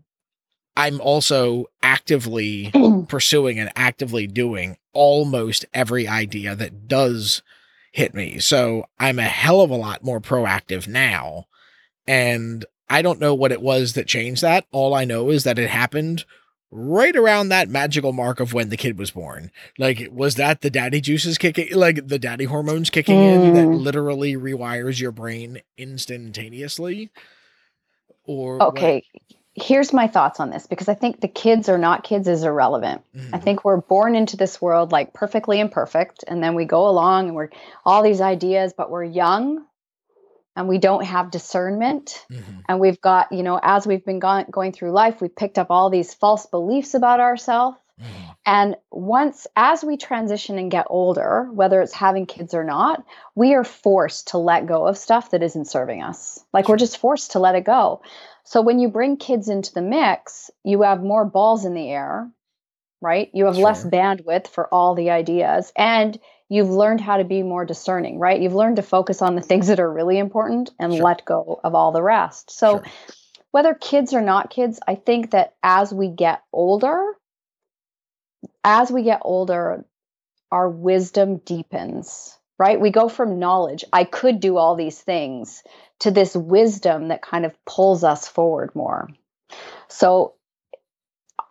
I'm 0.75 1.01
also 1.01 1.65
actively 1.83 2.71
pursuing 3.07 3.59
and 3.59 3.71
actively 3.75 4.27
doing 4.27 4.77
almost 4.93 5.65
every 5.73 6.07
idea 6.07 6.55
that 6.55 6.87
does 6.87 7.41
hit 7.91 8.13
me. 8.13 8.39
So 8.39 8.85
I'm 8.99 9.19
a 9.19 9.23
hell 9.23 9.61
of 9.61 9.69
a 9.69 9.75
lot 9.75 10.03
more 10.03 10.21
proactive 10.21 10.87
now. 10.87 11.45
And 12.07 12.65
I 12.89 13.01
don't 13.01 13.19
know 13.19 13.33
what 13.33 13.51
it 13.51 13.61
was 13.61 13.93
that 13.93 14.07
changed 14.07 14.41
that. 14.41 14.65
All 14.71 14.93
I 14.93 15.05
know 15.05 15.29
is 15.29 15.43
that 15.43 15.59
it 15.59 15.69
happened 15.69 16.25
right 16.73 17.15
around 17.17 17.49
that 17.49 17.67
magical 17.69 18.13
mark 18.13 18.39
of 18.39 18.53
when 18.53 18.69
the 18.69 18.77
kid 18.77 18.97
was 18.97 19.11
born. 19.11 19.51
Like, 19.77 20.07
was 20.11 20.35
that 20.35 20.61
the 20.61 20.69
daddy 20.69 21.01
juices 21.01 21.37
kicking, 21.37 21.67
like 21.75 22.07
the 22.07 22.19
daddy 22.19 22.45
hormones 22.45 22.89
kicking 22.89 23.21
in 23.21 23.53
that 23.53 23.67
Mm. 23.67 23.81
literally 23.81 24.35
rewires 24.35 24.99
your 25.01 25.11
brain 25.11 25.59
instantaneously? 25.77 27.09
Or 28.23 28.57
what- 28.59 28.69
okay. 28.69 29.03
Here's 29.53 29.91
my 29.91 30.07
thoughts 30.07 30.39
on 30.39 30.49
this 30.49 30.65
because 30.65 30.87
I 30.87 30.93
think 30.93 31.19
the 31.19 31.27
kids 31.27 31.67
or 31.67 31.77
not 31.77 32.03
kids 32.03 32.27
is 32.27 32.43
irrelevant. 32.43 33.03
I 33.13 33.37
Mhm. 33.37 33.43
think 33.43 33.65
we're 33.65 33.81
born 33.81 34.15
into 34.15 34.37
this 34.37 34.61
world 34.61 34.93
like 34.93 35.13
perfectly 35.13 35.59
imperfect, 35.59 36.23
and 36.25 36.41
then 36.41 36.55
we 36.55 36.63
go 36.65 36.87
along 36.87 37.27
and 37.27 37.35
we're 37.35 37.49
all 37.85 38.01
these 38.01 38.21
ideas, 38.21 38.73
but 38.73 38.89
we're 38.89 39.03
young 39.03 39.65
and 40.55 40.69
we 40.69 40.77
don't 40.77 41.03
have 41.03 41.31
discernment. 41.31 42.25
Mhm. 42.31 42.63
And 42.69 42.79
we've 42.79 43.01
got, 43.01 43.31
you 43.33 43.43
know, 43.43 43.59
as 43.61 43.85
we've 43.85 44.05
been 44.05 44.19
go- 44.19 44.45
going 44.49 44.71
through 44.71 44.91
life, 44.91 45.19
we've 45.21 45.35
picked 45.35 45.59
up 45.59 45.67
all 45.69 45.89
these 45.89 46.13
false 46.13 46.45
beliefs 46.45 46.93
about 46.93 47.19
ourselves. 47.19 47.77
Mhm. 47.99 48.05
And 48.45 48.75
once, 48.89 49.47
as 49.55 49.83
we 49.83 49.95
transition 49.97 50.57
and 50.57 50.71
get 50.71 50.87
older, 50.89 51.47
whether 51.53 51.81
it's 51.81 51.93
having 51.93 52.25
kids 52.25 52.53
or 52.53 52.63
not, 52.63 53.03
we 53.35 53.53
are 53.53 53.63
forced 53.63 54.29
to 54.29 54.39
let 54.39 54.65
go 54.65 54.87
of 54.87 54.97
stuff 54.97 55.29
that 55.31 55.43
isn't 55.43 55.65
serving 55.65 56.01
us. 56.01 56.43
Like 56.53 56.67
we're 56.67 56.77
just 56.77 56.97
forced 56.97 57.31
to 57.33 57.39
let 57.39 57.55
it 57.55 57.63
go. 57.65 58.01
So 58.43 58.61
when 58.61 58.79
you 58.79 58.89
bring 58.89 59.17
kids 59.17 59.49
into 59.49 59.73
the 59.73 59.81
mix, 59.81 60.49
you 60.63 60.81
have 60.81 61.03
more 61.03 61.25
balls 61.25 61.65
in 61.65 61.73
the 61.73 61.89
air, 61.89 62.29
right? 63.01 63.29
You 63.33 63.45
have 63.45 63.57
less 63.57 63.85
bandwidth 63.85 64.47
for 64.47 64.67
all 64.73 64.95
the 64.95 65.11
ideas. 65.11 65.71
And 65.75 66.19
you've 66.49 66.69
learned 66.69 67.01
how 67.01 67.17
to 67.17 67.23
be 67.23 67.43
more 67.43 67.65
discerning, 67.65 68.19
right? 68.19 68.41
You've 68.41 68.55
learned 68.55 68.75
to 68.75 68.81
focus 68.81 69.21
on 69.21 69.35
the 69.35 69.41
things 69.41 69.67
that 69.67 69.79
are 69.79 69.91
really 69.91 70.17
important 70.17 70.71
and 70.79 70.93
Sure. 70.93 71.03
let 71.03 71.25
go 71.25 71.59
of 71.63 71.75
all 71.75 71.91
the 71.91 72.03
rest. 72.03 72.51
So 72.51 72.77
Sure. 72.77 72.83
whether 73.51 73.73
kids 73.73 74.13
or 74.13 74.21
not 74.21 74.49
kids, 74.49 74.79
I 74.87 74.95
think 74.95 75.31
that 75.31 75.55
as 75.63 75.93
we 75.93 76.09
get 76.09 76.43
older, 76.51 77.13
as 78.63 78.91
we 78.91 79.03
get 79.03 79.21
older, 79.23 79.85
our 80.51 80.69
wisdom 80.69 81.37
deepens, 81.37 82.37
right? 82.61 82.79
We 82.79 82.91
go 82.91 83.09
from 83.09 83.39
knowledge, 83.39 83.83
I 83.91 84.03
could 84.03 84.39
do 84.39 84.57
all 84.57 84.75
these 84.75 85.01
things, 85.01 85.63
to 86.01 86.11
this 86.11 86.35
wisdom 86.35 87.07
that 87.07 87.23
kind 87.23 87.43
of 87.43 87.55
pulls 87.65 88.03
us 88.03 88.27
forward 88.27 88.75
more. 88.75 89.09
So 89.87 90.35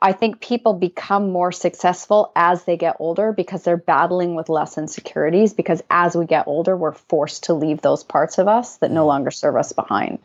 I 0.01 0.13
think 0.13 0.41
people 0.41 0.75
become 0.75 1.33
more 1.33 1.51
successful 1.51 2.31
as 2.37 2.63
they 2.63 2.77
get 2.77 2.95
older 3.01 3.33
because 3.33 3.65
they're 3.65 3.77
battling 3.77 4.37
with 4.37 4.49
less 4.49 4.79
insecurities. 4.79 5.53
Because 5.53 5.83
as 5.91 6.15
we 6.15 6.27
get 6.27 6.47
older, 6.47 6.77
we're 6.77 6.93
forced 6.93 7.43
to 7.45 7.55
leave 7.55 7.81
those 7.81 8.05
parts 8.05 8.39
of 8.39 8.47
us 8.47 8.77
that 8.77 8.93
no 8.93 9.03
mm. 9.03 9.09
longer 9.09 9.33
serve 9.33 9.57
us 9.57 9.73
behind. 9.73 10.21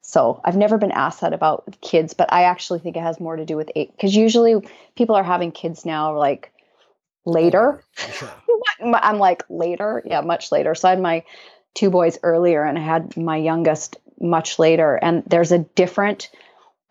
So 0.00 0.40
I've 0.42 0.56
never 0.56 0.78
been 0.78 0.92
asked 0.92 1.20
that 1.20 1.34
about 1.34 1.76
kids, 1.82 2.14
but 2.14 2.32
I 2.32 2.44
actually 2.44 2.78
think 2.78 2.96
it 2.96 3.02
has 3.02 3.20
more 3.20 3.36
to 3.36 3.44
do 3.44 3.58
with 3.58 3.70
age. 3.76 3.90
Because 3.92 4.16
usually 4.16 4.54
people 4.96 5.14
are 5.14 5.22
having 5.22 5.52
kids 5.52 5.84
now 5.84 6.16
like 6.16 6.50
later. 7.26 7.84
Sure. 7.96 8.32
I'm 8.80 9.18
like 9.18 9.42
later, 9.48 10.02
yeah, 10.04 10.20
much 10.20 10.52
later. 10.52 10.74
So 10.74 10.88
I 10.88 10.90
had 10.92 11.00
my 11.00 11.24
two 11.74 11.90
boys 11.90 12.18
earlier, 12.22 12.64
and 12.64 12.78
I 12.78 12.82
had 12.82 13.16
my 13.16 13.36
youngest 13.36 13.96
much 14.20 14.58
later. 14.58 14.96
And 15.00 15.22
there's 15.26 15.52
a 15.52 15.58
different. 15.58 16.30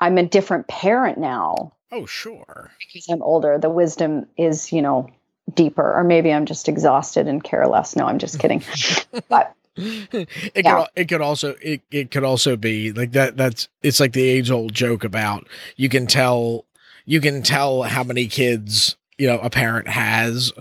I'm 0.02 0.18
a 0.18 0.24
different 0.26 0.68
parent 0.68 1.18
now 1.18 1.74
Oh, 1.92 2.06
sure. 2.06 2.72
because 2.80 3.10
I'm 3.10 3.22
older. 3.22 3.58
The 3.58 3.70
wisdom 3.70 4.28
is, 4.38 4.72
you 4.72 4.82
know, 4.82 5.10
deeper. 5.54 5.94
Or 5.98 6.04
maybe 6.04 6.32
I'm 6.32 6.46
just 6.46 6.70
exhausted 6.70 7.28
and 7.28 7.44
care 7.44 7.68
less. 7.68 7.96
No, 7.96 8.06
I'm 8.06 8.20
just 8.20 8.40
kidding. 8.40 8.64
but 9.28 9.54
it 9.76 10.30
Yeah. 10.56 10.76
could 10.76 10.88
it 10.96 11.06
could 11.10 11.22
also 11.22 11.56
it, 11.62 11.82
it 11.92 12.12
could 12.12 12.24
also 12.24 12.56
be 12.58 12.92
like 12.92 13.12
that 13.14 13.38
that's 13.38 13.68
it's 13.82 14.00
like 14.00 14.14
the 14.14 14.28
age 14.28 14.52
old 14.52 14.74
joke 14.74 15.04
about 15.04 15.48
you 15.78 15.88
can 15.90 16.06
tell 16.08 16.66
you 17.06 17.22
can 17.22 17.42
tell 17.44 17.84
how 17.84 18.04
many 18.04 18.28
kids 18.28 18.98
you 19.18 19.28
know 19.28 19.40
a 19.40 19.50
parent 19.50 19.88
has 19.88 20.52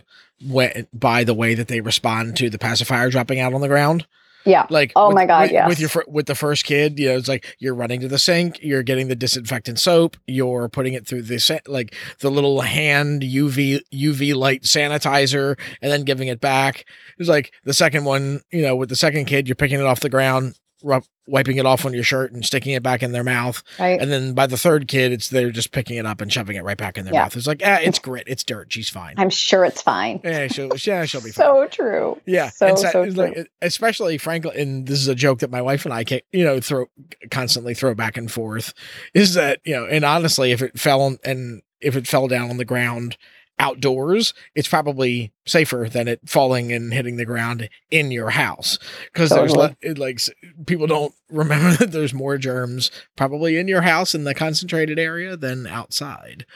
by 0.92 1.24
the 1.24 1.34
way 1.34 1.54
that 1.54 1.68
they 1.68 1.80
respond 1.80 2.36
to 2.36 2.48
the 2.50 2.58
pacifier 2.58 3.10
dropping 3.10 3.40
out 3.40 3.54
on 3.54 3.60
the 3.60 3.68
ground 3.68 4.06
Yeah. 4.44 4.66
Like, 4.70 4.92
Oh 4.96 5.08
with- 5.08 5.16
my 5.16 5.26
God, 5.26 5.42
with, 5.42 5.52
yes. 5.52 5.68
with 5.68 5.80
your 5.80 5.88
fir- 5.90 6.04
with 6.08 6.26
the 6.26 6.34
first 6.34 6.64
kid, 6.64 6.98
you 6.98 7.08
know, 7.08 7.16
it's 7.16 7.28
like 7.28 7.44
you're 7.58 7.74
running 7.74 8.00
to 8.00 8.08
the 8.08 8.18
sink, 8.18 8.58
you're 8.62 8.84
getting 8.84 9.08
the 9.08 9.16
disinfectant 9.16 9.78
soap, 9.78 10.16
you're 10.26 10.68
putting 10.70 10.94
it 10.94 11.06
through 11.06 11.22
the 11.22 11.38
sa- 11.38 11.58
like 11.66 11.94
the 12.20 12.30
little 12.30 12.60
hand 12.62 13.22
UV 13.22 13.80
UV 13.92 14.34
light 14.34 14.62
sanitizer, 14.62 15.58
and 15.82 15.90
then 15.92 16.02
giving 16.04 16.28
it 16.28 16.40
back. 16.40 16.84
It's 17.18 17.28
like 17.28 17.52
the 17.64 17.74
second 17.74 18.04
one, 18.04 18.40
you 18.50 18.62
know, 18.62 18.74
with 18.76 18.88
the 18.88 18.96
second 18.96 19.26
kid, 19.26 19.48
you're 19.48 19.54
picking 19.56 19.80
it 19.80 19.84
off 19.86 20.00
the 20.00 20.08
ground, 20.08 20.54
rub, 20.82 21.04
wiping 21.26 21.56
it 21.56 21.66
off 21.66 21.84
on 21.84 21.92
your 21.92 22.04
shirt, 22.04 22.32
and 22.32 22.44
sticking 22.44 22.72
it 22.72 22.82
back 22.82 23.02
in 23.02 23.12
their 23.12 23.24
mouth. 23.24 23.62
Right. 23.78 24.00
And 24.00 24.10
then 24.10 24.32
by 24.34 24.46
the 24.46 24.56
third 24.56 24.88
kid, 24.88 25.12
it's 25.12 25.28
they're 25.28 25.50
just 25.50 25.72
picking 25.72 25.96
it 25.96 26.06
up 26.06 26.20
and 26.20 26.32
shoving 26.32 26.56
it 26.56 26.64
right 26.64 26.76
back 26.76 26.96
in 26.98 27.04
their 27.04 27.14
Yeah. 27.14 27.22
mouth. 27.24 27.36
It's 27.36 27.46
like, 27.46 27.62
ah, 27.64 27.78
it's 27.82 27.98
grit, 27.98 28.24
it's 28.26 28.44
dirt, 28.44 28.72
she's 28.72 28.88
fine. 28.88 29.14
I'm 29.18 29.30
sure 29.30 29.64
it's 29.64 29.82
fine. 29.82 30.20
yeah, 30.24 30.46
she'll, 30.48 30.70
yeah, 30.80 31.04
she'll 31.04 31.20
be 31.20 31.30
fine. 31.30 31.44
So 31.46 31.66
true. 31.70 32.20
Yeah, 32.26 32.50
So, 32.50 32.66
and 32.68 32.78
so 32.78 33.02
it's 33.02 33.16
like, 33.16 33.34
true. 33.34 33.44
especially 33.62 34.18
frankly, 34.18 34.60
and 34.60 34.86
this 34.86 34.98
is 35.00 35.08
a 35.08 35.14
joke 35.14 35.40
that 35.40 35.50
my 35.50 35.62
wife 35.62 35.84
and 35.84 35.92
I, 35.94 36.04
can, 36.04 36.20
you 36.32 36.44
know, 36.44 36.60
throw 36.60 36.86
constantly 37.30 37.74
throw 37.74 37.94
back 37.94 38.16
and 38.16 38.30
forth, 38.30 38.72
is 39.14 39.34
that 39.34 39.60
you 39.64 39.74
know, 39.74 39.84
and 39.86 40.04
honestly, 40.04 40.52
if 40.52 40.62
it 40.62 40.78
fell 40.78 41.02
on, 41.02 41.18
and 41.24 41.62
if 41.80 41.96
it 41.96 42.06
fell 42.06 42.26
down 42.28 42.50
on 42.50 42.56
the 42.56 42.64
ground 42.64 43.16
outdoors, 43.58 44.34
it's 44.54 44.68
probably 44.68 45.32
safer 45.46 45.88
than 45.90 46.08
it 46.08 46.20
falling 46.26 46.72
and 46.72 46.92
hitting 46.92 47.16
the 47.16 47.24
ground 47.24 47.68
in 47.90 48.10
your 48.10 48.30
house 48.30 48.78
because 49.12 49.30
there's 49.30 49.54
le- 49.54 49.76
like 49.96 50.20
people 50.66 50.86
don't 50.86 51.14
remember 51.30 51.76
that 51.76 51.92
there's 51.92 52.14
more 52.14 52.38
germs 52.38 52.90
probably 53.16 53.56
in 53.56 53.68
your 53.68 53.82
house 53.82 54.14
in 54.14 54.24
the 54.24 54.34
concentrated 54.34 54.98
area 54.98 55.36
than 55.36 55.66
outside. 55.66 56.46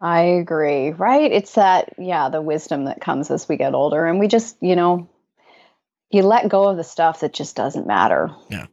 I 0.00 0.20
agree. 0.20 0.90
Right? 0.90 1.32
It's 1.32 1.54
that, 1.54 1.94
yeah, 1.98 2.28
the 2.28 2.42
wisdom 2.42 2.84
that 2.84 3.00
comes 3.00 3.30
as 3.30 3.48
we 3.48 3.56
get 3.56 3.74
older. 3.74 4.04
And 4.06 4.18
we 4.18 4.28
just, 4.28 4.56
you 4.60 4.76
know, 4.76 5.08
you 6.10 6.22
let 6.22 6.48
go 6.48 6.68
of 6.68 6.76
the 6.76 6.84
stuff 6.84 7.20
that 7.20 7.32
just 7.32 7.56
doesn't 7.56 7.86
matter. 7.86 8.30
Yeah 8.50 8.66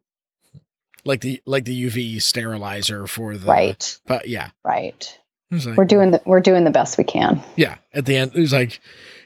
like 1.05 1.21
the 1.21 1.41
like 1.45 1.65
the 1.65 1.85
UV 1.89 2.21
sterilizer 2.21 3.07
for 3.07 3.37
the 3.37 3.47
right. 3.47 3.99
but 4.05 4.27
yeah, 4.27 4.49
Right. 4.63 5.17
Like- 5.51 5.77
We're 5.77 5.85
doing 5.85 6.11
the 6.11 6.21
we're 6.25 6.39
doing 6.39 6.63
the 6.63 6.71
best 6.71 6.97
we 6.97 7.03
can. 7.03 7.43
Yeah, 7.55 7.75
at 7.93 8.05
the 8.05 8.15
end, 8.17 8.31
it 8.35 8.39
was 8.39 8.53
like, 8.53 8.79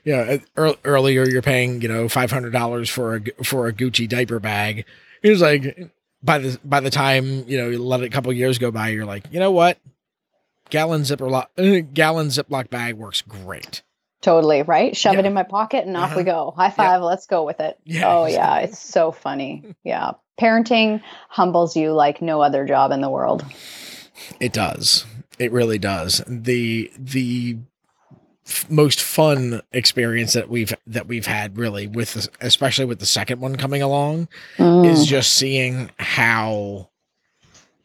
you 0.03 0.15
know, 0.15 0.75
earlier 0.83 1.27
you're 1.27 1.41
paying, 1.41 1.81
you 1.81 1.87
know, 1.87 2.09
five 2.09 2.31
hundred 2.31 2.51
dollars 2.51 2.89
for 2.89 3.15
a 3.17 3.21
for 3.43 3.67
a 3.67 3.73
Gucci 3.73 4.07
diaper 4.09 4.39
bag. 4.39 4.85
It 5.23 5.29
was 5.29 5.41
like 5.41 5.91
by 6.23 6.39
the 6.39 6.59
by 6.63 6.79
the 6.79 6.89
time 6.89 7.47
you 7.47 7.57
know 7.57 7.69
you 7.69 7.81
let 7.83 8.01
it 8.01 8.05
a 8.05 8.09
couple 8.09 8.31
years 8.33 8.57
go 8.57 8.71
by, 8.71 8.89
you're 8.89 9.05
like, 9.05 9.25
you 9.31 9.39
know 9.39 9.51
what, 9.51 9.77
gallon 10.69 11.01
ziploc 11.01 11.47
uh, 11.57 11.85
gallon 11.93 12.27
ziploc 12.27 12.69
bag 12.69 12.95
works 12.95 13.21
great. 13.21 13.81
Totally, 14.21 14.63
right? 14.63 14.95
Shove 14.97 15.17
it 15.17 15.25
in 15.25 15.35
my 15.35 15.43
pocket 15.43 15.85
and 15.85 15.95
off 15.95 16.15
we 16.15 16.23
Uh-huh. 16.23 16.45
go. 16.49 16.53
High 16.57 16.71
five, 16.71 17.03
let's 17.03 17.27
go 17.27 17.43
with 17.43 17.59
it. 17.59 17.77
Yeah, 17.83 18.11
Oh 18.11 18.25
yeah, 18.25 18.57
it's 18.59 18.79
so 18.79 19.11
funny. 19.11 19.75
Yeah. 19.83 20.13
Parenting 20.41 21.01
humbles 21.29 21.75
you 21.77 21.93
like 21.93 22.21
no 22.23 22.41
other 22.41 22.65
job 22.65 22.91
in 22.91 23.01
the 23.01 23.09
world. 23.09 23.45
It 24.39 24.51
does. 24.51 25.05
It 25.39 25.51
really 25.51 25.77
does. 25.77 26.23
The 26.27 26.91
the 26.97 27.57
f- 28.47 28.69
most 28.69 29.01
fun 29.01 29.61
experience 29.71 30.33
that 30.33 30.49
we've 30.49 30.73
that 30.87 31.07
we've 31.07 31.25
had 31.27 31.57
really 31.57 31.87
with 31.87 32.27
especially 32.41 32.85
with 32.85 32.99
the 32.99 33.05
second 33.05 33.39
one 33.41 33.55
coming 33.55 33.81
along 33.81 34.27
Mm. 34.57 34.89
is 34.89 35.05
just 35.05 35.33
seeing 35.33 35.89
how 35.99 36.89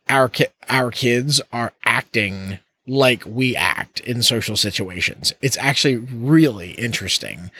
our 0.09 0.29
ki- 0.29 0.47
our 0.69 0.91
kids 0.91 1.41
are 1.53 1.73
acting 1.85 2.59
like 2.87 3.23
we 3.27 3.55
act 3.55 4.01
in 4.01 4.23
social 4.23 4.57
situations. 4.57 5.33
It's 5.41 5.57
actually 5.59 5.97
really 5.97 6.73
interesting. 6.73 7.51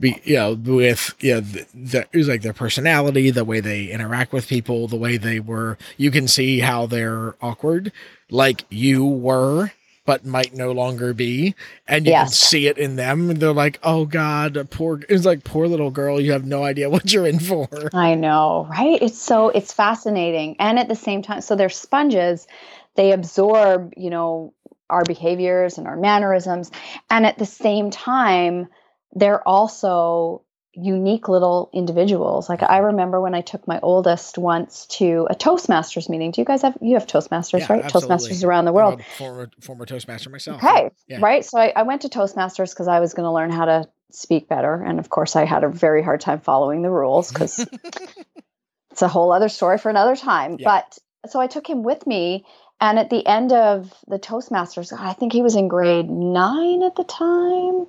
Be, 0.00 0.20
you 0.22 0.36
know, 0.36 0.52
with 0.54 1.14
you 1.18 1.34
know, 1.34 1.40
the, 1.40 1.66
the 1.74 1.98
it 2.12 2.16
was 2.16 2.28
like 2.28 2.42
their 2.42 2.52
personality, 2.52 3.30
the 3.30 3.44
way 3.44 3.58
they 3.60 3.86
interact 3.86 4.32
with 4.32 4.46
people, 4.46 4.86
the 4.86 4.96
way 4.96 5.16
they 5.16 5.40
were. 5.40 5.76
You 5.96 6.10
can 6.12 6.28
see 6.28 6.60
how 6.60 6.86
they're 6.86 7.34
awkward, 7.42 7.90
like 8.30 8.64
you 8.70 9.04
were, 9.04 9.72
but 10.04 10.24
might 10.24 10.54
no 10.54 10.72
longer 10.72 11.12
be, 11.12 11.54
and 11.86 12.06
you 12.06 12.12
can 12.12 12.28
see 12.28 12.66
it 12.66 12.78
in 12.78 12.96
them. 12.96 13.30
And 13.30 13.40
they're 13.40 13.52
like, 13.52 13.78
"Oh 13.82 14.04
God, 14.06 14.68
poor." 14.70 15.00
It's 15.08 15.26
like 15.26 15.44
poor 15.44 15.68
little 15.68 15.90
girl. 15.90 16.20
You 16.20 16.32
have 16.32 16.46
no 16.46 16.64
idea 16.64 16.88
what 16.94 17.12
you're 17.12 17.26
in 17.26 17.38
for. 17.38 17.68
I 17.92 18.14
know, 18.14 18.66
right? 18.70 19.00
It's 19.02 19.18
so 19.18 19.50
it's 19.50 19.72
fascinating. 19.72 20.56
And 20.58 20.78
at 20.78 20.88
the 20.88 20.96
same 20.96 21.22
time, 21.22 21.40
so 21.42 21.56
they're 21.56 21.68
sponges, 21.68 22.46
they 22.94 23.12
absorb, 23.12 23.92
you 23.96 24.10
know, 24.10 24.54
our 24.90 25.04
behaviors 25.04 25.78
and 25.78 25.86
our 25.86 25.96
mannerisms. 25.96 26.70
And 27.10 27.26
at 27.26 27.38
the 27.38 27.46
same 27.46 27.90
time, 27.90 28.68
they're 29.12 29.46
also 29.46 30.42
unique 30.80 31.28
little 31.28 31.70
individuals. 31.72 32.48
Like 32.48 32.62
I 32.62 32.78
remember 32.78 33.20
when 33.20 33.34
I 33.34 33.40
took 33.40 33.66
my 33.66 33.80
oldest 33.82 34.38
once 34.38 34.86
to 34.86 35.26
a 35.30 35.34
Toastmasters 35.34 36.08
meeting. 36.08 36.30
Do 36.30 36.40
you 36.40 36.44
guys 36.44 36.62
have 36.62 36.76
you 36.80 36.94
have 36.94 37.06
Toastmasters, 37.06 37.60
Yeah, 37.60 37.72
right? 37.72 37.84
absolutely. 37.84 38.16
Toastmasters 38.30 38.44
around 38.44 38.64
the 38.64 38.70
I'm 38.70 38.74
world. 38.74 39.00
a 39.00 39.02
former 39.02 39.50
former 39.60 39.86
Toastmaster 39.86 40.30
myself. 40.30 40.62
Okay. 40.62 40.90
Yeah. 41.08 41.18
Right. 41.20 41.44
So 41.44 41.58
I, 41.58 41.72
I 41.74 41.82
went 41.82 42.02
to 42.02 42.08
Toastmasters 42.08 42.70
because 42.70 42.88
I 42.88 43.00
was 43.00 43.14
going 43.14 43.24
to 43.24 43.32
learn 43.32 43.50
how 43.50 43.64
to 43.64 43.88
speak 44.10 44.48
better. 44.48 44.74
And 44.74 44.98
of 44.98 45.10
course, 45.10 45.36
I 45.36 45.44
had 45.44 45.64
a 45.64 45.68
very 45.68 46.02
hard 46.02 46.20
time 46.20 46.40
following 46.40 46.82
the 46.82 46.90
rules 46.90 47.32
because 47.32 47.58
it's 48.90 49.02
a 49.02 49.08
whole 49.08 49.32
other 49.32 49.48
story 49.48 49.78
for 49.78 49.90
another 49.90 50.16
time. 50.16 50.56
Yeah. 50.58 50.82
But 50.82 50.98
so 51.30 51.40
I 51.40 51.46
took 51.46 51.68
him 51.68 51.82
with 51.82 52.06
me. 52.06 52.46
And 52.80 52.98
at 52.98 53.10
the 53.10 53.26
end 53.26 53.52
of 53.52 53.92
the 54.06 54.18
Toastmasters, 54.18 54.92
I 54.96 55.12
think 55.12 55.32
he 55.32 55.42
was 55.42 55.56
in 55.56 55.66
grade 55.66 56.08
nine 56.08 56.82
at 56.82 56.94
the 56.94 57.04
time. 57.04 57.86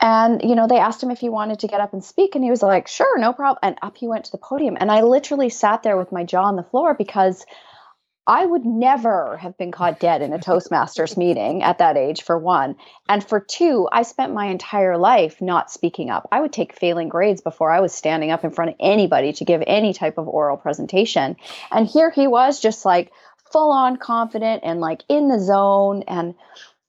And, 0.00 0.42
you 0.42 0.54
know, 0.54 0.66
they 0.66 0.78
asked 0.78 1.02
him 1.02 1.10
if 1.10 1.20
he 1.20 1.28
wanted 1.28 1.60
to 1.60 1.68
get 1.68 1.80
up 1.80 1.92
and 1.92 2.02
speak. 2.02 2.34
And 2.34 2.42
he 2.42 2.50
was 2.50 2.62
like, 2.62 2.88
sure, 2.88 3.18
no 3.18 3.32
problem. 3.32 3.58
And 3.62 3.78
up 3.82 3.96
he 3.98 4.08
went 4.08 4.24
to 4.24 4.32
the 4.32 4.38
podium. 4.38 4.78
And 4.80 4.90
I 4.90 5.02
literally 5.02 5.50
sat 5.50 5.82
there 5.82 5.98
with 5.98 6.12
my 6.12 6.24
jaw 6.24 6.44
on 6.44 6.56
the 6.56 6.62
floor 6.62 6.94
because 6.94 7.44
I 8.26 8.46
would 8.46 8.64
never 8.64 9.36
have 9.38 9.58
been 9.58 9.72
caught 9.72 9.98
dead 9.98 10.22
in 10.22 10.32
a 10.32 10.38
Toastmasters 10.38 11.16
meeting 11.16 11.64
at 11.64 11.78
that 11.78 11.96
age, 11.96 12.22
for 12.22 12.38
one. 12.38 12.76
And 13.08 13.22
for 13.22 13.40
two, 13.40 13.88
I 13.90 14.02
spent 14.02 14.32
my 14.32 14.46
entire 14.46 14.96
life 14.96 15.42
not 15.42 15.72
speaking 15.72 16.08
up. 16.08 16.28
I 16.30 16.40
would 16.40 16.52
take 16.52 16.78
failing 16.78 17.08
grades 17.08 17.40
before 17.40 17.72
I 17.72 17.80
was 17.80 17.92
standing 17.92 18.30
up 18.30 18.44
in 18.44 18.52
front 18.52 18.70
of 18.70 18.76
anybody 18.78 19.32
to 19.34 19.44
give 19.44 19.62
any 19.66 19.92
type 19.92 20.18
of 20.18 20.28
oral 20.28 20.56
presentation. 20.56 21.36
And 21.72 21.86
here 21.86 22.10
he 22.10 22.28
was, 22.28 22.60
just 22.60 22.84
like 22.84 23.10
full 23.52 23.70
on 23.70 23.96
confident 23.96 24.62
and 24.64 24.80
like 24.80 25.02
in 25.08 25.28
the 25.28 25.38
zone. 25.38 26.04
And 26.08 26.34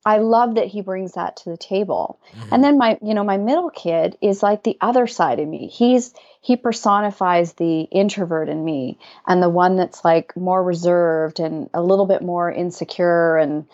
I 0.05 0.17
love 0.17 0.55
that 0.55 0.67
he 0.67 0.81
brings 0.81 1.13
that 1.13 1.37
to 1.37 1.49
the 1.49 1.57
table. 1.57 2.19
Mm-hmm. 2.35 2.53
And 2.53 2.63
then 2.63 2.77
my, 2.77 2.97
you 3.01 3.13
know, 3.13 3.23
my 3.23 3.37
middle 3.37 3.69
kid 3.69 4.17
is 4.21 4.43
like 4.43 4.63
the 4.63 4.77
other 4.81 5.07
side 5.07 5.39
of 5.39 5.47
me. 5.47 5.67
He's 5.67 6.13
he 6.41 6.57
personifies 6.57 7.53
the 7.53 7.81
introvert 7.83 8.49
in 8.49 8.65
me 8.65 8.97
and 9.25 9.41
the 9.41 9.49
one 9.49 9.77
that's 9.77 10.03
like 10.03 10.35
more 10.35 10.61
reserved 10.61 11.39
and 11.39 11.69
a 11.73 11.81
little 11.81 12.05
bit 12.05 12.21
more 12.21 12.51
insecure 12.51 13.37
and 13.37 13.65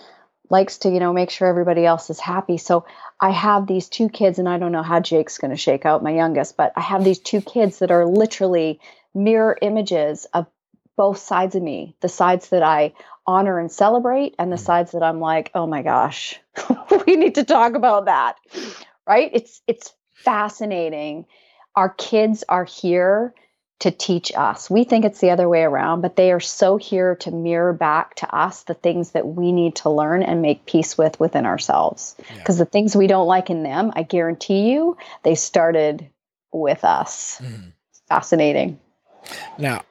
likes 0.51 0.79
to, 0.79 0.89
you 0.89 0.99
know, 0.99 1.13
make 1.13 1.31
sure 1.31 1.47
everybody 1.47 1.85
else 1.85 2.09
is 2.09 2.19
happy. 2.19 2.57
So 2.57 2.85
I 3.19 3.31
have 3.31 3.65
these 3.65 3.89
two 3.89 4.09
kids 4.09 4.37
and 4.37 4.47
I 4.47 4.59
don't 4.59 4.71
know 4.71 4.83
how 4.83 4.99
Jake's 4.99 5.37
going 5.39 5.51
to 5.51 5.57
shake 5.57 5.85
out 5.85 6.03
my 6.03 6.11
youngest, 6.11 6.57
but 6.57 6.73
I 6.75 6.81
have 6.81 7.03
these 7.03 7.19
two 7.19 7.41
kids 7.41 7.79
that 7.79 7.91
are 7.91 8.05
literally 8.05 8.79
mirror 9.13 9.57
images 9.61 10.25
of 10.33 10.47
both 10.99 11.17
sides 11.17 11.55
of 11.55 11.63
me, 11.63 11.95
the 12.01 12.09
sides 12.09 12.49
that 12.49 12.61
I 12.61 12.91
honor 13.25 13.57
and 13.57 13.71
celebrate 13.71 14.35
and 14.37 14.51
the 14.51 14.57
Mm. 14.57 14.65
sides 14.65 14.91
that 14.91 15.01
I'm 15.01 15.21
like, 15.21 15.49
"Oh 15.55 15.65
my 15.65 15.81
gosh, 15.81 16.37
we 17.07 17.15
need 17.15 17.35
to 17.35 17.45
talk 17.45 17.75
about 17.75 18.05
that." 18.05 18.35
Right? 19.07 19.31
It's 19.33 19.61
it's 19.65 19.93
fascinating. 20.25 21.25
Our 21.73 21.87
kids 21.87 22.43
are 22.49 22.65
here 22.65 23.33
to 23.79 23.91
teach 23.91 24.33
us. 24.35 24.69
We 24.69 24.83
think 24.83 25.05
it's 25.05 25.21
the 25.21 25.29
other 25.29 25.47
way 25.47 25.63
around, 25.63 26.01
but 26.01 26.17
they 26.17 26.33
are 26.33 26.41
so 26.41 26.75
here 26.75 27.15
to 27.23 27.31
mirror 27.31 27.71
back 27.71 28.15
to 28.15 28.35
us 28.35 28.63
the 28.63 28.73
things 28.73 29.11
that 29.11 29.25
we 29.25 29.53
need 29.53 29.77
to 29.77 29.89
learn 29.89 30.21
and 30.21 30.41
make 30.41 30.65
peace 30.65 30.97
with 30.97 31.17
within 31.17 31.45
ourselves. 31.45 32.17
Yeah. 32.29 32.39
Because 32.39 32.57
the 32.57 32.65
things 32.65 32.93
we 32.93 33.07
don't 33.07 33.27
like 33.27 33.49
in 33.49 33.63
them, 33.63 33.93
I 33.95 34.03
guarantee 34.03 34.69
you, 34.71 34.97
they 35.23 35.35
started 35.35 36.09
with 36.51 36.83
us. 36.83 37.39
Mhm. 37.41 37.71
Fascinating. 38.09 38.79
Now, 39.57 39.83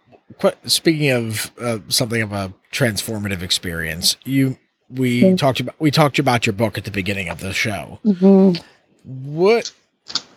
speaking 0.64 1.10
of 1.10 1.50
uh, 1.60 1.78
something 1.88 2.22
of 2.22 2.32
a 2.32 2.52
transformative 2.72 3.42
experience, 3.42 4.16
you 4.24 4.58
we 4.90 5.22
Mm. 5.22 5.38
talked 5.38 5.60
about 5.60 5.74
we 5.78 5.90
talked 5.90 6.18
about 6.18 6.46
your 6.46 6.54
book 6.54 6.78
at 6.78 6.84
the 6.84 6.90
beginning 6.90 7.28
of 7.28 7.40
the 7.40 7.52
show. 7.52 7.98
Mm-hmm. 8.04 8.58
What? 9.34 9.72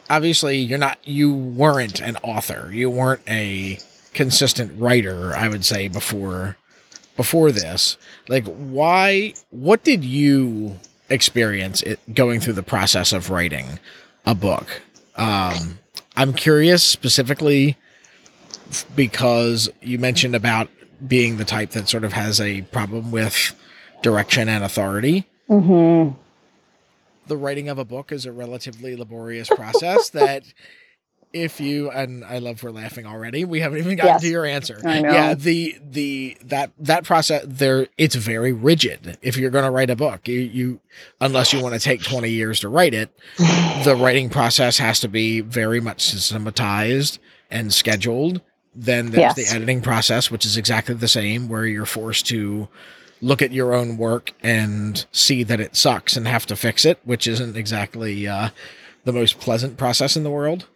Obviously, 0.09 0.57
you're 0.57 0.77
not. 0.79 0.97
You 1.05 1.33
weren't 1.33 2.01
an 2.01 2.17
author. 2.17 2.69
You 2.73 2.89
weren't 2.89 3.21
a 3.29 3.79
consistent 4.13 4.73
writer. 4.79 5.33
I 5.35 5.47
would 5.47 5.63
say 5.63 5.87
before 5.87 6.57
before 7.15 7.51
this. 7.51 7.97
Like, 8.27 8.45
why? 8.45 9.33
What 9.51 9.83
did 9.83 10.03
you 10.03 10.79
experience 11.09 11.81
it 11.83 11.99
going 12.13 12.39
through 12.41 12.53
the 12.53 12.63
process 12.63 13.13
of 13.13 13.29
writing 13.29 13.79
a 14.25 14.35
book? 14.35 14.81
Um, 15.15 15.79
I'm 16.17 16.33
curious 16.33 16.83
specifically 16.83 17.77
because 18.95 19.69
you 19.81 19.97
mentioned 19.99 20.35
about 20.35 20.69
being 21.07 21.37
the 21.37 21.45
type 21.45 21.71
that 21.71 21.89
sort 21.89 22.03
of 22.03 22.13
has 22.13 22.39
a 22.39 22.61
problem 22.63 23.11
with 23.11 23.55
direction 24.01 24.47
and 24.49 24.63
authority 24.63 25.27
Mm-hmm. 25.49 26.15
the 27.27 27.37
writing 27.37 27.67
of 27.69 27.77
a 27.77 27.83
book 27.85 28.11
is 28.11 28.25
a 28.25 28.31
relatively 28.31 28.95
laborious 28.95 29.49
process 29.49 30.09
that 30.11 30.43
if 31.33 31.59
you 31.61 31.89
and 31.89 32.23
I 32.25 32.39
love 32.39 32.61
we're 32.61 32.71
laughing 32.71 33.05
already. 33.05 33.45
We 33.45 33.61
haven't 33.61 33.79
even 33.79 33.95
gotten 33.95 34.11
Yes. 34.15 34.21
to 34.21 34.27
your 34.27 34.45
answer. 34.45 34.81
I 34.85 34.99
know. 35.01 35.11
Yeah, 35.13 35.33
the 35.33 35.77
the 35.81 36.37
that 36.43 36.71
that 36.79 37.03
process 37.05 37.43
there 37.47 37.87
it's 37.97 38.15
very 38.15 38.51
rigid. 38.51 39.17
If 39.21 39.37
you're 39.37 39.49
going 39.49 39.63
to 39.63 39.71
write 39.71 39.89
a 39.89 39.95
book, 39.95 40.27
you, 40.27 40.39
you 40.41 40.79
unless 41.21 41.53
you 41.53 41.61
want 41.61 41.73
to 41.73 41.79
take 41.79 42.03
20 42.03 42.29
years 42.29 42.59
to 42.61 42.69
write 42.69 42.93
it, 42.93 43.17
the 43.85 43.95
writing 43.97 44.29
process 44.29 44.77
has 44.79 44.99
to 45.01 45.07
be 45.07 45.39
very 45.41 45.79
much 45.79 46.01
systematized 46.01 47.17
and 47.49 47.73
scheduled. 47.73 48.41
Then 48.73 49.11
there's 49.11 49.35
the 49.35 49.47
editing 49.47 49.81
process, 49.81 50.31
which 50.31 50.45
is 50.45 50.55
exactly 50.57 50.95
the 50.95 51.07
same, 51.07 51.49
where 51.49 51.65
you're 51.65 51.85
forced 51.85 52.25
to 52.27 52.69
look 53.21 53.41
at 53.41 53.51
your 53.51 53.73
own 53.73 53.97
work 53.97 54.31
and 54.41 55.05
see 55.11 55.43
that 55.43 55.59
it 55.59 55.75
sucks 55.75 56.15
and 56.15 56.27
have 56.27 56.45
to 56.47 56.55
fix 56.55 56.85
it, 56.85 56.99
which 57.03 57.27
isn't 57.27 57.55
exactly 57.57 58.27
uh, 58.27 58.49
the 59.03 59.13
most 59.13 59.39
pleasant 59.39 59.77
process 59.77 60.15
in 60.15 60.23
the 60.23 60.31
world. 60.31 60.67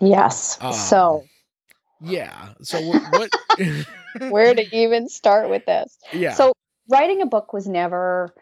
Yes. 0.00 0.58
Um, 0.60 0.72
so, 0.72 1.24
Yeah. 2.00 2.50
So 2.62 2.80
what? 2.80 3.02
what 3.12 3.30
where 4.30 4.54
to 4.54 4.64
even 4.76 5.08
start 5.08 5.50
with 5.50 5.64
this? 5.66 5.96
yeah. 6.12 6.32
So, 6.32 6.52
writing 6.88 7.22
a 7.22 7.26
book 7.26 7.52
was 7.52 7.68
never 7.68 8.34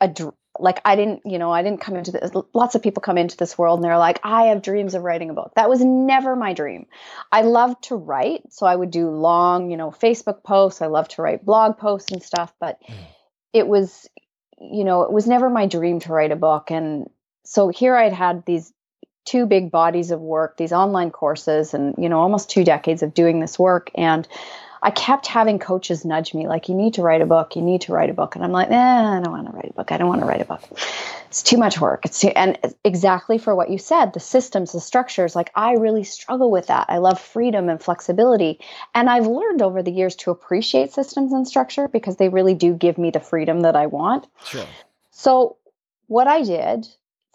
a 0.00 0.08
dr- 0.08 0.34
like 0.58 0.80
I 0.84 0.96
didn't, 0.96 1.22
you 1.24 1.38
know, 1.38 1.50
I 1.52 1.62
didn't 1.62 1.80
come 1.80 1.96
into 1.96 2.12
this. 2.12 2.30
Lots 2.52 2.74
of 2.74 2.82
people 2.82 3.00
come 3.00 3.18
into 3.18 3.36
this 3.36 3.56
world 3.58 3.78
and 3.78 3.84
they're 3.84 3.98
like, 3.98 4.20
I 4.22 4.44
have 4.46 4.62
dreams 4.62 4.94
of 4.94 5.02
writing 5.02 5.30
a 5.30 5.34
book. 5.34 5.52
That 5.56 5.68
was 5.68 5.84
never 5.84 6.36
my 6.36 6.52
dream. 6.52 6.86
I 7.30 7.42
loved 7.42 7.84
to 7.84 7.96
write, 7.96 8.52
so 8.52 8.66
I 8.66 8.74
would 8.76 8.90
do 8.90 9.10
long, 9.10 9.70
you 9.70 9.76
know, 9.76 9.90
Facebook 9.90 10.42
posts. 10.42 10.82
I 10.82 10.86
love 10.86 11.08
to 11.08 11.22
write 11.22 11.44
blog 11.44 11.78
posts 11.78 12.12
and 12.12 12.22
stuff, 12.22 12.52
but 12.60 12.80
Mm. 12.82 12.94
it 13.52 13.66
was, 13.68 14.08
you 14.58 14.84
know, 14.84 15.02
it 15.02 15.12
was 15.12 15.26
never 15.26 15.50
my 15.50 15.66
dream 15.66 16.00
to 16.00 16.12
write 16.12 16.32
a 16.32 16.36
book. 16.36 16.70
And 16.70 17.10
so 17.44 17.68
here 17.68 17.96
I'd 17.96 18.12
had 18.12 18.44
these 18.46 18.72
two 19.24 19.46
big 19.46 19.70
bodies 19.70 20.12
of 20.12 20.20
work, 20.20 20.56
these 20.56 20.72
online 20.72 21.10
courses, 21.10 21.74
and 21.74 21.94
you 21.98 22.08
know, 22.08 22.20
almost 22.20 22.48
two 22.48 22.64
decades 22.64 23.02
of 23.02 23.12
doing 23.12 23.40
this 23.40 23.58
work, 23.58 23.90
and 23.94 24.26
I 24.86 24.90
kept 24.92 25.26
having 25.26 25.58
coaches 25.58 26.04
nudge 26.04 26.32
me, 26.32 26.46
like, 26.46 26.68
you 26.68 26.74
need 26.76 26.94
to 26.94 27.02
write 27.02 27.20
a 27.20 27.26
book, 27.26 27.56
you 27.56 27.62
need 27.62 27.80
to 27.82 27.92
write 27.92 28.08
a 28.08 28.14
book. 28.14 28.36
And 28.36 28.44
I'm 28.44 28.52
like, 28.52 28.70
eh, 28.70 28.74
I 28.74 29.20
don't 29.20 29.32
want 29.32 29.50
to 29.50 29.52
write 29.52 29.70
a 29.70 29.72
book. 29.72 29.90
I 29.90 29.96
don't 29.96 30.06
want 30.06 30.20
to 30.20 30.26
write 30.28 30.40
a 30.40 30.44
book. 30.44 30.62
It's 31.26 31.42
too 31.42 31.56
much 31.56 31.80
work. 31.80 32.04
It's 32.04 32.20
too, 32.20 32.28
and 32.28 32.56
exactly 32.84 33.36
for 33.36 33.56
what 33.56 33.68
you 33.68 33.78
said, 33.78 34.12
the 34.12 34.20
systems, 34.20 34.70
the 34.70 34.80
structures, 34.80 35.34
like 35.34 35.50
I 35.56 35.72
really 35.72 36.04
struggle 36.04 36.52
with 36.52 36.68
that. 36.68 36.86
I 36.88 36.98
love 36.98 37.20
freedom 37.20 37.68
and 37.68 37.82
flexibility. 37.82 38.60
And 38.94 39.10
I've 39.10 39.26
learned 39.26 39.60
over 39.60 39.82
the 39.82 39.90
years 39.90 40.14
to 40.16 40.30
appreciate 40.30 40.92
systems 40.92 41.32
and 41.32 41.48
structure 41.48 41.88
because 41.88 42.18
they 42.18 42.28
really 42.28 42.54
do 42.54 42.72
give 42.72 42.96
me 42.96 43.10
the 43.10 43.18
freedom 43.18 43.62
that 43.62 43.74
I 43.74 43.86
want. 43.86 44.28
sure. 44.44 44.68
So, 45.10 45.56
what 46.06 46.28
I 46.28 46.44
did, 46.44 46.86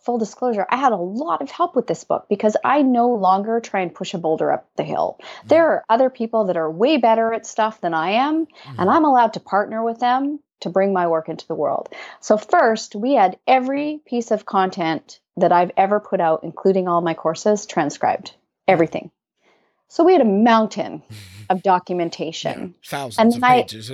full 0.03 0.17
disclosure, 0.17 0.65
I 0.69 0.77
had 0.77 0.91
a 0.91 0.97
lot 0.97 1.41
of 1.41 1.49
help 1.51 1.75
with 1.75 1.87
this 1.87 2.03
book 2.03 2.25
because 2.29 2.57
I 2.63 2.81
no 2.81 3.09
longer 3.09 3.59
try 3.59 3.81
and 3.81 3.93
push 3.93 4.13
a 4.13 4.17
boulder 4.17 4.51
up 4.51 4.67
the 4.75 4.83
hill. 4.83 5.19
Mm. 5.21 5.47
There 5.49 5.67
are 5.67 5.85
other 5.89 6.09
people 6.09 6.45
that 6.45 6.57
are 6.57 6.69
way 6.69 6.97
better 6.97 7.33
at 7.33 7.45
stuff 7.45 7.81
than 7.81 7.93
I 7.93 8.11
am, 8.11 8.47
and 8.65 8.89
mm. 8.89 8.95
I'm 8.95 9.05
allowed 9.05 9.33
to 9.33 9.39
partner 9.39 9.83
with 9.83 9.99
them 9.99 10.39
to 10.61 10.69
bring 10.69 10.93
my 10.93 11.07
work 11.07 11.27
into 11.29 11.47
the 11.47 11.55
world. 11.55 11.89
So, 12.19 12.37
first, 12.37 12.95
we 12.95 13.13
had 13.13 13.37
every 13.47 14.01
piece 14.05 14.31
of 14.31 14.45
content 14.45 15.19
that 15.37 15.51
I've 15.51 15.71
ever 15.77 15.99
put 15.99 16.19
out, 16.19 16.43
including 16.43 16.87
all 16.87 17.01
my 17.01 17.13
courses, 17.13 17.65
transcribed, 17.65 18.31
mm. 18.31 18.35
everything. 18.67 19.11
So, 19.87 20.03
we 20.03 20.13
had 20.13 20.21
a 20.21 20.25
mountain 20.25 21.03
of 21.49 21.57
Yeah, 21.57 21.73
documentation 21.73 22.75
thousands 22.85 23.35
And 23.35 23.35
of 23.35 23.43
I- 23.43 23.61
pages. 23.63 23.91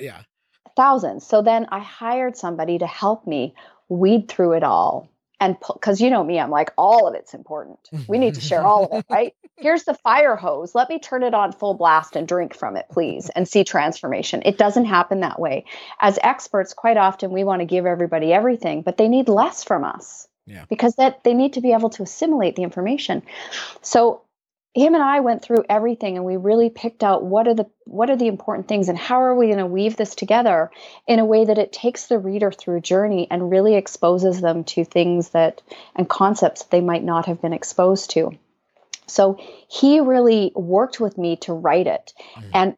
yeah. 0.00 0.22
thousands. 0.76 1.26
So 1.26 1.42
then 1.42 1.66
I 1.70 1.80
hired 1.80 2.36
somebody 2.36 2.78
to 2.78 2.86
help 2.86 3.26
me 3.26 3.54
weed 3.88 4.28
through 4.28 4.52
it 4.52 4.62
all. 4.62 5.08
And 5.40 5.56
because 5.58 6.00
you 6.00 6.10
know 6.10 6.22
me, 6.22 6.38
I'm 6.38 6.50
like, 6.50 6.70
all 6.76 7.08
of 7.08 7.14
it's 7.14 7.32
important. 7.32 7.78
We 8.06 8.18
need 8.18 8.34
to 8.34 8.40
share 8.42 8.62
all 8.62 8.84
of 8.84 8.92
it, 8.92 9.06
right? 9.08 9.34
Here's 9.56 9.84
the 9.84 9.94
fire 9.94 10.36
hose. 10.36 10.74
Let 10.74 10.88
me 10.90 10.98
turn 10.98 11.22
it 11.22 11.32
on 11.34 11.52
full 11.52 11.74
blast 11.74 12.14
and 12.14 12.28
drink 12.28 12.54
from 12.54 12.76
it, 12.76 12.86
please, 12.90 13.30
and 13.30 13.48
see 13.48 13.64
transformation. 13.64 14.42
It 14.44 14.58
doesn't 14.58 14.84
happen 14.84 15.20
that 15.20 15.40
way. 15.40 15.64
As 16.00 16.18
experts, 16.22 16.74
quite 16.74 16.98
often 16.98 17.30
we 17.30 17.44
want 17.44 17.60
to 17.60 17.66
give 17.66 17.86
everybody 17.86 18.32
everything, 18.32 18.82
but 18.82 18.98
they 18.98 19.08
need 19.08 19.28
less 19.28 19.64
from 19.64 19.84
us 19.84 20.28
Yeah. 20.46 20.64
because 20.68 20.96
that 20.96 21.24
they 21.24 21.34
need 21.34 21.54
to 21.54 21.60
be 21.60 21.72
able 21.72 21.90
to 21.90 22.02
assimilate 22.02 22.56
the 22.56 22.62
information. 22.62 23.22
So 23.82 24.22
him 24.74 24.94
and 24.94 25.02
I 25.02 25.20
went 25.20 25.42
through 25.42 25.64
everything 25.68 26.16
and 26.16 26.24
we 26.24 26.36
really 26.36 26.70
picked 26.70 27.02
out 27.02 27.24
what 27.24 27.48
are 27.48 27.54
the 27.54 27.66
what 27.84 28.08
are 28.08 28.16
the 28.16 28.28
important 28.28 28.68
things 28.68 28.88
and 28.88 28.96
how 28.96 29.20
are 29.22 29.34
we 29.34 29.46
going 29.46 29.58
to 29.58 29.66
weave 29.66 29.96
this 29.96 30.14
together 30.14 30.70
in 31.08 31.18
a 31.18 31.24
way 31.24 31.44
that 31.44 31.58
it 31.58 31.72
takes 31.72 32.06
the 32.06 32.18
reader 32.18 32.52
through 32.52 32.76
a 32.76 32.80
journey 32.80 33.26
and 33.30 33.50
really 33.50 33.74
exposes 33.74 34.40
them 34.40 34.62
to 34.62 34.84
things 34.84 35.30
that 35.30 35.60
and 35.96 36.08
concepts 36.08 36.62
that 36.62 36.70
they 36.70 36.80
might 36.80 37.02
not 37.02 37.26
have 37.26 37.42
been 37.42 37.52
exposed 37.52 38.10
to. 38.10 38.30
So 39.08 39.38
he 39.68 39.98
really 39.98 40.52
worked 40.54 41.00
with 41.00 41.18
me 41.18 41.36
to 41.38 41.52
write 41.52 41.88
it 41.88 42.14
Mhm. 42.36 42.50
and 42.54 42.76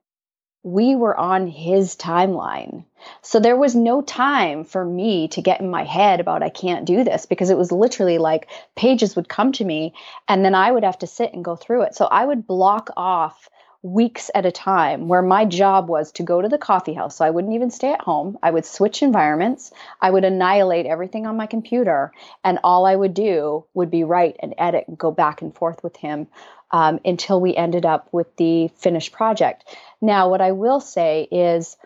we 0.62 0.94
were 0.94 1.16
on 1.16 1.46
his 1.46 1.96
timeline. 1.96 2.84
So 3.20 3.40
there 3.40 3.56
was 3.56 3.74
no 3.74 4.00
time 4.00 4.64
for 4.64 4.84
me 4.84 5.26
to 5.28 5.42
get 5.42 5.60
in 5.60 5.68
my 5.70 5.82
head 5.82 6.20
about 6.20 6.42
I 6.42 6.50
can't 6.50 6.84
do 6.84 7.02
this 7.02 7.26
because 7.26 7.50
it 7.50 7.58
was 7.58 7.72
literally 7.72 8.18
like 8.18 8.48
pages 8.76 9.16
would 9.16 9.28
come 9.28 9.50
to 9.52 9.64
me 9.64 9.92
and 10.28 10.44
then 10.44 10.54
I 10.54 10.70
would 10.70 10.84
have 10.84 10.98
to 11.00 11.06
sit 11.08 11.32
and 11.34 11.44
go 11.44 11.56
through 11.56 11.82
it. 11.82 11.96
So 11.96 12.06
I 12.06 12.24
would 12.24 12.46
block 12.46 12.90
off 12.96 13.48
weeks 13.82 14.30
at 14.34 14.46
a 14.46 14.52
time 14.52 15.08
where 15.08 15.22
my 15.22 15.44
job 15.44 15.88
was 15.88 16.12
to 16.12 16.22
go 16.22 16.40
to 16.40 16.48
the 16.48 16.58
coffee 16.58 16.94
house. 16.94 17.16
So 17.16 17.24
I 17.24 17.30
wouldn't 17.30 17.54
even 17.54 17.70
stay 17.70 17.92
at 17.92 18.00
home. 18.00 18.38
I 18.42 18.50
would 18.50 18.64
switch 18.64 19.02
environments. 19.02 19.72
I 20.00 20.10
would 20.10 20.24
annihilate 20.24 20.86
everything 20.86 21.26
on 21.26 21.36
my 21.36 21.46
computer 21.46 22.12
and 22.44 22.60
all 22.62 22.86
I 22.86 22.94
would 22.94 23.14
do 23.14 23.64
would 23.74 23.90
be 23.90 24.04
write 24.04 24.36
and 24.40 24.54
edit 24.56 24.84
and 24.86 24.96
go 24.96 25.10
back 25.10 25.42
and 25.42 25.54
forth 25.54 25.82
with 25.82 25.96
him 25.96 26.28
um, 26.70 27.00
until 27.04 27.40
we 27.40 27.56
ended 27.56 27.84
up 27.84 28.08
with 28.12 28.34
the 28.36 28.68
finished 28.76 29.12
project. 29.12 29.64
Now, 30.00 30.30
what 30.30 30.40
I 30.40 30.52
will 30.52 30.80
say 30.80 31.28
is, 31.30 31.76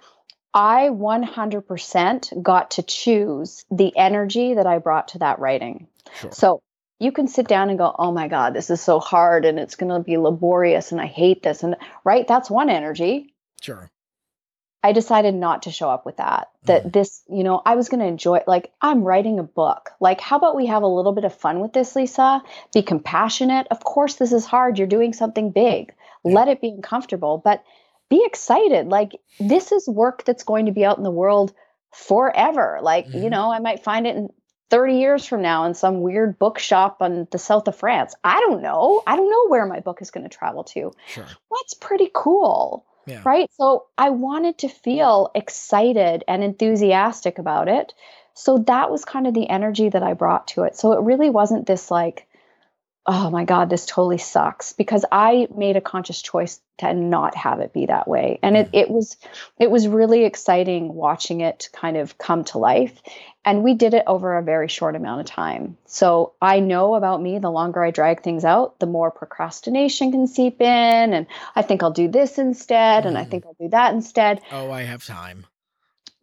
I 0.55 0.89
100% 0.91 2.43
got 2.43 2.71
to 2.73 2.83
choose 2.83 3.67
the 3.71 3.95
energy 3.95 4.55
that 4.55 4.67
I 4.67 4.79
brought 4.79 5.09
to 5.09 5.19
that 5.19 5.39
writing. 5.39 5.87
Sure. 6.19 6.33
So 6.33 6.63
you 6.99 7.13
can 7.13 7.29
sit 7.29 7.47
down 7.47 7.69
and 7.69 7.79
go, 7.79 7.95
oh 7.99 8.11
my 8.13 8.29
God, 8.29 8.55
this 8.55 8.71
is 8.71 8.81
so 8.81 8.99
hard 9.01 9.45
and 9.45 9.59
it's 9.59 9.77
going 9.77 9.93
to 9.93 10.01
be 10.01 10.17
laborious 10.17 10.93
and 10.93 11.01
I 11.01 11.07
hate 11.07 11.43
this. 11.43 11.63
And 11.63 11.77
right, 12.05 12.27
that's 12.27 12.51
one 12.51 12.71
energy. 12.71 13.35
Sure. 13.61 13.91
I 14.83 14.93
decided 14.93 15.35
not 15.35 15.63
to 15.63 15.73
show 15.73 15.91
up 15.91 16.07
with 16.07 16.19
that. 16.19 16.49
That 16.65 16.93
this, 16.93 17.23
you 17.29 17.43
know, 17.45 17.61
I 17.65 17.75
was 17.75 17.89
going 17.89 18.01
to 18.01 18.07
enjoy 18.07 18.41
like 18.47 18.73
I'm 18.81 19.03
writing 19.03 19.39
a 19.39 19.43
book. 19.43 19.91
Like 20.01 20.21
how 20.21 20.37
about 20.37 20.57
we 20.57 20.67
have 20.67 20.83
a 20.83 20.87
little 20.87 21.13
bit 21.13 21.25
of 21.25 21.35
fun 21.35 21.61
with 21.61 21.73
this, 21.73 21.97
Lisa? 21.97 22.43
Be 22.73 22.83
compassionate. 22.83 23.67
Of 23.71 23.83
course 23.83 24.15
this 24.15 24.33
is 24.33 24.45
hard. 24.45 24.79
You're 24.79 24.87
doing 24.87 25.13
something 25.13 25.51
big. 25.51 25.93
Let 26.25 26.49
it 26.49 26.61
be 26.61 26.69
uncomfortable, 26.69 27.41
but 27.45 27.63
be 28.09 28.23
excited. 28.25 28.87
Like 28.89 29.13
this 29.41 29.73
is 29.73 29.89
work 29.89 30.25
that's 30.25 30.45
going 30.45 30.67
to 30.67 30.73
be 30.73 30.85
out 30.85 30.99
in 30.99 31.05
the 31.05 31.11
world 31.11 31.53
forever. 31.93 32.79
Like, 32.83 33.07
you 33.09 33.23
Mhm. 33.25 33.31
know, 33.31 33.51
I 33.53 33.59
might 33.59 33.83
find 33.83 34.07
it 34.07 34.17
in 34.17 34.29
30 34.71 34.95
years 34.95 35.27
from 35.27 35.43
now 35.43 35.65
in 35.65 35.75
some 35.75 36.01
weird 36.01 36.39
bookshop 36.39 36.99
on 37.01 37.29
the 37.31 37.39
south 37.39 37.69
of 37.69 37.77
France. 37.77 38.15
I 38.25 38.41
don't 38.41 38.63
know. 38.63 39.03
I 39.07 39.17
don't 39.17 39.31
know 39.31 39.49
where 39.49 39.67
my 39.67 39.81
book 39.81 40.03
is 40.03 40.11
going 40.11 40.29
to 40.29 40.37
travel 40.37 40.65
to 40.65 40.93
Sure. 41.07 41.27
that's 41.51 41.75
pretty 41.75 42.11
cool. 42.13 42.85
Yeah. 43.07 43.23
Right. 43.25 43.49
So 43.57 43.87
I 43.97 44.11
wanted 44.11 44.59
to 44.59 44.69
feel 44.69 45.31
excited 45.35 46.25
and 46.27 46.43
enthusiastic 46.43 47.39
about 47.39 47.69
it. 47.69 47.95
So 48.35 48.59
that 48.67 48.91
was 48.91 49.05
kind 49.05 49.29
of 49.29 49.35
the 49.35 49.49
energy 49.49 49.89
that 49.89 50.03
I 50.03 50.15
brought 50.15 50.49
to 50.49 50.65
it. 50.65 50.77
So 50.77 50.93
it 50.93 51.01
really 51.01 51.31
wasn't 51.31 51.67
this 51.67 51.91
like, 51.91 52.27
oh 53.07 53.31
my 53.31 53.45
God, 53.45 53.71
this 53.71 53.87
totally 53.87 54.19
sucks 54.19 54.73
because 54.73 55.05
I 55.13 55.49
made 55.55 55.77
a 55.77 55.81
conscious 55.81 56.21
choice 56.21 56.61
to 56.79 56.93
not 56.93 57.35
have 57.35 57.61
it 57.61 57.73
be 57.73 57.87
that 57.87 58.09
way. 58.09 58.39
And 58.43 58.57
it, 58.57 58.71
it 58.73 58.91
was 58.91 59.17
it 59.59 59.71
was 59.71 59.89
really 59.89 60.25
exciting 60.25 60.93
watching 60.93 61.41
it 61.41 61.69
kind 61.73 61.97
of 61.97 62.19
come 62.19 62.45
to 62.45 62.59
life. 62.59 63.01
And 63.45 63.63
we 63.63 63.75
did 63.75 63.95
it 63.95 64.03
over 64.09 64.37
a 64.37 64.43
very 64.43 64.67
short 64.67 64.97
amount 64.97 65.21
of 65.21 65.27
time. 65.27 65.79
So 65.87 66.33
I 66.43 66.59
know 66.59 66.97
about 66.97 67.23
me, 67.23 67.39
the 67.39 67.51
longer 67.51 67.83
I 67.83 67.93
drag 67.93 68.23
things 68.23 68.45
out, 68.45 68.81
the 68.81 68.87
more 68.87 69.13
procrastination 69.13 70.11
can 70.11 70.27
seep 70.27 70.61
in. 70.61 71.15
And 71.15 71.27
I 71.55 71.63
think 71.63 71.83
I'll 71.83 71.93
do 71.93 72.09
this 72.09 72.39
instead. 72.39 73.07
And 73.07 73.17
I 73.17 73.25
Mhm. 73.25 73.31
think 73.31 73.47
I'll 73.47 73.57
do 73.61 73.69
that 73.69 73.95
instead. 73.95 74.41
Oh, 74.51 74.73
I 74.73 74.83
have 74.83 75.05
time. 75.05 75.47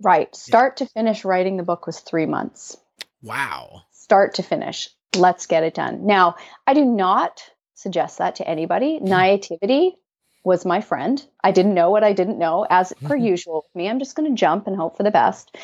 Right. 0.02 0.36
Start 0.36 0.78
to 0.78 0.86
finish 0.86 1.24
writing 1.24 1.56
the 1.56 1.64
book 1.64 1.88
was 1.88 2.02
three 2.02 2.26
months. 2.26 2.76
Wow. 3.22 3.84
Start 3.92 4.36
to 4.36 4.44
finish. 4.44 4.90
Let's 5.16 5.46
get 5.46 5.64
it 5.64 5.74
done. 5.74 6.06
Now, 6.06 6.36
I 6.66 6.74
do 6.74 6.86
not 6.86 7.44
suggest 7.76 8.18
that 8.18 8.36
to 8.36 8.48
anybody. 8.48 8.98
Hmm. 8.98 9.06
Naivety 9.06 9.96
was 10.44 10.66
my 10.66 10.82
friend. 10.82 11.24
I 11.44 11.52
didn't 11.52 11.74
know 11.74 11.92
what 11.92 12.04
I 12.04 12.14
didn't 12.14 12.40
know, 12.40 12.66
as 12.70 12.92
hmm. 12.92 13.08
per 13.08 13.16
usual 13.16 13.64
with 13.66 13.76
me. 13.76 13.90
I'm 13.90 14.00
just 14.00 14.16
going 14.16 14.30
to 14.30 14.40
jump 14.40 14.68
and 14.68 14.76
hope 14.76 14.98
for 14.98 15.04
the 15.04 15.12
best. 15.12 15.56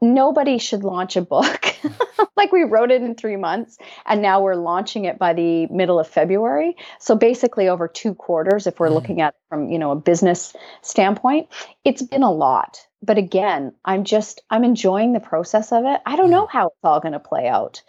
Nobody 0.00 0.58
should 0.58 0.84
launch 0.84 1.16
a 1.16 1.22
book 1.22 1.74
like 2.36 2.52
we 2.52 2.64
wrote 2.64 2.90
it 2.90 3.00
in 3.00 3.14
three 3.14 3.36
months, 3.36 3.78
and 4.04 4.20
now 4.20 4.42
we're 4.42 4.54
launching 4.56 5.06
it 5.06 5.18
by 5.18 5.32
the 5.32 5.66
middle 5.68 5.98
of 5.98 6.08
February. 6.08 6.76
So 6.98 7.14
basically, 7.14 7.68
over 7.68 7.88
two 7.88 8.14
quarters, 8.14 8.66
if 8.66 8.78
we're 8.78 8.88
Mhm. 8.88 8.94
looking 8.94 9.20
at 9.20 9.34
it 9.34 9.40
from 9.48 9.70
you 9.70 9.78
know 9.78 9.92
a 9.92 9.96
business 9.96 10.54
standpoint, 10.82 11.48
it's 11.84 12.02
been 12.02 12.22
a 12.22 12.32
lot. 12.32 12.86
But 13.02 13.18
again, 13.18 13.72
I'm 13.84 14.04
just 14.04 14.42
I'm 14.50 14.64
enjoying 14.64 15.12
the 15.12 15.20
process 15.20 15.72
of 15.72 15.84
it. 15.86 16.00
I 16.04 16.16
don't 16.16 16.26
hmm. 16.26 16.32
know 16.32 16.46
how 16.46 16.66
it's 16.66 16.76
all 16.84 17.00
going 17.00 17.12
to 17.12 17.20
play 17.20 17.48
out, 17.48 17.82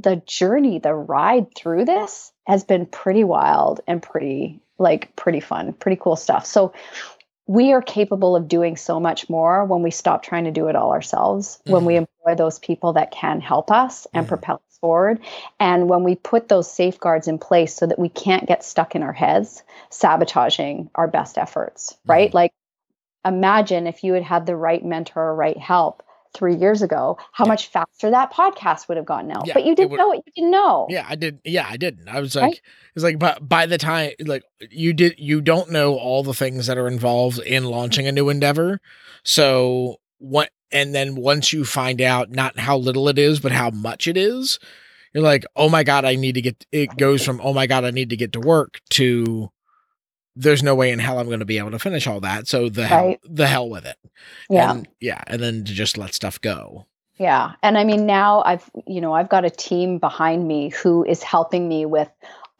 the 0.00 0.22
journey, 0.26 0.78
the 0.78 0.94
ride 0.94 1.54
through 1.54 1.84
this 1.84 2.32
has 2.46 2.64
been 2.64 2.86
pretty 2.86 3.24
wild 3.24 3.80
and 3.86 4.02
pretty 4.02 4.60
like 4.78 5.14
pretty 5.16 5.40
fun, 5.40 5.72
pretty 5.72 6.00
cool 6.00 6.16
stuff. 6.16 6.46
So 6.46 6.72
we 7.46 7.72
are 7.72 7.82
capable 7.82 8.36
of 8.36 8.46
doing 8.46 8.76
so 8.76 9.00
much 9.00 9.28
more 9.28 9.64
when 9.64 9.82
we 9.82 9.90
stop 9.90 10.22
trying 10.22 10.44
to 10.44 10.50
do 10.50 10.68
it 10.68 10.76
all 10.76 10.92
ourselves, 10.92 11.58
mm-hmm. 11.58 11.72
when 11.72 11.84
we 11.84 11.94
mm-hmm. 11.94 12.04
employ 12.24 12.36
those 12.36 12.58
people 12.58 12.92
that 12.92 13.10
can 13.10 13.40
help 13.40 13.70
us 13.70 14.06
and 14.12 14.24
mm-hmm. 14.24 14.28
propel 14.28 14.56
us 14.56 14.78
forward, 14.80 15.20
and 15.58 15.88
when 15.88 16.04
we 16.04 16.14
put 16.14 16.48
those 16.48 16.70
safeguards 16.70 17.26
in 17.26 17.38
place 17.38 17.74
so 17.74 17.86
that 17.86 17.98
we 17.98 18.08
can't 18.08 18.46
get 18.46 18.62
stuck 18.62 18.94
in 18.94 19.02
our 19.02 19.12
heads 19.12 19.62
sabotaging 19.90 20.90
our 20.94 21.08
best 21.08 21.38
efforts, 21.38 21.96
right? 22.06 22.28
Mm-hmm. 22.28 22.36
Like 22.36 22.52
imagine 23.24 23.86
if 23.86 24.04
you 24.04 24.12
had 24.12 24.22
had 24.22 24.46
the 24.46 24.56
right 24.56 24.84
mentor 24.84 25.22
or 25.22 25.34
right 25.34 25.58
help 25.58 26.02
three 26.34 26.54
years 26.54 26.82
ago, 26.82 27.18
how 27.32 27.44
yeah. 27.44 27.48
much 27.48 27.68
faster 27.68 28.10
that 28.10 28.32
podcast 28.32 28.88
would 28.88 28.96
have 28.96 29.06
gotten 29.06 29.30
out. 29.30 29.46
Yeah, 29.46 29.54
but 29.54 29.64
you 29.64 29.74
didn't 29.74 29.90
would, 29.90 29.98
know 29.98 30.08
what 30.08 30.22
you 30.26 30.32
didn't 30.34 30.50
know. 30.50 30.86
Yeah, 30.88 31.06
I 31.08 31.14
did. 31.14 31.40
Yeah, 31.44 31.66
I 31.68 31.76
didn't. 31.76 32.08
I 32.08 32.20
was 32.20 32.34
like, 32.34 32.42
right? 32.42 32.60
it's 32.94 33.04
like, 33.04 33.18
but 33.18 33.46
by 33.48 33.66
the 33.66 33.78
time, 33.78 34.12
like, 34.20 34.42
you 34.70 34.92
did, 34.92 35.14
you 35.18 35.40
don't 35.40 35.70
know 35.70 35.94
all 35.94 36.22
the 36.22 36.34
things 36.34 36.66
that 36.66 36.78
are 36.78 36.88
involved 36.88 37.38
in 37.40 37.64
launching 37.64 38.06
a 38.06 38.12
new 38.12 38.28
endeavor. 38.28 38.80
So 39.24 39.96
what? 40.18 40.50
And 40.70 40.94
then 40.94 41.16
once 41.16 41.52
you 41.52 41.64
find 41.64 42.00
out 42.00 42.30
not 42.30 42.58
how 42.58 42.76
little 42.76 43.08
it 43.08 43.18
is, 43.18 43.40
but 43.40 43.52
how 43.52 43.70
much 43.70 44.06
it 44.06 44.16
is, 44.16 44.58
you're 45.14 45.24
like, 45.24 45.44
oh 45.56 45.68
my 45.68 45.84
god, 45.84 46.04
I 46.04 46.16
need 46.16 46.34
to 46.34 46.42
get. 46.42 46.66
It 46.72 46.96
goes 46.96 47.24
from 47.24 47.40
oh 47.42 47.54
my 47.54 47.66
god, 47.66 47.84
I 47.84 47.90
need 47.90 48.10
to 48.10 48.16
get 48.16 48.32
to 48.34 48.40
work 48.40 48.80
to 48.90 49.50
there's 50.38 50.62
no 50.62 50.74
way 50.76 50.92
in 50.92 51.00
hell 51.00 51.18
I'm 51.18 51.26
going 51.26 51.40
to 51.40 51.44
be 51.44 51.58
able 51.58 51.72
to 51.72 51.78
finish 51.80 52.06
all 52.06 52.20
that. 52.20 52.46
So 52.46 52.68
the 52.68 52.82
right. 52.82 52.88
hell, 52.88 53.16
the 53.24 53.46
hell 53.46 53.68
with 53.68 53.84
it. 53.84 53.96
Yeah. 54.48 54.70
And, 54.70 54.88
yeah. 55.00 55.20
And 55.26 55.42
then 55.42 55.64
to 55.64 55.72
just 55.72 55.98
let 55.98 56.14
stuff 56.14 56.40
go. 56.40 56.86
Yeah. 57.18 57.52
And 57.62 57.76
I 57.76 57.82
mean, 57.82 58.06
now 58.06 58.42
I've, 58.42 58.70
you 58.86 59.00
know, 59.00 59.12
I've 59.12 59.28
got 59.28 59.44
a 59.44 59.50
team 59.50 59.98
behind 59.98 60.46
me 60.46 60.68
who 60.68 61.04
is 61.04 61.24
helping 61.24 61.68
me 61.68 61.84
with 61.86 62.08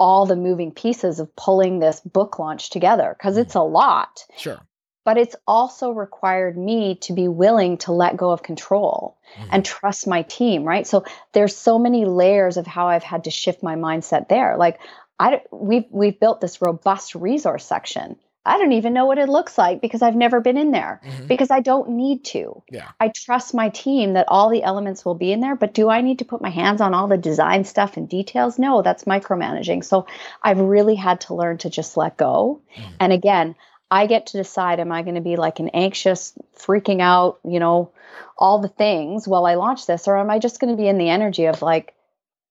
all 0.01 0.27
the 0.27 0.35
moving 0.35 0.73
pieces 0.73 1.21
of 1.21 1.35
pulling 1.37 1.79
this 1.79 2.01
book 2.01 2.41
launch 2.41 2.71
together 2.71 3.15
because 3.17 3.37
it's 3.37 3.55
a 3.55 3.63
lot. 3.63 4.25
Sure. 4.37 4.61
But 5.05 5.17
it's 5.17 5.37
also 5.47 5.93
required 5.93 6.59
me 6.59 6.97
to 7.03 7.13
be 7.13 7.29
willing 7.29 7.79
to 7.79 7.93
let 7.93 8.17
go 8.17 8.31
of 8.31 8.43
control 8.43 9.17
mm-hmm. 9.39 9.49
and 9.53 9.65
trust 9.65 10.07
my 10.07 10.23
team, 10.23 10.65
right? 10.65 10.87
So 10.87 11.05
there's 11.33 11.57
so 11.57 11.79
many 11.79 12.05
layers 12.05 12.57
of 12.57 12.67
how 12.67 12.89
I've 12.89 13.05
had 13.05 13.25
to 13.25 13.31
shift 13.31 13.63
my 13.63 13.77
mindset 13.77 14.29
there. 14.29 14.57
Like 14.59 14.81
I 15.19 15.43
we've 15.51 15.87
we've 15.91 16.19
built 16.19 16.41
this 16.41 16.63
robust 16.63 17.15
resource 17.15 17.65
section. 17.65 18.17
I 18.47 18.57
don't 18.57 18.73
even 18.73 18.95
know 18.95 19.05
what 19.05 19.19
it 19.19 19.29
looks 19.29 19.59
like 19.59 19.83
because 19.83 20.01
I've 20.01 20.17
never 20.17 20.41
been 20.41 20.57
in 20.57 20.71
there 20.71 21.03
mm-hmm. 21.05 21.27
because 21.27 21.51
I 21.51 21.61
don't 21.61 21.91
need 21.91 22.25
to. 22.27 22.63
Yeah. 22.71 22.89
I 22.99 23.13
trust 23.15 23.53
my 23.53 23.69
team 23.69 24.15
that 24.15 24.25
all 24.29 24.49
the 24.49 24.63
elements 24.63 25.05
will 25.05 25.17
be 25.17 25.33
in 25.33 25.41
there, 25.41 25.55
but 25.55 25.75
do 25.75 25.91
I 25.91 26.01
need 26.01 26.21
to 26.21 26.25
put 26.25 26.41
my 26.41 26.49
hands 26.49 26.81
on 26.81 26.95
all 26.95 27.09
the 27.09 27.19
design 27.19 27.65
stuff 27.65 27.99
and 27.99 28.09
details? 28.09 28.59
No, 28.59 28.81
that's 28.81 29.05
micromanaging. 29.05 29.85
So 29.85 30.07
I've 30.43 30.61
really 30.61 30.95
had 30.95 31.21
to 31.23 31.35
learn 31.35 31.59
to 31.59 31.69
just 31.69 31.99
let 31.99 32.17
go. 32.17 32.63
Mm-hmm. 32.75 32.95
And 33.01 33.13
again, 33.13 33.55
I 33.91 34.07
get 34.07 34.29
to 34.29 34.39
decide 34.39 34.81
am 34.81 34.93
I 34.93 35.03
going 35.03 35.17
to 35.17 35.21
be 35.21 35.37
like 35.37 35.61
an 35.61 35.69
anxious, 35.71 36.33
freaking 36.57 37.03
out, 37.03 37.41
you 37.45 37.61
know, 37.61 37.93
all 38.39 38.61
the 38.61 38.69
things 38.69 39.29
while 39.29 39.45
I 39.45 39.57
launch 39.57 39.87
this, 39.87 40.09
or 40.09 40.17
am 40.17 40.31
I 40.31 40.39
just 40.39 40.59
going 40.59 40.75
to 40.75 40.81
be 40.81 40.89
in 40.89 40.97
the 40.97 41.11
energy 41.11 41.47
of 41.47 41.61
like, 41.61 41.95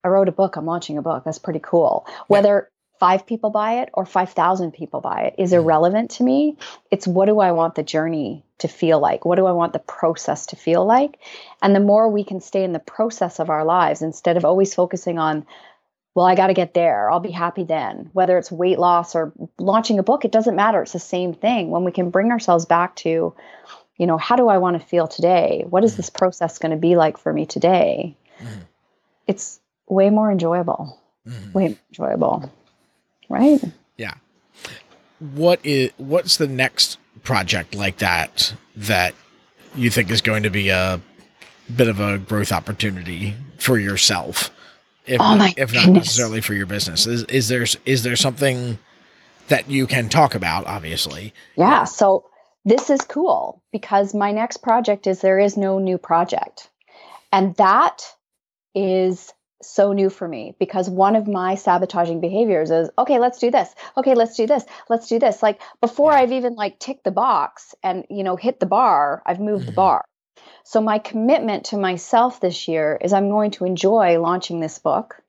I 0.07 0.09
wrote 0.09 0.29
a 0.29 0.31
book, 0.31 0.55
I'm 0.55 0.65
launching 0.65 0.97
a 0.97 1.01
book. 1.01 1.23
That's 1.25 1.37
pretty 1.37 1.59
cool. 1.61 2.07
Whether 2.27 2.69
five 2.99 3.25
people 3.25 3.49
buy 3.49 3.81
it 3.81 3.89
or 3.93 4.05
5,000 4.05 4.71
people 4.71 5.01
buy 5.01 5.23
it 5.23 5.35
is 5.37 5.51
mm-hmm. 5.51 5.63
irrelevant 5.63 6.11
to 6.11 6.23
me. 6.23 6.57
It's 6.89 7.05
what 7.05 7.25
do 7.25 7.39
I 7.39 7.51
want 7.51 7.75
the 7.75 7.83
journey 7.83 8.45
to 8.59 8.67
feel 8.67 8.99
like? 8.99 9.25
What 9.25 9.35
do 9.35 9.45
I 9.45 9.51
want 9.51 9.73
the 9.73 9.79
process 9.79 10.47
to 10.47 10.55
feel 10.55 10.85
like? 10.85 11.19
And 11.61 11.75
the 11.75 11.79
more 11.79 12.09
we 12.09 12.23
can 12.23 12.41
stay 12.41 12.63
in 12.63 12.71
the 12.71 12.79
process 12.79 13.39
of 13.39 13.49
our 13.49 13.65
lives 13.65 14.01
instead 14.01 14.37
of 14.37 14.45
always 14.45 14.73
focusing 14.73 15.19
on, 15.19 15.45
well, 16.15 16.25
I 16.25 16.35
got 16.35 16.47
to 16.47 16.53
get 16.53 16.73
there. 16.73 17.11
I'll 17.11 17.19
be 17.19 17.31
happy 17.31 17.63
then. 17.63 18.09
Whether 18.13 18.37
it's 18.37 18.51
weight 18.51 18.79
loss 18.79 19.13
or 19.13 19.33
launching 19.59 19.99
a 19.99 20.03
book, 20.03 20.25
it 20.25 20.31
doesn't 20.31 20.55
matter. 20.55 20.81
It's 20.81 20.93
the 20.93 20.99
same 20.99 21.33
thing. 21.33 21.69
When 21.69 21.83
we 21.83 21.91
can 21.91 22.09
bring 22.09 22.31
ourselves 22.31 22.65
back 22.65 22.95
to, 22.97 23.35
you 23.97 24.07
know, 24.07 24.17
how 24.17 24.37
do 24.37 24.47
I 24.47 24.57
want 24.57 24.81
to 24.81 24.87
feel 24.87 25.07
today? 25.07 25.65
What 25.69 25.83
is 25.83 25.91
mm-hmm. 25.91 25.97
this 25.97 26.09
process 26.09 26.57
going 26.57 26.71
to 26.71 26.77
be 26.77 26.95
like 26.95 27.17
for 27.17 27.31
me 27.31 27.45
today? 27.45 28.17
Mm-hmm. 28.39 28.61
It's 29.27 29.59
way 29.87 30.09
more 30.09 30.31
enjoyable. 30.31 30.99
Mm-hmm. 31.27 31.51
Way 31.53 31.67
more 31.69 31.77
enjoyable. 31.89 32.51
Right? 33.29 33.61
Yeah. 33.97 34.15
What 35.19 35.59
is 35.63 35.91
what's 35.97 36.37
the 36.37 36.47
next 36.47 36.97
project 37.23 37.75
like 37.75 37.97
that 37.97 38.53
that 38.75 39.13
you 39.75 39.89
think 39.89 40.11
is 40.11 40.21
going 40.21 40.43
to 40.43 40.49
be 40.49 40.69
a 40.69 41.01
bit 41.75 41.87
of 41.87 41.99
a 41.99 42.17
growth 42.17 42.51
opportunity 42.51 43.35
for 43.57 43.77
yourself? 43.77 44.51
If, 45.05 45.21
oh 45.21 45.37
my 45.37 45.53
if 45.55 45.73
not 45.73 45.87
necessarily 45.89 46.41
for 46.41 46.53
your 46.53 46.65
business. 46.65 47.07
Is 47.07 47.23
is 47.25 47.47
there 47.47 47.65
is 47.85 48.03
there 48.03 48.15
something 48.15 48.77
that 49.47 49.69
you 49.69 49.87
can 49.87 50.09
talk 50.09 50.35
about, 50.35 50.65
obviously? 50.67 51.33
Yeah. 51.55 51.85
So 51.85 52.25
this 52.65 52.89
is 52.89 53.01
cool 53.01 53.63
because 53.71 54.13
my 54.13 54.31
next 54.31 54.57
project 54.57 55.07
is 55.07 55.21
there 55.21 55.39
is 55.39 55.55
no 55.55 55.79
new 55.79 55.97
project. 55.97 56.69
And 57.31 57.55
that 57.55 58.03
is 58.75 59.33
so 59.61 59.93
new 59.93 60.09
for 60.09 60.27
me 60.27 60.55
because 60.59 60.89
one 60.89 61.15
of 61.15 61.27
my 61.27 61.55
sabotaging 61.55 62.21
behaviors 62.21 62.69
is 62.71 62.89
okay 62.97 63.19
let's 63.19 63.39
do 63.39 63.51
this. 63.51 63.73
Okay 63.95 64.13
let's 64.13 64.35
do 64.35 64.47
this. 64.47 64.63
Let's 64.89 65.07
do 65.07 65.19
this. 65.19 65.41
Like 65.41 65.61
before 65.81 66.11
i've 66.11 66.31
even 66.31 66.55
like 66.55 66.79
ticked 66.79 67.03
the 67.03 67.11
box 67.11 67.73
and 67.83 68.05
you 68.09 68.23
know 68.23 68.35
hit 68.35 68.59
the 68.59 68.65
bar 68.65 69.23
i've 69.25 69.39
moved 69.39 69.63
mm-hmm. 69.63 69.71
the 69.71 69.75
bar. 69.75 70.05
So 70.63 70.81
my 70.81 70.99
commitment 70.99 71.65
to 71.65 71.77
myself 71.77 72.39
this 72.39 72.67
year 72.67 72.97
is 73.01 73.13
i'm 73.13 73.29
going 73.29 73.51
to 73.51 73.65
enjoy 73.65 74.19
launching 74.19 74.59
this 74.59 74.79
book. 74.79 75.21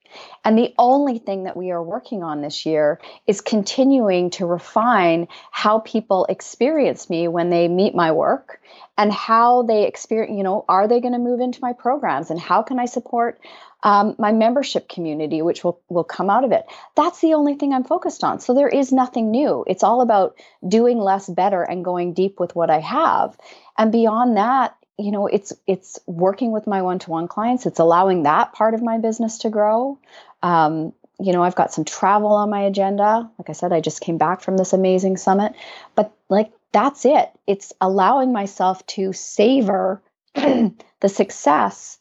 And 0.43 0.57
the 0.57 0.73
only 0.77 1.19
thing 1.19 1.43
that 1.43 1.55
we 1.55 1.71
are 1.71 1.83
working 1.83 2.23
on 2.23 2.41
this 2.41 2.65
year 2.65 2.99
is 3.27 3.41
continuing 3.41 4.31
to 4.31 4.45
refine 4.45 5.27
how 5.51 5.79
people 5.79 6.25
experience 6.25 7.09
me 7.09 7.27
when 7.27 7.49
they 7.49 7.67
meet 7.67 7.93
my 7.93 8.11
work 8.11 8.59
and 8.97 9.13
how 9.13 9.63
they 9.63 9.85
experience, 9.85 10.35
you 10.37 10.43
know, 10.43 10.65
are 10.67 10.87
they 10.87 10.99
going 10.99 11.13
to 11.13 11.19
move 11.19 11.39
into 11.39 11.59
my 11.61 11.73
programs 11.73 12.31
and 12.31 12.39
how 12.39 12.63
can 12.63 12.79
I 12.79 12.85
support 12.85 13.39
um, 13.83 14.15
my 14.17 14.31
membership 14.31 14.89
community, 14.89 15.41
which 15.41 15.63
will, 15.63 15.79
will 15.89 16.03
come 16.03 16.29
out 16.29 16.43
of 16.43 16.51
it. 16.51 16.65
That's 16.95 17.21
the 17.21 17.33
only 17.33 17.55
thing 17.55 17.73
I'm 17.73 17.83
focused 17.83 18.23
on. 18.23 18.39
So 18.39 18.53
there 18.53 18.67
is 18.67 18.91
nothing 18.91 19.31
new. 19.31 19.63
It's 19.67 19.83
all 19.83 20.01
about 20.01 20.37
doing 20.67 20.99
less 20.99 21.29
better 21.29 21.63
and 21.63 21.85
going 21.85 22.13
deep 22.13 22.39
with 22.39 22.55
what 22.55 22.69
I 22.69 22.79
have. 22.79 23.37
And 23.77 23.91
beyond 23.91 24.37
that, 24.37 24.75
you 24.97 25.11
know, 25.11 25.27
it's 25.27 25.53
it's 25.65 25.97
working 26.07 26.51
with 26.51 26.67
my 26.67 26.81
one-to-one 26.81 27.29
clients. 27.29 27.65
It's 27.65 27.79
allowing 27.79 28.23
that 28.23 28.51
part 28.51 28.73
of 28.73 28.81
my 28.81 28.97
business 28.97 29.37
to 29.39 29.49
grow. 29.49 29.97
Um, 30.43 30.91
you 31.21 31.31
know, 31.31 31.41
I've 31.41 31.55
got 31.55 31.71
some 31.71 31.85
travel 31.85 32.33
on 32.33 32.49
my 32.49 32.61
agenda. 32.61 33.29
Like 33.37 33.49
I 33.49 33.53
said, 33.53 33.71
I 33.71 33.79
just 33.79 34.01
came 34.01 34.17
back 34.17 34.41
from 34.41 34.57
this 34.57 34.73
amazing 34.73 35.15
summit. 35.15 35.53
But 35.95 36.13
like 36.27 36.51
that's 36.73 37.05
it. 37.05 37.29
It's 37.47 37.71
allowing 37.79 38.33
myself 38.33 38.85
to 38.87 39.13
savor 39.13 40.01
the 40.35 40.73
success 41.07 41.97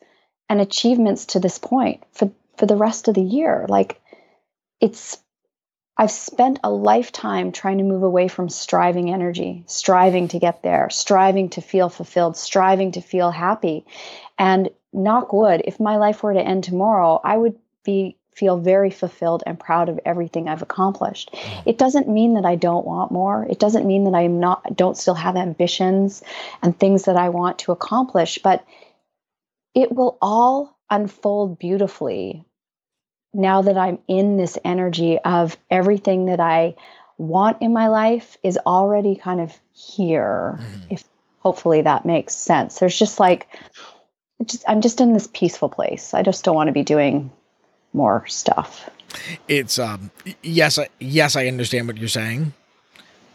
and 0.49 0.61
achievements 0.61 1.27
to 1.27 1.41
this 1.41 1.59
point 1.59 2.03
for 2.13 2.31
for 2.57 2.67
the 2.67 2.77
rest 2.77 3.09
of 3.09 3.15
the 3.15 3.23
year. 3.23 3.67
Like 3.69 4.01
it's 4.81 5.19
I've 5.97 6.11
spent 6.13 6.61
a 6.63 6.71
lifetime 6.71 7.51
trying 7.51 7.79
to 7.79 7.85
move 7.85 8.05
away 8.05 8.29
from 8.29 8.49
striving 8.49 9.13
energy, 9.13 9.65
striving 9.67 10.29
to 10.29 10.39
get 10.39 10.63
there, 10.63 10.89
striving 10.91 11.49
to 11.51 11.61
feel 11.61 11.89
fulfilled, 11.89 12.37
striving 12.37 12.93
to 12.93 13.01
feel 13.01 13.33
happy. 13.33 13.85
And 14.39 14.71
knock 14.93 15.33
wood, 15.33 15.63
if 15.65 15.81
my 15.81 15.97
life 15.97 16.23
were 16.23 16.35
to 16.35 16.41
end 16.41 16.63
tomorrow, 16.63 17.21
I 17.25 17.37
would 17.37 17.59
be 17.85 18.17
feel 18.39 18.57
very 18.57 18.91
fulfilled 18.91 19.43
and 19.45 19.59
proud 19.59 19.89
of 19.89 19.99
everything 20.05 20.49
I've 20.49 20.63
accomplished. 20.63 21.35
It 21.67 21.77
doesn't 21.77 22.09
mean 22.09 22.35
that 22.35 22.45
I 22.45 22.55
don't 22.55 22.87
want 22.87 23.11
more. 23.11 23.45
It 23.51 23.59
doesn't 23.59 23.85
mean 23.85 24.05
that 24.05 24.15
I'm 24.15 24.39
not 24.39 24.77
don't 24.77 24.97
still 24.97 25.15
have 25.15 25.35
ambitions 25.35 26.23
and 26.63 26.79
things 26.79 27.07
that 27.07 27.17
I 27.17 27.31
want 27.31 27.59
to 27.61 27.73
accomplish, 27.73 28.39
but 28.39 28.65
it 29.79 29.93
will 29.93 30.19
all 30.21 30.77
unfold 30.91 31.57
beautifully 31.57 32.45
now 33.33 33.63
that 33.63 33.79
I'm 33.79 34.01
in 34.09 34.37
this 34.37 34.59
energy 34.65 35.21
of 35.21 35.57
everything 35.71 36.27
that 36.27 36.41
I 36.41 36.75
want 37.17 37.63
in 37.63 37.73
my 37.73 37.87
life 37.87 38.37
is 38.43 38.59
already 38.67 39.15
kind 39.15 39.41
of 39.41 39.57
here. 39.73 40.59
Mm-hmm. 40.61 40.95
If 40.95 41.05
hopefully 41.39 41.83
that 41.83 42.05
makes 42.05 42.35
sense. 42.35 42.81
There's 42.81 42.99
just 42.99 43.21
like 43.21 43.47
just, 44.45 44.65
I'm 44.67 44.81
just 44.81 45.01
in 45.01 45.13
this 45.13 45.29
peaceful 45.33 45.69
place. 45.69 46.13
I 46.13 46.23
just 46.23 46.45
don't 46.45 46.57
want 46.57 46.67
to 46.67 46.73
be 46.73 46.83
doing 46.83 47.31
more 47.93 48.27
stuff. 48.27 48.91
It's 49.47 49.79
um 49.79 50.11
yes, 50.43 50.77
I, 50.77 50.89
yes, 50.99 51.37
I 51.37 51.47
understand 51.47 51.87
what 51.87 51.99
you're 51.99 52.09
saying, 52.09 52.53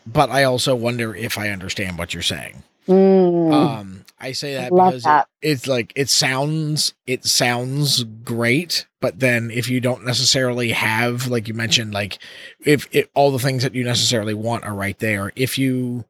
but 0.06 0.30
I 0.30 0.44
also 0.44 0.76
wonder 0.76 1.16
if 1.16 1.38
I 1.38 1.52
understand 1.52 1.98
what 1.98 2.14
you're 2.14 2.22
saying. 2.22 2.64
Mm. 2.88 3.54
Um, 3.54 4.03
I 4.24 4.32
say 4.32 4.54
that 4.54 4.72
Love 4.72 4.92
because 4.92 5.04
that. 5.04 5.28
It, 5.42 5.52
it's 5.52 5.68
like 5.68 5.92
it 5.96 6.10
sounds 6.10 6.94
it 7.06 7.26
sounds 7.26 8.04
great, 8.04 8.88
but 9.02 9.20
then 9.20 9.52
if 9.52 9.70
you 9.70 9.82
don't 9.82 10.06
necessarily 10.06 10.72
have, 10.72 11.28
like 11.28 11.50
you 11.50 11.54
mentioned, 11.54 11.94
like 11.94 12.20
if 12.62 12.88
it, 12.94 13.12
all 13.14 13.32
the 13.32 13.40
things 13.40 13.64
that 13.64 13.76
you 13.76 13.84
necessarily 13.84 14.34
want 14.34 14.64
are 14.64 14.74
right 14.74 14.98
there, 15.00 15.34
if 15.36 15.58
you 15.58 16.06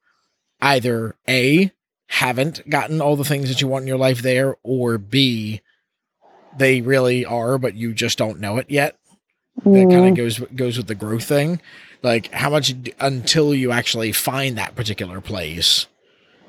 either 0.62 1.16
a 1.28 1.72
haven't 2.08 2.70
gotten 2.70 3.02
all 3.02 3.16
the 3.16 3.26
things 3.26 3.50
that 3.50 3.62
you 3.62 3.68
want 3.68 3.82
in 3.82 3.88
your 3.88 3.98
life 3.98 4.22
there, 4.22 4.58
or 4.62 5.00
b 5.00 5.62
they 6.56 6.82
really 6.82 7.26
are, 7.26 7.58
but 7.58 7.74
you 7.74 7.94
just 7.94 8.20
don't 8.20 8.40
know 8.40 8.58
it 8.58 8.70
yet. 8.70 8.96
That 9.58 9.90
kind 9.90 9.94
of 9.94 10.14
mm. 10.14 10.16
goes 10.16 10.40
goes 10.56 10.78
with 10.78 10.86
the 10.86 10.94
growth 10.96 11.24
thing. 11.24 11.60
Like 12.04 12.32
how 12.32 12.52
much 12.52 12.76
until 13.00 13.56
you 13.56 13.72
actually 13.72 14.12
find 14.12 14.56
that 14.58 14.76
particular 14.76 15.20
place. 15.20 15.88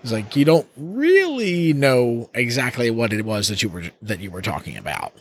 It's 0.04 0.12
like 0.12 0.36
you 0.36 0.44
don't 0.44 0.68
really 0.76 1.72
know 1.72 2.28
exactly 2.34 2.90
what 2.90 3.14
it 3.14 3.24
was 3.24 3.48
that 3.48 3.62
you 3.62 3.70
were 3.70 3.84
that 4.02 4.20
you 4.20 4.30
were 4.30 4.42
talking 4.42 4.76
about. 4.76 5.14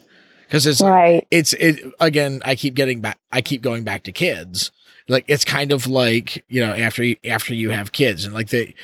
Because 0.46 0.68
it's 0.68 0.82
right. 0.82 1.26
it's 1.32 1.54
it 1.54 1.80
again 2.00 2.42
i 2.46 2.54
keep 2.54 2.76
getting 2.76 3.00
back 3.02 3.18
i 3.32 3.42
keep 3.42 3.64
going 3.64 3.84
back 3.84 4.04
to 4.04 4.12
kids 4.12 4.72
like 5.08 5.26
it's 5.28 5.44
kind 5.44 5.72
of 5.72 5.88
like 5.88 6.46
you 6.48 6.64
know 6.64 6.74
after 6.74 7.04
you 7.04 7.16
after 7.26 7.56
you 7.56 7.72
have 7.72 7.92
kids 7.92 8.24
and 8.24 8.36
like 8.36 8.50
the 8.50 8.76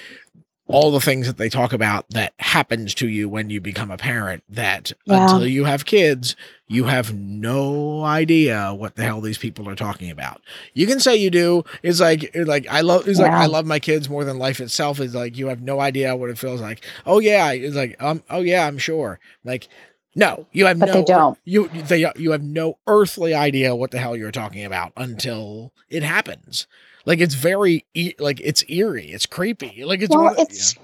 all 0.71 0.91
the 0.91 1.01
things 1.01 1.25
that 1.25 1.37
they 1.37 1.49
talk 1.49 1.73
about 1.73 2.07
that 2.11 2.31
happens 2.39 2.93
to 2.93 3.07
you 3.07 3.27
when 3.27 3.49
you 3.49 3.59
become 3.59 3.89
a 3.89 3.97
parent 3.97 4.43
that 4.47 4.91
Yeah. 5.05 5.23
until 5.23 5.47
you 5.47 5.65
have 5.65 5.83
kids 5.85 6.35
you 6.67 6.83
have 6.83 7.11
no 7.15 8.03
idea 8.03 8.71
what 8.75 8.95
the 8.95 9.01
hell 9.03 9.21
these 9.21 9.39
people 9.39 9.67
are 9.67 9.73
talking 9.75 10.11
about. 10.11 10.39
You 10.75 10.85
can 10.85 10.99
say 10.99 11.15
you 11.17 11.31
do. 11.31 11.63
It's 11.81 11.99
like 11.99 12.23
it's 12.35 12.47
like 12.47 12.67
i 12.69 12.81
love 12.81 13.07
it's 13.07 13.19
like 13.19 13.31
i 13.31 13.47
love 13.47 13.65
my 13.65 13.79
kids 13.79 14.07
more 14.07 14.23
than 14.23 14.37
life 14.37 14.59
itself. 14.59 14.99
Is 14.99 15.15
like 15.15 15.35
you 15.35 15.47
have 15.47 15.63
no 15.63 15.79
idea 15.79 16.15
what 16.15 16.29
it 16.29 16.37
feels 16.37 16.61
like. 16.61 16.85
Oh 17.07 17.17
yeah. 17.19 17.51
It's 17.51 17.75
like 17.75 17.95
um 18.01 18.21
oh 18.29 18.41
yeah 18.41 18.67
i'm 18.67 18.77
sure. 18.77 19.19
Like 19.43 19.67
no 20.15 20.45
you 20.51 20.67
have 20.67 20.77
But 20.77 20.85
no 20.87 20.93
they 20.93 21.03
don't. 21.03 21.39
you 21.43 21.69
they 21.69 22.05
you 22.17 22.31
have 22.31 22.43
no 22.43 22.77
earthly 22.85 23.33
idea 23.33 23.75
what 23.75 23.89
the 23.89 23.97
hell 23.97 24.15
you're 24.15 24.31
talking 24.31 24.63
about 24.63 24.93
until 24.95 25.73
it 25.89 26.03
happens. 26.03 26.67
Like 27.05 27.19
it's 27.19 27.35
very 27.35 27.85
e- 27.93 28.15
like 28.19 28.39
it's 28.41 28.63
eerie, 28.67 29.11
it's 29.11 29.25
creepy. 29.25 29.83
Like 29.85 30.01
it's 30.01 30.15
well, 30.15 30.25
one 30.25 30.35
it's 30.37 30.75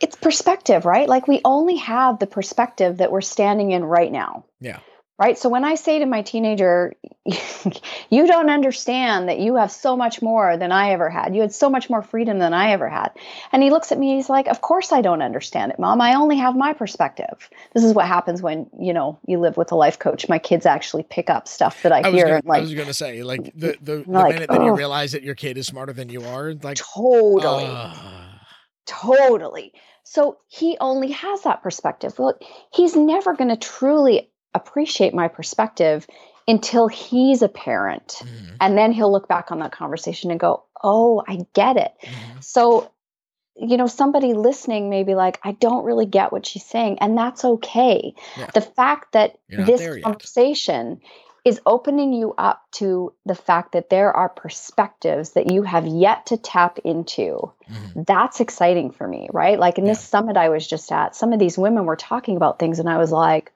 it's 0.00 0.16
perspective, 0.16 0.84
right? 0.84 1.08
Like 1.08 1.28
we 1.28 1.40
only 1.44 1.76
have 1.76 2.18
the 2.18 2.26
perspective 2.26 2.98
that 2.98 3.12
we're 3.12 3.20
standing 3.20 3.70
in 3.70 3.84
right 3.84 4.10
now. 4.10 4.44
Yeah. 4.60 4.80
Right. 5.18 5.38
So 5.38 5.48
when 5.48 5.64
I 5.64 5.76
say 5.76 6.00
to 6.00 6.06
my 6.06 6.22
teenager, 6.22 6.94
you 8.10 8.26
don't 8.26 8.50
understand 8.50 9.28
that 9.28 9.38
you 9.38 9.54
have 9.56 9.70
so 9.70 9.96
much 9.96 10.20
more 10.22 10.56
than 10.56 10.72
I 10.72 10.90
ever 10.90 11.08
had. 11.10 11.34
You 11.36 11.42
had 11.42 11.52
so 11.52 11.70
much 11.70 11.88
more 11.88 12.02
freedom 12.02 12.38
than 12.40 12.52
I 12.52 12.72
ever 12.72 12.88
had. 12.88 13.10
And 13.52 13.62
he 13.62 13.70
looks 13.70 13.92
at 13.92 13.98
me, 13.98 14.16
he's 14.16 14.28
like, 14.28 14.48
Of 14.48 14.62
course 14.62 14.90
I 14.90 15.00
don't 15.02 15.22
understand 15.22 15.70
it, 15.70 15.78
mom. 15.78 16.00
I 16.00 16.14
only 16.14 16.36
have 16.38 16.56
my 16.56 16.72
perspective. 16.72 17.50
This 17.74 17.84
is 17.84 17.94
what 17.94 18.06
happens 18.06 18.42
when, 18.42 18.68
you 18.80 18.92
know, 18.92 19.18
you 19.26 19.38
live 19.38 19.56
with 19.56 19.70
a 19.70 19.76
life 19.76 19.98
coach. 19.98 20.28
My 20.28 20.38
kids 20.40 20.66
actually 20.66 21.04
pick 21.04 21.30
up 21.30 21.46
stuff 21.46 21.82
that 21.82 21.92
I, 21.92 22.00
I 22.00 22.10
hear 22.10 22.26
gonna, 22.26 22.42
like 22.44 22.58
I 22.58 22.62
was 22.62 22.74
gonna 22.74 22.94
say 22.94 23.22
like 23.22 23.44
the 23.54 23.76
the, 23.80 24.04
the 24.10 24.10
Like, 24.10 24.30
minute 24.30 24.50
that 24.50 24.62
you 24.64 24.72
realize 24.72 25.12
that 25.12 25.22
your 25.22 25.36
kid 25.36 25.56
is 25.56 25.66
smarter 25.68 25.92
than 25.92 26.08
you 26.08 26.24
are, 26.24 26.54
like 26.54 26.78
totally. 26.78 27.66
uh, 27.66 27.94
Totally. 28.86 29.72
So 30.02 30.38
he 30.48 30.76
only 30.80 31.12
has 31.12 31.42
that 31.42 31.62
perspective. 31.62 32.18
Well, 32.18 32.38
he's 32.74 32.96
never 32.96 33.34
going 33.34 33.50
to 33.50 33.56
truly 33.56 34.31
appreciate 34.54 35.14
my 35.14 35.28
perspective 35.28 36.06
until 36.48 36.88
he's 36.88 37.42
a 37.42 37.48
parent. 37.48 38.22
mhm, 38.24 38.56
And 38.60 38.76
then 38.76 38.92
he'll 38.92 39.10
look 39.12 39.28
back 39.28 39.50
on 39.52 39.60
that 39.60 39.72
conversation 39.72 40.30
and 40.30 40.40
go, 40.40 40.64
Oh, 40.82 41.22
I 41.26 41.46
get 41.54 41.76
it. 41.76 41.92
mhm. 42.02 42.42
So, 42.42 42.90
you 43.54 43.76
know, 43.76 43.86
somebody 43.86 44.34
listening 44.34 44.90
may 44.90 45.04
be 45.04 45.14
like, 45.14 45.38
I 45.44 45.52
don't 45.52 45.84
really 45.84 46.06
get 46.06 46.32
what 46.32 46.44
she's 46.46 46.64
saying. 46.64 46.98
And 47.00 47.16
that's 47.16 47.44
okay. 47.44 48.14
Yeah. 48.36 48.50
The 48.54 48.60
fact 48.62 49.12
that 49.12 49.38
this 49.48 49.80
conversation 50.02 51.00
is 51.44 51.60
opening 51.66 52.12
you 52.12 52.34
up 52.38 52.62
to 52.72 53.12
the 53.26 53.34
fact 53.34 53.72
that 53.72 53.90
there 53.90 54.12
are 54.12 54.28
perspectives 54.28 55.32
that 55.32 55.50
you 55.50 55.62
have 55.62 55.86
yet 55.86 56.26
to 56.26 56.36
tap 56.36 56.78
into 56.84 57.52
Mhm. 57.68 58.06
that's 58.06 58.40
exciting 58.40 58.90
for 58.90 59.06
me, 59.06 59.28
right? 59.32 59.58
Like 59.58 59.78
in 59.78 59.84
this 59.84 60.00
summit 60.00 60.36
I 60.36 60.48
was 60.48 60.66
just 60.66 60.90
at, 60.92 61.14
some 61.16 61.32
of 61.32 61.38
these 61.38 61.58
women 61.58 61.84
were 61.84 61.96
talking 61.96 62.36
about 62.36 62.58
things, 62.58 62.78
and 62.78 62.88
I 62.88 62.98
was 62.98 63.12
like, 63.12 63.51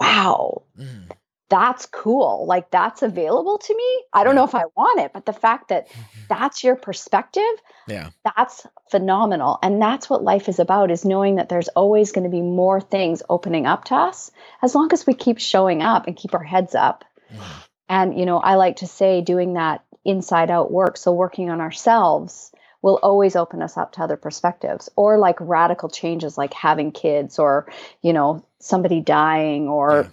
wow, 0.00 0.62
Mhm. 0.78 1.10
that's 1.48 1.86
cool. 1.86 2.46
Like 2.46 2.70
that's 2.70 3.02
available 3.02 3.58
to 3.58 3.76
me. 3.76 4.04
I 4.12 4.24
don't 4.24 4.34
know 4.34 4.44
if 4.44 4.54
I 4.54 4.64
want 4.76 5.00
it, 5.00 5.12
but 5.12 5.26
the 5.26 5.32
fact 5.32 5.68
that 5.68 5.88
that's 6.28 6.62
your 6.64 6.76
perspective, 6.76 7.42
Yeah. 7.86 8.10
that's 8.24 8.66
phenomenal. 8.90 9.58
And 9.62 9.82
that's 9.82 10.08
what 10.08 10.22
life 10.22 10.48
is 10.48 10.58
about 10.58 10.90
is 10.90 11.04
knowing 11.04 11.36
that 11.36 11.48
there's 11.48 11.68
always 11.68 12.12
going 12.12 12.24
to 12.24 12.30
be 12.30 12.42
more 12.42 12.80
things 12.80 13.22
opening 13.28 13.66
up 13.66 13.84
to 13.86 13.94
us 13.94 14.30
as 14.62 14.74
long 14.74 14.92
as 14.92 15.06
we 15.06 15.14
keep 15.14 15.38
showing 15.38 15.82
up 15.82 16.06
and 16.06 16.16
keep 16.16 16.34
our 16.34 16.42
heads 16.44 16.74
up. 16.74 17.04
Mhm. 17.32 17.66
And, 17.88 18.18
you 18.18 18.26
know, 18.26 18.38
I 18.38 18.54
like 18.54 18.76
to 18.76 18.86
say 18.86 19.20
doing 19.20 19.54
that 19.54 19.84
inside 20.04 20.50
out 20.50 20.70
work. 20.70 20.96
So 20.96 21.12
working 21.12 21.50
on 21.50 21.60
ourselves 21.60 22.52
will 22.82 22.98
always 23.02 23.36
open 23.36 23.62
us 23.62 23.76
up 23.76 23.92
to 23.92 24.02
other 24.02 24.16
perspectives 24.16 24.88
or 24.96 25.18
like 25.18 25.36
radical 25.40 25.88
changes 25.88 26.38
like 26.38 26.54
having 26.54 26.92
kids 26.92 27.38
or, 27.38 27.70
you 28.02 28.12
know, 28.12 28.44
somebody 28.58 29.00
dying 29.00 29.68
or, 29.68 30.08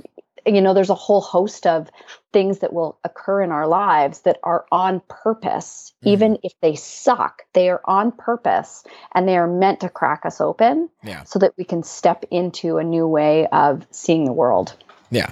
you 0.45 0.61
know, 0.61 0.73
there's 0.73 0.89
a 0.89 0.95
whole 0.95 1.21
host 1.21 1.65
of 1.65 1.89
things 2.33 2.59
that 2.59 2.73
will 2.73 2.97
occur 3.03 3.41
in 3.41 3.51
our 3.51 3.67
lives 3.67 4.21
that 4.21 4.37
are 4.43 4.65
on 4.71 5.01
purpose. 5.07 5.93
Mhm. 6.03 6.11
Even 6.11 6.37
if 6.43 6.53
they 6.61 6.75
suck, 6.75 7.43
they 7.53 7.69
are 7.69 7.81
on 7.85 8.11
purpose 8.11 8.83
and 9.13 9.27
they 9.27 9.37
are 9.37 9.47
meant 9.47 9.79
to 9.81 9.89
crack 9.89 10.25
us 10.25 10.41
open 10.41 10.89
Yeah. 11.03 11.23
so 11.23 11.39
that 11.39 11.53
we 11.57 11.63
can 11.63 11.83
step 11.83 12.25
into 12.31 12.77
a 12.77 12.83
new 12.83 13.07
way 13.07 13.47
of 13.47 13.85
seeing 13.91 14.25
the 14.25 14.33
world. 14.33 14.73
Yeah. 15.09 15.31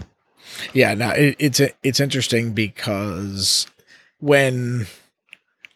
Yeah, 0.74 0.94
no, 0.94 1.10
it, 1.10 1.36
it's 1.40 1.60
it's 1.84 2.00
interesting 2.00 2.54
because 2.54 3.68
when 4.20 4.86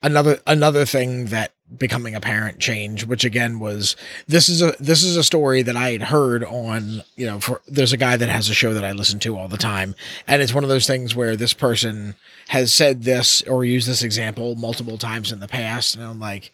another 0.01 0.39
another 0.47 0.85
thing 0.85 1.25
that 1.27 1.53
becoming 1.77 2.15
a 2.15 2.19
parent 2.21 2.59
change, 2.59 3.05
which 3.05 3.23
again 3.23 3.59
was 3.59 3.95
this 4.27 4.49
is 4.49 4.61
a 4.61 4.73
this 4.79 5.03
is 5.03 5.15
a 5.17 5.23
story 5.23 5.61
that 5.61 5.75
I 5.75 5.91
had 5.91 6.03
heard 6.03 6.43
on, 6.43 7.03
you 7.15 7.25
know, 7.25 7.39
for 7.39 7.61
there's 7.67 7.93
a 7.93 7.97
guy 7.97 8.17
that 8.17 8.29
has 8.29 8.49
a 8.49 8.53
show 8.53 8.73
that 8.73 8.83
I 8.85 8.91
listen 8.91 9.19
to 9.19 9.37
all 9.37 9.47
the 9.47 9.57
time. 9.57 9.95
And 10.27 10.41
it's 10.41 10.53
one 10.53 10.63
of 10.63 10.69
those 10.69 10.87
things 10.87 11.15
where 11.15 11.35
this 11.35 11.53
person 11.53 12.15
has 12.47 12.71
said 12.71 13.03
this 13.03 13.41
or 13.43 13.63
used 13.63 13.87
this 13.87 14.03
example 14.03 14.55
multiple 14.55 14.97
times 14.97 15.31
in 15.31 15.39
the 15.39 15.47
past. 15.47 15.95
And 15.95 16.03
I'm 16.03 16.19
like, 16.19 16.51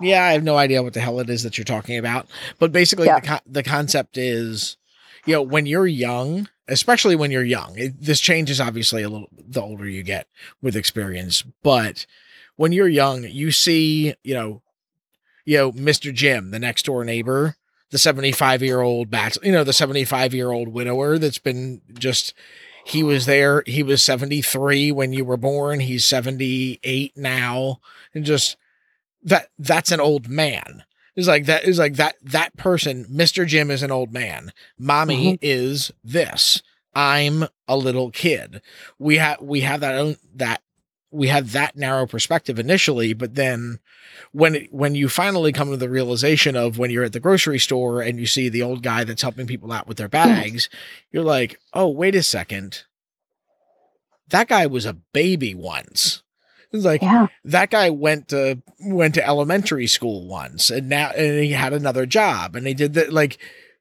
yeah, 0.00 0.24
I 0.24 0.32
have 0.32 0.44
no 0.44 0.56
idea 0.56 0.82
what 0.82 0.94
the 0.94 1.00
hell 1.00 1.20
it 1.20 1.28
is 1.28 1.42
that 1.42 1.58
you're 1.58 1.64
talking 1.66 1.98
about. 1.98 2.26
But 2.58 2.72
basically 2.72 3.06
Yeah. 3.08 3.20
the, 3.20 3.26
co- 3.26 3.38
the 3.46 3.62
concept 3.62 4.16
is, 4.16 4.78
you 5.26 5.34
know, 5.34 5.42
when 5.42 5.66
you're 5.66 5.86
young, 5.86 6.48
especially 6.68 7.16
when 7.16 7.30
you're 7.30 7.44
young, 7.44 7.74
it, 7.76 8.00
this 8.00 8.20
changes 8.20 8.60
obviously 8.62 9.02
a 9.02 9.10
little 9.10 9.28
the 9.46 9.60
older 9.60 9.86
you 9.86 10.02
get 10.02 10.26
with 10.62 10.74
experience, 10.74 11.42
but 11.62 12.06
when 12.56 12.72
you're 12.72 12.88
young, 12.88 13.24
you 13.24 13.50
see, 13.50 14.14
you 14.22 14.34
know, 14.34 14.62
you 15.44 15.58
know, 15.58 15.72
Mr. 15.72 16.12
Jim, 16.12 16.50
the 16.50 16.58
next 16.58 16.86
door 16.86 17.04
neighbor, 17.04 17.56
the 17.90 17.98
75 17.98 18.62
year 18.62 18.80
old 18.80 19.10
bachelor, 19.10 19.46
you 19.46 19.52
know, 19.52 19.64
the 19.64 19.72
75 19.72 20.34
year 20.34 20.50
old 20.50 20.68
widower 20.68 21.18
that's 21.18 21.38
been 21.38 21.80
just, 21.94 22.34
he 22.84 23.02
was 23.02 23.26
there. 23.26 23.62
He 23.66 23.82
was 23.82 24.02
73 24.02 24.92
when 24.92 25.12
you 25.12 25.24
were 25.24 25.36
born. 25.36 25.80
He's 25.80 26.04
78 26.04 27.16
now. 27.16 27.80
And 28.14 28.24
just 28.24 28.56
that, 29.22 29.48
that's 29.58 29.92
an 29.92 30.00
old 30.00 30.28
man. 30.28 30.84
It's 31.16 31.28
like 31.28 31.46
that 31.46 31.64
is 31.64 31.78
like 31.78 31.94
that, 31.94 32.16
that 32.22 32.56
person, 32.56 33.04
Mr. 33.04 33.46
Jim 33.46 33.70
is 33.70 33.82
an 33.82 33.92
old 33.92 34.12
man. 34.12 34.52
Mommy 34.78 35.34
mm-hmm. 35.34 35.36
is 35.42 35.92
this. 36.02 36.62
I'm 36.94 37.44
a 37.68 37.76
little 37.76 38.10
kid. 38.10 38.60
We 38.98 39.18
have, 39.18 39.40
we 39.40 39.60
have 39.60 39.80
that 39.80 39.94
own, 39.94 40.16
that 40.34 40.62
we 41.14 41.28
had 41.28 41.48
that 41.48 41.76
narrow 41.76 42.06
perspective 42.06 42.58
initially, 42.58 43.12
but 43.12 43.36
then 43.36 43.78
when 44.32 44.56
it, 44.56 44.74
when 44.74 44.94
you 44.94 45.08
finally 45.08 45.52
come 45.52 45.70
to 45.70 45.76
the 45.76 45.88
realization 45.88 46.56
of 46.56 46.76
when 46.76 46.90
you're 46.90 47.04
at 47.04 47.12
the 47.12 47.20
grocery 47.20 47.58
store 47.58 48.02
and 48.02 48.18
you 48.18 48.26
see 48.26 48.48
the 48.48 48.62
old 48.62 48.82
guy 48.82 49.04
that's 49.04 49.22
helping 49.22 49.46
people 49.46 49.72
out 49.72 49.86
with 49.86 49.96
their 49.96 50.08
hmm. 50.08 50.12
bags, 50.12 50.68
you're 51.12 51.22
like, 51.24 51.60
"Oh, 51.72 51.88
wait 51.88 52.14
a 52.14 52.22
second. 52.22 52.82
That 54.28 54.48
guy 54.48 54.66
was 54.66 54.86
a 54.86 54.94
baby 55.12 55.54
once." 55.54 56.22
It's 56.72 56.84
like 56.84 57.02
Yeah. 57.02 57.28
that 57.44 57.70
guy 57.70 57.90
went 57.90 58.28
to 58.28 58.60
went 58.80 59.14
to 59.14 59.24
elementary 59.24 59.86
school 59.86 60.26
once 60.26 60.70
and 60.70 60.88
now 60.88 61.10
and 61.10 61.44
he 61.44 61.52
had 61.52 61.72
another 61.72 62.04
job 62.04 62.56
and 62.56 62.66
he 62.66 62.74
did 62.74 62.94
that 62.94 63.12
like 63.12 63.38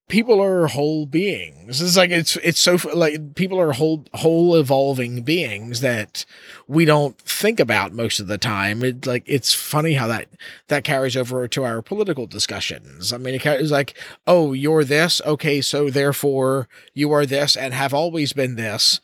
people 0.07 0.41
are 0.41 0.67
whole 0.67 1.05
beings. 1.05 1.81
It's 1.81 1.97
like 1.97 2.11
it's 2.11 2.35
it's 2.37 2.59
so 2.59 2.77
like 2.93 3.35
people 3.35 3.59
are 3.59 3.71
whole 3.71 4.05
whole 4.13 4.55
evolving 4.55 5.23
beings 5.23 5.81
that 5.81 6.25
we 6.67 6.85
don't 6.85 7.17
think 7.19 7.59
about 7.59 7.93
most 7.93 8.19
of 8.19 8.27
the 8.27 8.37
time. 8.37 8.83
It 8.83 9.05
like 9.07 9.23
it's 9.25 9.53
funny 9.53 9.93
how 9.93 10.07
that 10.07 10.27
that 10.67 10.83
carries 10.83 11.17
over 11.17 11.47
to 11.47 11.63
our 11.63 11.81
political 11.81 12.27
discussions. 12.27 13.13
I 13.13 13.17
mean 13.17 13.35
it 13.35 13.41
carries 13.41 13.71
like 13.71 13.97
oh 14.27 14.53
you're 14.53 14.83
this 14.83 15.21
okay 15.25 15.61
so 15.61 15.89
therefore 15.89 16.67
you 16.93 17.11
are 17.11 17.25
this 17.25 17.55
and 17.55 17.73
have 17.73 17.93
always 17.93 18.33
been 18.33 18.55
this 18.55 18.99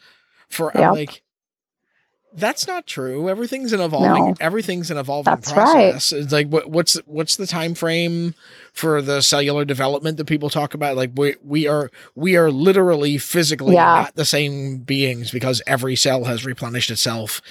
for 0.50 0.72
Yep. 0.76 0.94
like 0.94 1.22
that's 2.34 2.68
not 2.68 2.86
true. 2.88 3.30
Everything's 3.30 3.74
an 3.74 3.82
evolving. 3.82 4.26
No. 4.26 4.36
Everything's 4.40 4.92
an 4.92 4.98
evolving 4.98 5.34
That's 5.34 5.52
right. 5.52 5.92
process. 5.92 6.12
It's 6.14 6.32
like 6.32 6.48
what, 6.48 6.70
what's 6.70 6.96
what's 7.06 7.36
the 7.36 7.48
time 7.48 7.74
frame 7.74 8.36
for 8.74 9.02
the 9.02 9.22
cellular 9.22 9.66
development 9.66 10.18
that 10.18 10.26
people 10.26 10.50
talk 10.50 10.74
about? 10.74 10.96
Like 10.96 11.12
we 11.16 11.36
we 11.44 11.68
are 11.68 11.90
we 12.16 12.36
are 12.38 12.52
literally 12.52 13.18
physically 13.18 13.76
Yeah. 13.76 13.84
not 14.04 14.16
the 14.16 14.26
same 14.26 14.78
beings 14.80 15.32
because 15.32 15.62
every 15.66 15.96
cell 15.96 16.26
has 16.26 16.46
replenished 16.46 16.92
itself 16.92 17.42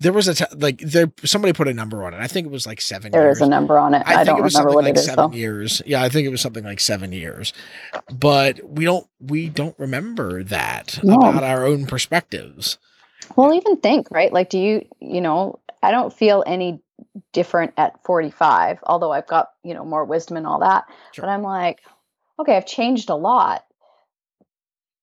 there 0.00 0.14
was 0.14 0.28
a 0.28 0.34
t- 0.34 0.44
like 0.56 0.78
there 0.78 1.12
somebody 1.24 1.52
put 1.52 1.68
a 1.68 1.74
number 1.74 2.02
on 2.04 2.14
it. 2.14 2.20
I 2.20 2.26
think 2.26 2.46
it 2.46 2.50
was 2.50 2.66
like 2.66 2.80
seven. 2.80 3.12
There 3.12 3.24
years. 3.26 3.36
is 3.36 3.42
a 3.42 3.46
number 3.46 3.78
on 3.78 3.92
it. 3.92 4.02
I, 4.06 4.22
I, 4.22 4.24
don't 4.24 4.38
it 4.38 4.42
was 4.42 4.54
remember 4.54 4.74
what 4.74 4.84
like 4.84 4.94
it 4.94 4.98
is 5.00 5.04
seven 5.04 5.30
though. 5.30 5.36
years. 5.36 5.82
Yeah, 5.84 6.02
I 6.02 6.08
think 6.08 6.26
it 6.26 6.30
was 6.30 6.40
something 6.40 6.64
like 6.64 6.80
seven 6.80 7.12
years. 7.12 7.52
But 8.10 8.60
we 8.66 8.86
don't 8.86 9.06
we 9.20 9.50
don't 9.50 9.78
remember 9.78 10.42
that 10.44 10.98
No. 11.02 11.16
about 11.16 11.42
our 11.44 11.66
own 11.66 11.84
perspectives. 11.84 12.78
Well, 13.36 13.54
even 13.54 13.76
think, 13.76 14.08
right? 14.10 14.32
Like, 14.32 14.50
do 14.50 14.58
you, 14.58 14.86
you 15.00 15.20
know, 15.20 15.60
I 15.82 15.90
don't 15.90 16.12
feel 16.12 16.44
any 16.46 16.80
different 17.32 17.72
at 17.76 18.02
45, 18.04 18.80
although 18.84 19.12
I've 19.12 19.26
got, 19.26 19.48
you 19.64 19.74
know, 19.74 19.84
more 19.84 20.04
wisdom 20.04 20.36
and 20.36 20.46
all 20.46 20.60
that. 20.60 20.84
Sure. 21.12 21.24
But 21.24 21.30
I'm 21.30 21.42
like, 21.42 21.80
okay, 22.38 22.56
I've 22.56 22.66
changed 22.66 23.10
a 23.10 23.14
lot. 23.14 23.64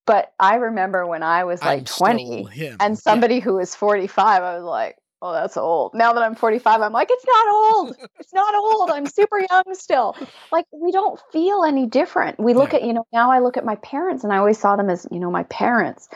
But 0.06 0.32
I 0.40 0.56
remember 0.56 1.06
when 1.06 1.22
I 1.22 1.44
was 1.44 1.62
like 1.62 1.80
I'm 1.80 1.86
20 1.86 2.26
still 2.26 2.46
him. 2.46 2.78
and 2.80 2.92
Yeah. 2.94 2.96
somebody 2.96 3.40
who 3.40 3.56
was 3.56 3.76
45, 3.76 4.42
I 4.42 4.56
was 4.56 4.64
like, 4.64 4.98
oh, 5.22 5.34
that's 5.34 5.58
old. 5.58 5.94
Now 5.94 6.14
that 6.14 6.24
I'm 6.24 6.36
45, 6.36 6.82
I'm 6.82 6.94
like, 6.94 7.10
it's 7.12 7.26
not 7.26 7.48
old. 7.50 7.98
It's 8.20 8.34
not 8.34 8.56
old. 8.56 8.90
I'm 8.90 9.06
super 9.06 9.40
young 9.40 9.64
still. 9.74 10.16
Like, 10.52 10.66
we 10.72 10.92
don't 10.92 11.20
feel 11.34 11.64
any 11.66 11.88
different. 11.88 12.40
We 12.40 12.54
look 12.54 12.72
Yeah. 12.72 12.80
at, 12.80 12.86
you 12.86 12.94
know, 12.94 13.06
now 13.12 13.32
I 13.32 13.40
look 13.40 13.58
at 13.58 13.66
my 13.66 13.76
parents 13.76 14.24
and 14.24 14.32
I 14.32 14.38
always 14.38 14.58
saw 14.58 14.78
them 14.78 14.90
as, 14.90 15.06
you 15.12 15.20
know, 15.20 15.30
my 15.32 15.44
parents. 15.44 16.08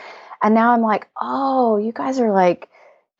And 0.42 0.54
now 0.54 0.72
I'm 0.72 0.82
like, 0.82 1.08
oh, 1.20 1.76
you 1.76 1.92
guys 1.92 2.18
are 2.18 2.32
like 2.32 2.68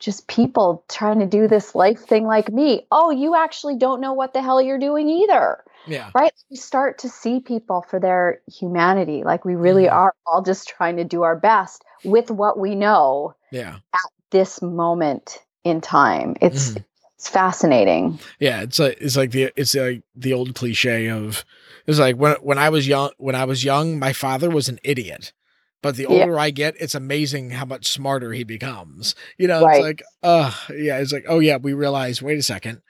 just 0.00 0.26
people 0.26 0.84
trying 0.88 1.20
to 1.20 1.26
do 1.26 1.46
this 1.46 1.74
life 1.76 2.00
thing 2.00 2.26
like 2.26 2.50
me. 2.52 2.86
Oh, 2.90 3.10
you 3.10 3.36
actually 3.36 3.76
don't 3.76 4.00
know 4.00 4.12
what 4.14 4.32
the 4.32 4.42
hell 4.42 4.60
you're 4.60 4.78
doing 4.78 5.08
either 5.08 5.62
yeah. 5.86 6.10
right 6.14 6.32
we 6.50 6.56
start 6.56 6.98
to 6.98 7.08
see 7.08 7.40
people 7.40 7.84
for 7.88 7.98
their 7.98 8.40
humanity 8.46 9.24
like 9.24 9.44
we 9.44 9.56
really 9.56 9.84
Mhm. 9.86 9.92
are 9.92 10.14
all 10.26 10.40
just 10.42 10.68
trying 10.68 10.96
to 10.96 11.04
do 11.04 11.22
our 11.22 11.34
best 11.34 11.84
with 12.04 12.30
what 12.30 12.56
we 12.58 12.74
know 12.76 13.34
Yeah. 13.50 13.76
At 13.92 14.10
this 14.30 14.62
moment 14.62 15.40
in 15.64 15.80
time 15.80 16.36
it's 16.40 16.70
Mhm. 16.70 16.84
it's 17.16 17.28
fascinating 17.28 18.18
Yeah, 18.38 18.62
it's 18.62 18.78
like 18.78 18.96
it's 19.00 19.16
like 19.16 19.30
the 19.32 19.50
it's 19.56 19.74
like 19.74 20.02
the 20.14 20.32
old 20.32 20.54
cliche 20.54 21.08
of 21.10 21.44
it's 21.86 21.98
like 21.98 22.16
when 22.16 22.36
when 22.42 22.58
I 22.58 22.68
was 22.68 22.86
young 22.86 23.10
when 23.18 23.34
I 23.34 23.44
was 23.44 23.64
young, 23.64 23.98
my 23.98 24.12
father 24.12 24.48
was 24.50 24.68
an 24.68 24.78
idiot. 24.84 25.32
But 25.82 25.96
the 25.96 26.04
Yeah. 26.04 26.08
older 26.10 26.38
I 26.38 26.50
get, 26.50 26.74
it's 26.80 26.94
amazing 26.94 27.50
how 27.50 27.64
much 27.64 27.86
smarter 27.88 28.32
he 28.32 28.44
becomes. 28.44 29.14
You 29.36 29.48
know, 29.48 29.62
Right. 29.64 29.76
it's 29.78 29.84
like, 29.84 30.02
uh 30.22 30.52
yeah, 30.70 30.98
it's 30.98 31.12
like, 31.12 31.24
oh 31.28 31.40
yeah, 31.40 31.56
we 31.56 31.72
realize, 31.72 32.22
wait 32.22 32.38
a 32.38 32.42
second, 32.42 32.80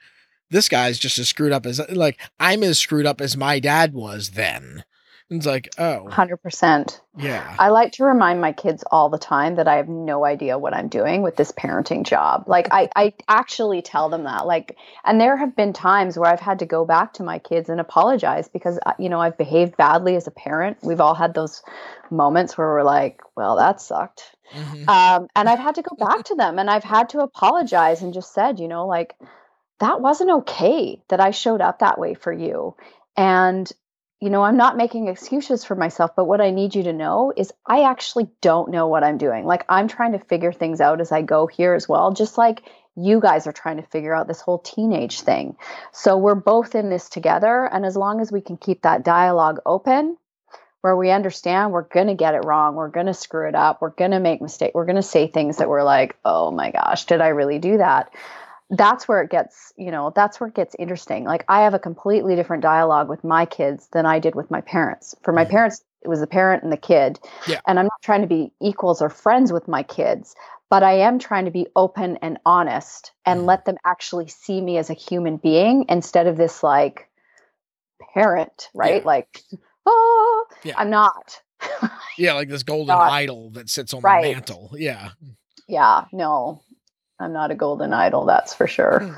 this 0.51 0.69
guy's 0.69 0.99
just 0.99 1.17
as 1.19 1.27
screwed 1.27 1.51
up 1.51 1.65
as 1.65 1.81
like 1.89 2.19
I'm 2.39 2.63
as 2.63 2.77
screwed 2.79 3.05
up 3.07 3.19
as 3.21 3.35
my 3.35 3.59
dad 3.59 3.93
was 3.93 4.31
then. 4.31 4.83
And 5.29 5.37
it's 5.37 5.47
like, 5.47 5.69
oh 5.77 6.05
100% 6.09 6.99
yeah. 7.17 7.55
i 7.59 7.69
like 7.69 7.91
to 7.93 8.03
remind 8.03 8.41
my 8.41 8.51
kids 8.51 8.83
all 8.91 9.09
the 9.09 9.17
time 9.17 9.55
that 9.55 9.67
i 9.67 9.75
have 9.75 9.87
no 9.87 10.25
idea 10.25 10.57
what 10.57 10.73
i'm 10.73 10.87
doing 10.87 11.21
with 11.21 11.35
this 11.35 11.51
parenting 11.51 12.03
job 12.05 12.45
like 12.47 12.67
i 12.71 12.89
i 12.95 13.13
actually 13.27 13.81
tell 13.81 14.09
them 14.09 14.23
that 14.23 14.45
like 14.45 14.77
and 15.05 15.19
there 15.21 15.37
have 15.37 15.55
been 15.55 15.73
times 15.73 16.17
where 16.17 16.29
i've 16.29 16.39
had 16.39 16.59
to 16.59 16.65
go 16.65 16.85
back 16.85 17.13
to 17.13 17.23
my 17.23 17.39
kids 17.39 17.69
and 17.69 17.79
apologize 17.79 18.47
because 18.47 18.79
uh, 18.85 18.93
you 18.99 19.09
know 19.09 19.19
i've 19.19 19.37
behaved 19.37 19.77
badly 19.77 20.15
as 20.15 20.27
a 20.27 20.31
parent 20.31 20.77
we've 20.83 21.01
all 21.01 21.15
had 21.15 21.33
those 21.33 21.63
moments 22.11 22.57
where 22.57 22.67
we're 22.67 22.83
like 22.83 23.21
well 23.35 23.55
that 23.57 23.79
sucked 23.81 24.35
Mhm. 24.53 24.87
um, 24.87 25.27
and 25.35 25.49
I've 25.49 25.57
had 25.57 25.75
to 25.75 25.81
go 25.81 25.95
back 25.95 26.23
to 26.25 26.35
them 26.35 26.59
and 26.59 26.69
I've 26.69 26.83
had 26.83 27.09
to 27.09 27.21
apologize 27.21 28.03
and 28.03 28.13
just 28.13 28.33
said, 28.33 28.59
you 28.59 28.67
know, 28.67 28.85
like 28.85 29.15
that 29.79 29.99
wasn't 29.99 30.29
okay 30.29 31.01
that 31.07 31.19
I 31.19 31.31
showed 31.31 31.61
up 31.61 31.79
that 31.79 31.97
way 31.97 32.13
for 32.13 32.31
you. 32.31 32.75
And, 33.17 33.71
you 34.23 34.29
know, 34.29 34.41
I'm 34.41 34.55
not 34.55 34.77
making 34.77 35.09
excuses 35.09 35.65
for 35.65 35.75
myself, 35.75 36.11
but 36.15 36.23
what 36.23 36.39
I 36.39 36.49
need 36.49 36.75
you 36.75 36.83
to 36.83 36.93
know 36.93 37.33
is 37.35 37.51
I 37.65 37.83
actually 37.83 38.29
don't 38.39 38.71
know 38.71 38.87
what 38.87 39.03
I'm 39.03 39.17
doing. 39.17 39.43
Like 39.43 39.65
I'm 39.67 39.89
trying 39.89 40.13
to 40.13 40.19
figure 40.19 40.53
things 40.53 40.79
out 40.79 41.01
as 41.01 41.11
I 41.11 41.21
go 41.21 41.45
here 41.45 41.73
as 41.73 41.89
well, 41.89 42.13
just 42.13 42.37
like 42.37 42.63
you 42.95 43.19
guys 43.19 43.47
are 43.47 43.51
trying 43.51 43.75
to 43.77 43.83
figure 43.83 44.13
out 44.13 44.29
this 44.29 44.39
whole 44.39 44.59
teenage 44.59 45.19
thing. 45.19 45.57
So 45.91 46.15
we're 46.15 46.35
both 46.35 46.73
in 46.73 46.89
this 46.89 47.09
together. 47.09 47.65
And 47.69 47.85
as 47.85 47.97
long 47.97 48.21
as 48.21 48.31
we 48.31 48.39
can 48.39 48.55
keep 48.55 48.83
that 48.83 49.03
dialogue 49.03 49.59
open, 49.65 50.15
where 50.79 50.95
we 50.95 51.11
understand 51.11 51.73
we're 51.73 51.81
going 51.81 52.07
to 52.07 52.13
get 52.13 52.33
it 52.33 52.45
wrong, 52.45 52.75
we're 52.75 52.87
going 52.87 53.07
to 53.07 53.13
screw 53.13 53.49
it 53.49 53.55
up, 53.55 53.81
we're 53.81 53.89
going 53.89 54.11
to 54.11 54.21
make 54.21 54.41
mistakes, 54.41 54.73
we're 54.73 54.85
going 54.85 54.95
to 54.95 55.01
say 55.01 55.27
things 55.27 55.57
that 55.57 55.67
we're 55.67 55.83
like, 55.83 56.17
"Oh 56.23 56.51
my 56.51 56.71
gosh, 56.71 57.05
did 57.05 57.19
I 57.21 57.29
really 57.29 57.59
do 57.59 57.77
that?" 57.77 58.13
That's 58.75 59.07
where 59.07 59.21
it 59.21 59.29
gets, 59.29 59.71
you 59.77 59.91
know, 59.91 60.11
that's 60.15 60.39
where 60.39 60.47
it 60.47 60.55
gets 60.55 60.75
interesting. 60.79 61.25
Like 61.25 61.45
I 61.47 61.61
have 61.61 61.73
a 61.73 61.79
completely 61.79 62.35
different 62.35 62.63
dialogue 62.63 63.07
with 63.07 63.23
my 63.23 63.45
kids 63.45 63.87
than 63.91 64.05
I 64.05 64.19
did 64.19 64.33
with 64.35 64.49
my 64.49 64.61
parents. 64.61 65.13
For 65.21 65.31
my 65.31 65.45
Mhm. 65.45 65.49
parents, 65.51 65.83
it 66.01 66.07
was 66.07 66.19
the 66.19 66.27
parent 66.27 66.63
and 66.63 66.71
the 66.71 66.77
kid. 66.77 67.19
Yeah. 67.47 67.59
And 67.67 67.77
I'm 67.79 67.85
not 67.85 68.01
trying 68.01 68.21
to 68.21 68.27
be 68.27 68.51
equals 68.59 69.01
or 69.01 69.09
friends 69.09 69.53
with 69.53 69.67
my 69.67 69.83
kids, 69.83 70.35
but 70.69 70.81
I 70.81 70.93
am 70.93 71.19
trying 71.19 71.45
to 71.45 71.51
be 71.51 71.67
open 71.75 72.17
and 72.23 72.39
honest 72.45 73.11
and 73.25 73.41
Mhm. 73.41 73.45
let 73.45 73.65
them 73.65 73.77
actually 73.85 74.27
see 74.27 74.59
me 74.59 74.77
as 74.77 74.89
a 74.89 74.93
human 74.95 75.37
being 75.37 75.85
instead 75.87 76.25
of 76.25 76.35
this 76.35 76.63
like 76.63 77.09
parent, 78.13 78.69
right? 78.73 79.01
Yeah. 79.01 79.07
Like, 79.07 79.43
oh, 79.85 80.45
Yeah. 80.63 80.73
I'm 80.77 80.89
not. 80.89 81.41
Yeah, 82.17 82.33
like 82.33 82.49
this 82.49 82.63
golden 82.73 82.95
God. 82.95 83.11
idol 83.11 83.51
that 83.51 83.69
sits 83.69 83.93
on 83.93 84.01
Right. 84.01 84.23
the 84.23 84.31
mantle. 84.33 84.71
Yeah. 84.77 85.11
Yeah, 85.67 86.05
no, 86.11 86.61
I'm 87.19 87.33
not 87.33 87.51
a 87.51 87.55
golden 87.55 87.93
idol, 87.93 88.25
that's 88.25 88.53
for 88.53 88.67
sure. 88.67 89.15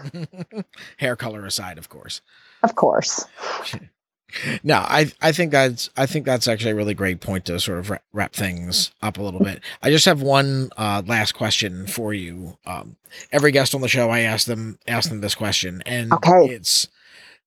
Hair 0.97 1.15
color 1.15 1.45
aside, 1.45 1.77
of 1.77 1.89
course. 1.89 2.21
Of 2.63 2.75
course. 2.75 3.25
No, 4.63 4.75
I 4.79 5.11
I 5.21 5.31
think 5.31 5.51
that's 5.51 5.89
I 5.95 6.05
think 6.07 6.25
that's 6.25 6.47
actually 6.47 6.71
a 6.71 6.75
really 6.75 6.95
great 6.95 7.21
point 7.21 7.45
to 7.45 7.57
sort 7.59 7.77
of 7.79 7.91
wrap, 8.11 8.33
things 8.33 8.91
up 9.01 9.17
a 9.17 9.21
little 9.21 9.39
bit. 9.39 9.61
I 9.81 9.91
just 9.91 10.03
have 10.05 10.21
one 10.21 10.71
uh, 10.75 11.03
last 11.05 11.33
question 11.33 11.87
for 11.87 12.13
you. 12.13 12.57
Um, 12.65 12.97
every 13.31 13.51
guest 13.53 13.73
on 13.75 13.79
the 13.79 13.87
show, 13.87 14.09
I 14.09 14.21
ask 14.21 14.45
them 14.45 14.77
ask 14.87 15.07
them 15.09 15.21
this 15.21 15.35
question, 15.35 15.81
and 15.85 16.11
Okay. 16.11 16.47
it's 16.47 16.89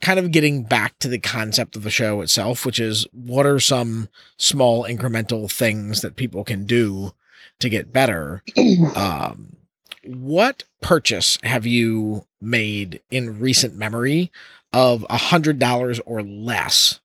kind 0.00 0.18
of 0.18 0.30
getting 0.30 0.62
back 0.62 0.98
to 1.00 1.08
the 1.08 1.18
concept 1.18 1.76
of 1.76 1.82
the 1.82 1.90
show 1.90 2.22
itself, 2.22 2.64
which 2.64 2.80
is 2.80 3.06
what 3.12 3.44
are 3.44 3.60
some 3.60 4.08
small 4.38 4.84
incremental 4.84 5.50
things 5.52 6.00
that 6.00 6.16
people 6.16 6.42
can 6.42 6.64
do 6.64 7.12
to 7.58 7.68
get 7.68 7.92
better. 7.92 8.42
Um, 8.96 9.56
what 10.04 10.64
purchase 10.80 11.38
have 11.42 11.66
you 11.66 12.24
made 12.40 13.00
in 13.10 13.40
recent 13.40 13.74
memory 13.76 14.30
of 14.72 15.04
a 15.10 15.16
hundred 15.16 15.58
dollars 15.58 16.00
or 16.06 16.22
less 16.22 17.00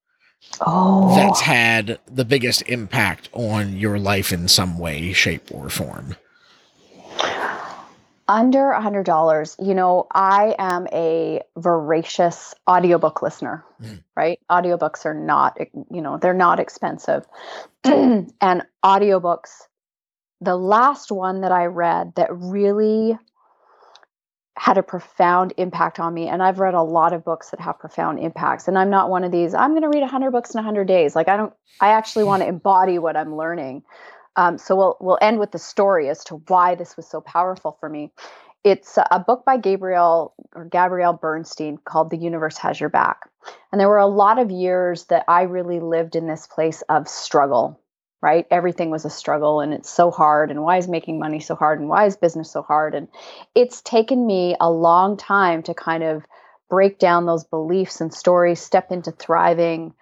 Oh, 0.61 1.15
that's 1.15 1.41
had 1.41 1.99
the 2.05 2.25
biggest 2.25 2.61
impact 2.63 3.29
on 3.33 3.75
your 3.77 3.97
life 3.97 4.31
in 4.31 4.47
some 4.47 4.77
way, 4.77 5.11
shape, 5.13 5.49
or 5.51 5.69
form? 5.69 6.15
under 8.27 8.71
a 8.71 8.81
hundred 8.81 9.05
dollars. 9.05 9.55
You 9.59 9.73
know, 9.73 10.07
I 10.11 10.55
am 10.57 10.87
a 10.93 11.41
voracious 11.57 12.53
audiobook 12.69 13.21
listener, 13.21 13.65
Mhm. 13.81 14.03
right? 14.15 14.39
Audiobooks 14.49 15.05
are 15.05 15.13
not, 15.13 15.57
you 15.91 16.01
know, 16.01 16.17
they're 16.17 16.33
not 16.33 16.59
expensive. 16.59 17.25
and 17.83 18.63
audiobooks, 18.83 19.63
the 20.43 20.55
last 20.55 21.11
one 21.11 21.41
that 21.41 21.51
I 21.51 21.65
read 21.65 22.13
that 22.15 22.29
really 22.31 23.17
had 24.55 24.77
a 24.77 24.83
profound 24.83 25.53
impact 25.57 25.99
on 25.99 26.13
me 26.13 26.27
and 26.27 26.43
i've 26.43 26.59
read 26.59 26.75
a 26.75 26.81
lot 26.81 27.11
of 27.11 27.25
books 27.25 27.49
that 27.49 27.59
have 27.59 27.79
profound 27.79 28.19
impacts 28.19 28.67
and 28.67 28.77
i'm 28.77 28.89
not 28.89 29.09
one 29.09 29.23
of 29.23 29.31
these 29.31 29.53
i'm 29.53 29.71
going 29.71 29.81
to 29.81 29.89
read 29.89 30.01
100 30.01 30.31
books 30.31 30.53
in 30.53 30.59
100 30.59 30.87
days. 30.87 31.15
Like 31.15 31.27
i 31.27 31.35
don't 31.37 31.53
i 31.81 31.89
actually 31.89 32.25
want 32.25 32.43
to 32.43 32.47
embody 32.47 32.99
what 32.99 33.17
i'm 33.17 33.35
learning. 33.35 33.83
Um, 34.35 34.57
so 34.57 34.75
we'll 34.75 34.97
we'll 34.99 35.19
end 35.21 35.39
with 35.39 35.51
the 35.51 35.59
story 35.59 36.09
as 36.09 36.23
to 36.25 36.35
why 36.47 36.75
this 36.75 36.95
was 36.97 37.07
so 37.07 37.21
powerful 37.21 37.77
for 37.79 37.87
me. 37.87 38.11
It's 38.63 38.97
a 38.97 39.19
book 39.19 39.43
by 39.45 39.57
gabriel 39.57 40.33
or 40.55 40.65
gabrielle 40.65 41.13
bernstein 41.13 41.77
called 41.83 42.11
the 42.11 42.17
universe 42.17 42.57
has 42.59 42.79
your 42.79 42.89
back 42.89 43.29
and 43.71 43.81
there 43.81 43.89
were 43.89 43.97
a 43.97 44.07
lot 44.07 44.39
of 44.39 44.51
years 44.51 45.05
that 45.05 45.25
i 45.27 45.41
really 45.41 45.81
lived 45.81 46.15
in 46.15 46.27
this 46.27 46.47
place 46.47 46.81
of 46.83 47.09
struggle 47.09 47.82
right 48.23 48.47
everything 48.49 48.89
was 48.89 49.05
a 49.05 49.09
struggle 49.09 49.59
and 49.59 49.73
it's 49.73 49.89
so 49.89 50.09
hard 50.09 50.49
and 50.49 50.63
why 50.63 50.77
is 50.77 50.87
making 50.87 51.19
money 51.19 51.39
so 51.39 51.53
hard 51.53 51.79
and 51.79 51.89
why 51.89 52.05
is 52.05 52.17
business 52.17 52.49
so 52.49 52.63
hard 52.63 52.95
and 52.95 53.07
it's 53.53 53.81
taken 53.81 54.25
me 54.25 54.55
a 54.59 54.71
long 54.71 55.17
time 55.17 55.61
to 55.61 55.73
kind 55.75 56.03
of 56.03 56.23
break 56.73 56.97
down 56.97 57.27
those 57.27 57.43
beliefs 57.43 58.01
and 58.01 58.11
stories, 58.11 58.59
step 58.59 58.91
into 58.91 59.11
thriving, 59.11 59.93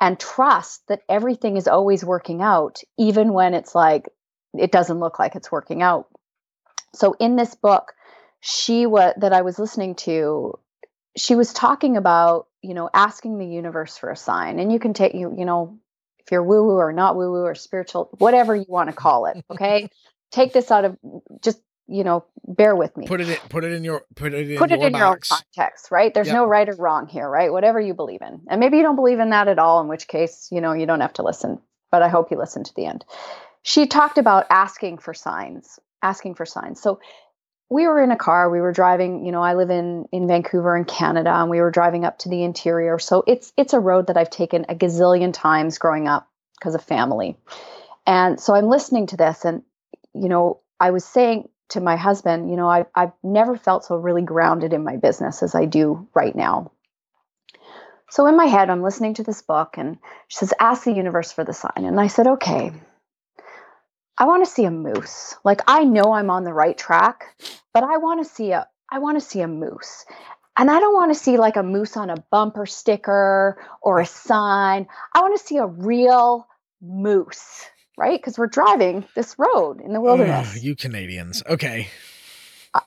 and 0.00 0.18
trust 0.18 0.82
that 0.88 1.02
everything 1.08 1.56
is 1.56 1.68
always 1.68 2.04
working 2.04 2.42
out, 2.42 2.80
even 2.98 3.32
when 3.32 3.54
it's 3.54 3.76
like 3.76 4.08
it 4.52 4.72
doesn't 4.72 4.98
look 4.98 5.20
like 5.20 5.36
it's 5.36 5.52
working 5.52 5.82
out. 5.82 6.08
So 6.96 7.14
in 7.20 7.36
this 7.36 7.54
book, 7.54 7.92
she 8.40 8.86
was 8.86 9.14
that 9.18 9.32
I 9.32 9.42
was 9.42 9.60
listening 9.60 9.94
to, 10.06 10.58
she 11.16 11.36
was 11.36 11.52
talking 11.52 11.96
about, 11.96 12.48
you 12.60 12.74
know, 12.74 12.90
asking 12.92 13.38
the 13.38 13.46
universe 13.46 13.96
for 13.96 14.10
a 14.10 14.16
sign. 14.16 14.58
And 14.58 14.72
you 14.72 14.80
can 14.80 14.94
take 14.94 15.14
you, 15.14 15.32
you 15.38 15.44
know, 15.44 15.78
if 16.26 16.32
you're 16.32 16.42
woo 16.42 16.64
woo 16.66 16.76
or 16.76 16.92
not 16.92 17.16
woo 17.16 17.30
woo 17.30 17.44
or 17.44 17.54
spiritual, 17.54 18.10
whatever 18.18 18.54
you 18.54 18.66
want 18.68 18.88
to 18.90 18.94
call 18.94 19.26
it. 19.26 19.36
Okay. 19.50 19.88
take 20.32 20.52
this 20.52 20.70
out 20.70 20.84
of 20.84 20.96
just, 21.40 21.60
you 21.86 22.02
know, 22.04 22.24
bear 22.46 22.74
with 22.74 22.96
me 22.96 23.06
Put 23.06 23.20
it 23.20 23.28
in, 23.30 23.36
put 23.48 23.64
it 23.64 23.72
in 23.72 23.84
your 23.84 24.04
put 24.16 24.34
it 24.34 24.50
in 24.50 24.58
put 24.58 24.72
it 24.72 24.80
your 24.80 24.88
in 24.88 24.94
your 24.94 25.06
own 25.06 25.18
context, 25.30 25.90
right? 25.92 26.12
There's 26.12 26.26
Yep. 26.26 26.34
no 26.34 26.46
right 26.46 26.68
or 26.68 26.74
wrong 26.74 27.06
here, 27.06 27.28
right? 27.28 27.52
Whatever 27.52 27.80
you 27.80 27.94
believe 27.94 28.22
in. 28.22 28.40
And 28.48 28.58
maybe 28.60 28.76
you 28.76 28.82
don't 28.82 28.96
believe 28.96 29.20
in 29.20 29.30
that 29.30 29.48
at 29.48 29.58
all, 29.58 29.80
in 29.80 29.88
which 29.88 30.08
case, 30.08 30.48
you 30.50 30.60
know, 30.60 30.72
you 30.72 30.84
don't 30.86 31.00
have 31.00 31.12
to 31.14 31.22
listen. 31.22 31.60
But 31.92 32.02
I 32.02 32.08
hope 32.08 32.30
you 32.32 32.38
listen 32.38 32.64
to 32.64 32.74
the 32.74 32.86
end. 32.86 33.04
She 33.62 33.86
talked 33.86 34.18
about 34.18 34.46
asking 34.50 34.98
for 34.98 35.14
signs, 35.14 35.78
asking 36.02 36.34
for 36.34 36.44
signs. 36.44 36.80
So 36.80 36.98
we 37.68 37.86
were 37.86 38.02
in 38.02 38.10
a 38.10 38.16
car 38.16 38.48
we 38.48 38.60
were 38.60 38.72
driving 38.72 39.24
you 39.24 39.32
know 39.32 39.42
i 39.42 39.54
live 39.54 39.70
in 39.70 40.06
in 40.12 40.28
vancouver 40.28 40.76
in 40.76 40.84
canada 40.84 41.30
and 41.30 41.50
we 41.50 41.60
were 41.60 41.70
driving 41.70 42.04
up 42.04 42.18
to 42.18 42.28
the 42.28 42.42
interior. 42.42 42.98
So 42.98 43.24
it's 43.26 43.52
it's 43.56 43.72
a 43.72 43.80
road 43.80 44.06
that 44.06 44.16
i've 44.16 44.30
taken 44.30 44.66
a 44.68 44.74
gazillion 44.74 45.32
times 45.32 45.78
growing 45.78 46.08
up 46.08 46.28
because 46.58 46.74
of 46.74 46.82
family. 46.82 47.36
And 48.06 48.40
so 48.40 48.54
i'm 48.54 48.68
listening 48.68 49.06
to 49.08 49.16
this 49.16 49.44
and 49.44 49.62
you 50.14 50.28
know 50.28 50.60
i 50.80 50.90
was 50.90 51.04
saying 51.04 51.48
to 51.70 51.80
my 51.80 51.96
husband 51.96 52.50
you 52.50 52.56
know 52.56 52.68
I, 52.68 52.86
i've 52.94 53.12
never 53.22 53.56
felt 53.56 53.84
so 53.84 53.96
really 53.96 54.22
grounded 54.22 54.72
in 54.72 54.84
my 54.84 54.96
business 54.96 55.42
as 55.42 55.54
i 55.54 55.64
do 55.64 56.08
right 56.14 56.34
now. 56.34 56.70
So 58.08 58.26
in 58.26 58.36
my 58.36 58.46
head 58.46 58.70
i'm 58.70 58.82
listening 58.82 59.14
to 59.14 59.24
this 59.24 59.42
book 59.42 59.74
and 59.76 59.98
she 60.28 60.36
says 60.36 60.54
ask 60.60 60.84
the 60.84 60.92
universe 60.92 61.32
for 61.32 61.42
the 61.42 61.52
sign. 61.52 61.84
And 61.84 62.00
i 62.00 62.06
said 62.06 62.28
okay 62.28 62.72
I 64.18 64.24
want 64.24 64.44
to 64.44 64.50
see 64.50 64.64
a 64.64 64.70
moose. 64.70 65.34
Like 65.44 65.62
I 65.66 65.84
know 65.84 66.12
I'm 66.12 66.30
on 66.30 66.44
the 66.44 66.52
right 66.52 66.76
track, 66.76 67.34
but 67.74 67.84
I 67.84 67.98
want 67.98 68.24
to 68.24 68.30
see 68.30 68.52
a 68.52 68.66
I 68.90 68.98
want 68.98 69.18
to 69.18 69.24
see 69.24 69.40
a 69.40 69.48
moose. 69.48 70.04
And 70.58 70.70
I 70.70 70.80
don't 70.80 70.94
want 70.94 71.12
to 71.12 71.18
see 71.18 71.36
like 71.36 71.56
a 71.56 71.62
moose 71.62 71.96
on 71.96 72.08
a 72.08 72.16
bumper 72.30 72.64
sticker 72.64 73.58
or 73.82 74.00
a 74.00 74.06
sign. 74.06 74.86
I 75.12 75.20
want 75.20 75.38
to 75.38 75.44
see 75.44 75.58
a 75.58 75.66
real 75.66 76.46
moose, 76.80 77.66
right? 77.98 78.18
Because 78.18 78.38
we're 78.38 78.46
driving 78.46 79.04
this 79.14 79.36
road 79.38 79.80
in 79.82 79.92
the 79.92 80.00
wilderness. 80.00 80.62
You 80.62 80.74
Canadians. 80.74 81.42
Okay. 81.46 81.88
Uh, 82.72 82.80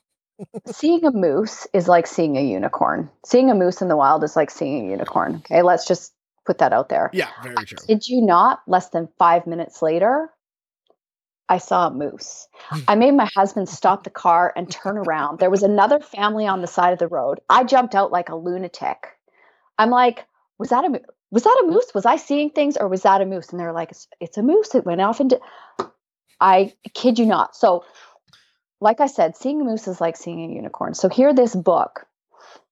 seeing 0.65 1.05
a 1.05 1.11
moose 1.11 1.67
is 1.71 1.87
like 1.87 2.07
seeing 2.07 2.37
a 2.37 2.43
unicorn. 2.43 3.09
Seeing 3.23 3.51
a 3.51 3.55
moose 3.55 3.83
in 3.83 3.87
the 3.87 3.97
wild 3.97 4.23
is 4.23 4.35
like 4.35 4.49
seeing 4.49 4.87
a 4.87 4.91
unicorn. 4.91 5.35
Okay, 5.35 5.61
let's 5.61 5.85
just 5.85 6.13
put 6.47 6.57
that 6.59 6.73
out 6.73 6.89
there. 6.89 7.11
Yeah, 7.13 7.29
very 7.43 7.65
true. 7.65 7.77
Did 7.87 8.07
you 8.07 8.21
not? 8.21 8.61
Less 8.65 8.89
than 8.89 9.09
five 9.19 9.45
minutes 9.45 9.83
later, 9.83 10.31
I 11.49 11.57
saw 11.57 11.87
a 11.87 11.91
moose. 11.91 12.47
Hmm. 12.69 12.79
I 12.87 12.95
made 12.95 13.15
my 13.15 13.29
husband 13.35 13.67
stop 13.69 14.03
the 14.03 14.09
car 14.09 14.53
and 14.55 14.71
turn 14.71 14.97
around. 14.97 15.39
There 15.39 15.49
was 15.49 15.63
another 15.63 15.99
family 15.99 16.47
on 16.47 16.61
the 16.61 16.67
side 16.67 16.93
of 16.93 16.99
the 16.99 17.07
road. 17.07 17.39
I 17.49 17.63
jumped 17.63 17.95
out 17.95 18.11
like 18.11 18.29
a 18.29 18.35
lunatic. 18.35 19.07
I'm 19.77 19.89
like, 19.89 20.25
was 20.57 20.69
that 20.69 20.85
a 20.85 21.01
was 21.31 21.43
that 21.43 21.61
a 21.63 21.67
moose? 21.67 21.91
Was 21.93 22.05
I 22.05 22.15
seeing 22.15 22.49
things 22.49 22.77
or 22.77 22.87
was 22.87 23.03
that 23.03 23.21
a 23.21 23.25
moose? 23.25 23.49
And 23.49 23.59
they're 23.59 23.73
like, 23.73 23.91
it's, 23.91 24.07
it's 24.19 24.37
a 24.37 24.43
moose. 24.43 24.73
It 24.73 24.85
went 24.85 25.01
off 25.01 25.19
into. 25.19 25.39
I 26.39 26.73
kid 26.93 27.19
you 27.19 27.25
not. 27.25 27.55
So, 27.55 27.83
like 28.81 28.99
I 28.99 29.07
said, 29.07 29.35
seeing 29.35 29.61
a 29.61 29.63
moose 29.63 29.87
is 29.87 30.01
like 30.01 30.17
seeing 30.17 30.49
a 30.49 30.53
unicorn. 30.53 30.93
So 30.93 31.09
here, 31.09 31.33
this 31.33 31.55
book 31.55 32.07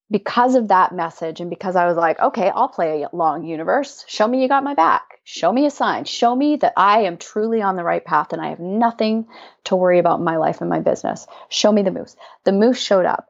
because 0.09 0.55
of 0.55 0.69
that 0.69 0.93
message 0.93 1.41
and 1.41 1.49
because 1.49 1.75
I 1.75 1.85
was 1.85 1.97
like, 1.97 2.19
okay, 2.19 2.49
I'll 2.49 2.69
play 2.69 3.05
along 3.11 3.45
universe. 3.45 4.05
Show 4.07 4.27
me 4.27 4.41
you 4.41 4.47
got 4.47 4.63
my 4.63 4.73
back. 4.73 5.19
Show 5.23 5.51
me 5.51 5.65
a 5.65 5.71
sign. 5.71 6.05
Show 6.05 6.33
me 6.33 6.55
that 6.57 6.73
I 6.77 7.01
am 7.01 7.17
truly 7.17 7.61
on 7.61 7.75
the 7.75 7.83
right 7.83 8.03
path 8.03 8.31
and 8.31 8.41
I 8.41 8.49
have 8.49 8.59
nothing 8.59 9.27
to 9.65 9.75
worry 9.75 9.99
about 9.99 10.19
in 10.19 10.25
my 10.25 10.37
life 10.37 10.61
and 10.61 10.69
my 10.69 10.79
business. 10.79 11.27
Show 11.49 11.71
me 11.71 11.81
the 11.81 11.91
moose. 11.91 12.15
The 12.45 12.53
moose 12.53 12.81
showed 12.81 13.05
up. 13.05 13.27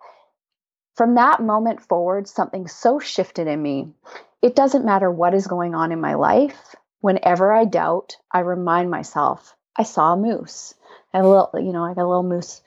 From 0.96 1.16
that 1.16 1.42
moment 1.42 1.82
forward, 1.82 2.28
something 2.28 2.68
so 2.68 3.00
shifted 3.00 3.48
in 3.48 3.62
me. 3.62 3.94
It 4.42 4.56
doesn't 4.56 4.86
matter 4.86 5.10
what 5.10 5.34
is 5.34 5.48
going 5.48 5.74
on 5.74 5.92
in 5.92 6.02
my 6.02 6.14
life. 6.14 6.76
Whenever 7.02 7.52
I 7.52 7.66
doubt, 7.66 8.18
I 8.32 8.40
remind 8.40 8.92
myself, 8.92 9.56
I 9.76 9.84
saw 9.84 10.14
a 10.14 10.18
moose. 10.18 10.76
I 11.14 11.20
a 11.20 11.28
little, 11.28 11.52
you 11.56 11.72
know, 11.72 11.84
I 11.84 11.94
got 11.94 12.06
a 12.06 12.08
little 12.08 12.24
moose 12.24 12.62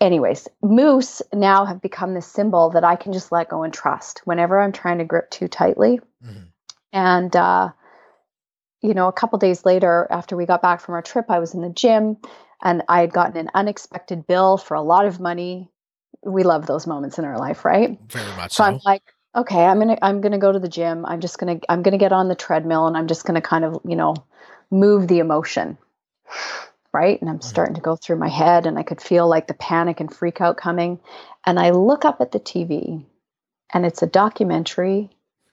anyways, 0.00 0.48
moose 0.62 1.22
now 1.32 1.64
have 1.64 1.80
become 1.80 2.14
this 2.14 2.26
symbol 2.26 2.70
that 2.70 2.84
I 2.84 2.96
can 2.96 3.12
just 3.12 3.32
let 3.32 3.48
go 3.48 3.62
and 3.62 3.72
trust 3.72 4.22
whenever 4.24 4.58
I'm 4.58 4.72
trying 4.72 4.98
to 4.98 5.04
grip 5.04 5.30
too 5.30 5.48
tightly. 5.48 6.00
Mhm. 6.24 6.48
And, 6.92 7.36
uh, 7.36 7.70
you 8.80 8.94
know, 8.94 9.08
a 9.08 9.12
couple 9.12 9.38
days 9.38 9.64
later, 9.64 10.06
after 10.10 10.36
we 10.36 10.46
got 10.46 10.62
back 10.62 10.80
from 10.80 10.94
our 10.94 11.02
trip, 11.02 11.26
I 11.28 11.38
was 11.38 11.54
in 11.54 11.60
the 11.60 11.68
gym 11.68 12.16
and 12.62 12.82
I 12.88 13.00
had 13.00 13.12
gotten 13.12 13.36
an 13.36 13.50
unexpected 13.54 14.26
bill 14.26 14.56
for 14.56 14.74
a 14.74 14.82
lot 14.82 15.06
of 15.06 15.20
money. 15.20 15.68
We 16.24 16.42
love 16.42 16.66
those 16.66 16.86
moments 16.86 17.18
in 17.18 17.24
our 17.24 17.38
life, 17.38 17.64
right? 17.64 17.98
Very 18.08 18.34
much 18.36 18.52
So 18.52 18.64
so. 18.64 18.64
I'm 18.64 18.80
like, 18.84 19.02
okay, 19.36 19.64
I'm 19.64 19.78
gonna 19.78 19.98
I'm 20.02 20.20
gonna 20.20 20.38
go 20.38 20.52
to 20.52 20.58
the 20.58 20.68
gym. 20.68 21.04
I'm 21.06 21.20
just 21.20 21.38
gonna 21.38 21.60
I'm 21.68 21.82
gonna 21.82 21.98
get 21.98 22.12
on 22.12 22.28
the 22.28 22.34
treadmill 22.34 22.86
and 22.86 22.96
I'm 22.96 23.06
just 23.06 23.24
gonna 23.24 23.40
kind 23.40 23.64
of 23.64 23.80
you 23.84 23.96
know 23.96 24.14
move 24.70 25.08
the 25.08 25.18
emotion, 25.18 25.78
right? 26.92 27.20
And 27.20 27.30
I'm 27.30 27.40
starting 27.40 27.74
to 27.76 27.80
go 27.80 27.96
through 27.96 28.16
my 28.16 28.28
head, 28.28 28.66
and 28.66 28.78
I 28.78 28.82
could 28.82 29.00
feel 29.00 29.28
like 29.28 29.46
the 29.46 29.54
panic 29.54 30.00
and 30.00 30.12
freak 30.12 30.40
out 30.40 30.56
coming. 30.56 31.00
And 31.46 31.58
I 31.58 31.70
look 31.70 32.04
up 32.04 32.20
at 32.20 32.32
the 32.32 32.40
TV, 32.40 33.04
and 33.72 33.86
it's 33.86 34.02
a 34.02 34.06
documentary 34.06 35.10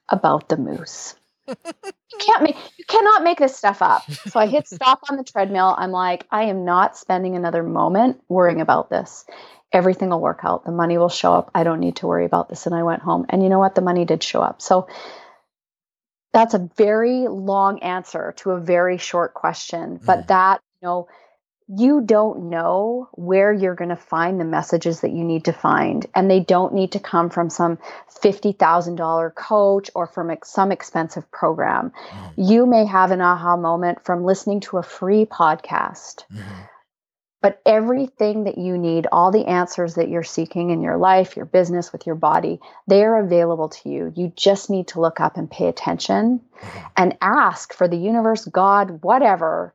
about 0.09 0.49
the 0.49 0.57
moose. 0.57 1.15
you 1.47 1.55
can't 2.19 2.43
make 2.43 2.55
you 2.77 2.85
cannot 2.87 3.23
make 3.23 3.39
this 3.39 3.55
stuff 3.55 3.81
up. 3.81 4.09
So 4.27 4.39
I 4.39 4.47
hit 4.47 4.67
stop 4.67 5.01
on 5.09 5.17
the 5.17 5.23
treadmill. 5.23 5.75
I'm 5.77 5.91
like, 5.91 6.25
I 6.31 6.43
am 6.43 6.65
not 6.65 6.97
spending 6.97 7.35
another 7.35 7.63
moment 7.63 8.21
worrying 8.29 8.61
about 8.61 8.89
this 8.89 9.25
everything 9.71 10.09
will 10.09 10.21
work 10.21 10.39
out. 10.43 10.65
The 10.65 10.71
money 10.71 10.97
will 10.97 11.09
show 11.09 11.33
up. 11.33 11.51
I 11.53 11.63
don't 11.63 11.79
need 11.79 11.97
to 11.97 12.07
worry 12.07 12.25
about 12.25 12.49
this. 12.49 12.65
And 12.65 12.75
I 12.75 12.83
went 12.83 13.01
home. 13.01 13.25
And 13.29 13.43
you 13.43 13.49
know 13.49 13.59
what? 13.59 13.75
The 13.75 13.81
money 13.81 14.05
did 14.05 14.23
show 14.23 14.41
up. 14.41 14.61
So 14.61 14.87
that's 16.33 16.53
a 16.53 16.69
very 16.77 17.27
long 17.27 17.79
answer 17.79 18.33
to 18.37 18.51
a 18.51 18.59
very 18.59 18.97
short 18.97 19.33
question. 19.33 19.99
But 20.05 20.19
Mhm. 20.19 20.27
that, 20.27 20.61
you 20.81 20.87
know, 20.87 21.07
you 21.67 22.01
don't 22.01 22.49
know 22.49 23.09
where 23.13 23.51
you're 23.51 23.75
going 23.75 23.89
to 23.89 23.95
find 23.95 24.39
the 24.39 24.45
messages 24.45 25.01
that 25.01 25.11
you 25.11 25.23
need 25.23 25.45
to 25.45 25.53
find. 25.53 26.05
And 26.15 26.31
they 26.31 26.39
don't 26.39 26.73
need 26.73 26.93
to 26.93 26.99
come 26.99 27.29
from 27.29 27.49
some 27.49 27.77
$50,000 28.21 29.35
coach 29.35 29.89
or 29.93 30.07
from 30.07 30.31
ex- 30.31 30.49
some 30.49 30.71
expensive 30.71 31.29
program. 31.31 31.91
Mhm. 31.91 32.33
You 32.37 32.65
may 32.65 32.85
have 32.85 33.11
an 33.11 33.21
aha 33.21 33.57
moment 33.57 34.03
from 34.05 34.23
listening 34.23 34.61
to 34.61 34.77
a 34.77 34.83
free 34.83 35.25
podcast 35.25 36.23
Mhm. 36.31 36.41
but 37.41 37.61
everything 37.65 38.45
that 38.45 38.57
you 38.57 38.77
need, 38.77 39.07
all 39.11 39.31
the 39.31 39.45
answers 39.45 39.95
that 39.95 40.09
you're 40.09 40.23
seeking 40.23 40.71
in 40.71 40.81
your 40.81 40.97
life, 40.97 41.37
your 41.37 41.45
business, 41.45 41.91
with 41.91 42.05
your 42.07 42.15
body, 42.15 42.59
they 42.87 43.03
are 43.05 43.17
available 43.19 43.69
to 43.69 43.89
you. 43.89 44.11
You 44.15 44.31
just 44.35 44.69
need 44.69 44.87
to 44.89 45.01
look 45.01 45.19
up 45.19 45.37
and 45.37 45.49
pay 45.49 45.67
attention 45.67 46.39
Mhm. 46.59 46.89
and 46.97 47.17
ask 47.21 47.73
for 47.73 47.87
the 47.87 47.97
universe, 47.97 48.45
God, 48.45 49.03
whatever, 49.03 49.73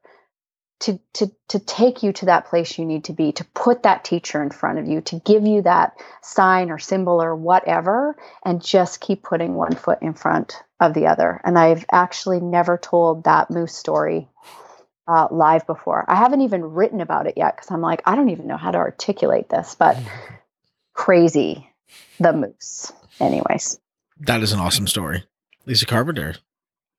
to, 0.83 0.99
to, 1.15 1.31
to 1.49 1.59
take 1.61 2.03
you 2.03 2.13
to 2.13 2.27
that 2.27 2.47
place 2.47 2.77
you 2.77 2.85
need 2.85 3.05
to 3.05 3.13
be, 3.13 3.33
to 3.33 3.45
put 3.55 3.85
that 3.85 4.05
teacher 4.05 4.43
in 4.43 4.51
front 4.51 4.81
of 4.81 4.87
you, 4.87 5.01
to 5.03 5.21
give 5.21 5.47
you 5.47 5.63
that 5.63 5.97
sign 6.23 6.71
or 6.71 6.79
symbol 6.79 7.23
or 7.23 7.37
whatever, 7.37 8.17
and 8.45 8.63
just 8.63 9.01
keep 9.01 9.23
putting 9.23 9.55
one 9.55 9.75
foot 9.75 9.99
in 10.03 10.13
front 10.13 10.57
of 10.81 10.93
the 10.95 11.07
other. 11.07 11.41
And 11.45 11.57
I've 11.57 11.87
actually 11.93 12.41
never 12.41 12.77
told 12.77 13.25
that 13.25 13.51
moose 13.51 13.75
story 13.75 14.29
uh, 15.07 15.29
live 15.31 15.67
before. 15.67 16.05
I 16.09 16.17
haven't 16.17 16.41
even 16.43 16.65
written 16.65 17.01
about 17.01 17.27
it 17.27 17.35
yet 17.37 17.57
because 17.57 17.71
I'm 17.71 17.81
like, 17.81 18.03
I 18.05 18.17
don't 18.17 18.31
even 18.31 18.49
know 18.49 18.57
how 18.57 18.73
to 18.73 18.79
articulate 18.79 19.49
this, 19.49 19.77
but 19.77 19.97
crazy 20.95 21.69
the 22.19 22.33
moose. 22.33 22.93
Anyways, 23.21 23.79
That 24.21 24.43
is 24.43 24.53
an 24.53 24.59
awesome 24.59 24.89
story. 24.89 25.25
Lisa 25.65 25.87
Carpenter, 25.87 26.37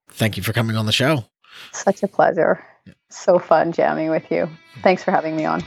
thank 0.09 0.37
you 0.37 0.43
for 0.43 0.53
coming 0.53 0.77
on 0.77 0.85
the 0.85 0.91
show. 0.91 1.25
Such 1.71 2.03
a 2.03 2.07
pleasure. 2.07 2.63
So 3.09 3.39
fun 3.39 3.71
jamming 3.71 4.09
with 4.09 4.29
you. 4.31 4.49
Thanks 4.81 5.03
for 5.03 5.11
having 5.11 5.35
me 5.35 5.45
on. 5.45 5.61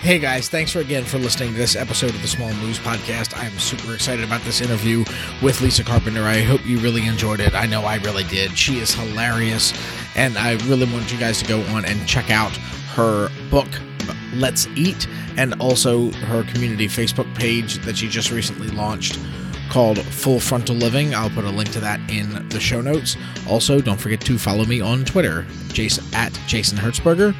Hey 0.00 0.18
guys, 0.18 0.48
thanks 0.48 0.72
for 0.72 0.78
again 0.78 1.04
for 1.04 1.18
listening 1.18 1.52
to 1.52 1.58
this 1.58 1.76
episode 1.76 2.14
of 2.14 2.22
the 2.22 2.28
Small 2.28 2.50
Moves 2.54 2.78
Podcast. 2.78 3.36
I'm 3.36 3.52
super 3.58 3.92
excited 3.92 4.24
about 4.24 4.40
this 4.40 4.62
interview 4.62 5.04
with 5.42 5.60
Lisa 5.60 5.84
Carpenter. 5.84 6.22
I 6.22 6.40
hope 6.40 6.64
you 6.64 6.78
really 6.78 7.06
enjoyed 7.06 7.38
it. 7.38 7.54
I 7.54 7.66
know 7.66 7.82
I 7.82 7.96
really 7.96 8.24
did. 8.24 8.56
She 8.56 8.78
is 8.78 8.94
hilarious, 8.94 9.74
and 10.16 10.38
I 10.38 10.52
really 10.68 10.90
want 10.90 11.12
you 11.12 11.18
guys 11.18 11.42
to 11.42 11.46
go 11.46 11.60
on 11.74 11.84
and 11.84 12.08
check 12.08 12.30
out 12.30 12.56
her 12.94 13.28
book, 13.50 13.68
Let's 14.32 14.66
Eat, 14.68 15.06
and 15.36 15.52
also 15.60 16.10
her 16.12 16.44
community 16.44 16.88
Facebook 16.88 17.32
page 17.36 17.74
that 17.84 17.98
she 17.98 18.08
just 18.08 18.30
recently 18.30 18.68
launched 18.68 19.18
called 19.70 19.98
Full 19.98 20.40
Frontal 20.40 20.74
Living. 20.74 21.14
I'll 21.14 21.30
put 21.30 21.44
a 21.44 21.50
link 21.50 21.70
to 21.72 21.80
that 21.80 22.00
in 22.10 22.48
the 22.48 22.60
show 22.60 22.80
notes. 22.80 23.16
Also, 23.48 23.80
don't 23.80 23.98
forget 23.98 24.20
to 24.22 24.36
follow 24.36 24.64
me 24.64 24.80
on 24.80 25.04
Twitter, 25.04 25.46
Jason 25.68 26.04
at 26.12 26.32
Jason 26.46 26.76
Hertzberger. 26.76 27.34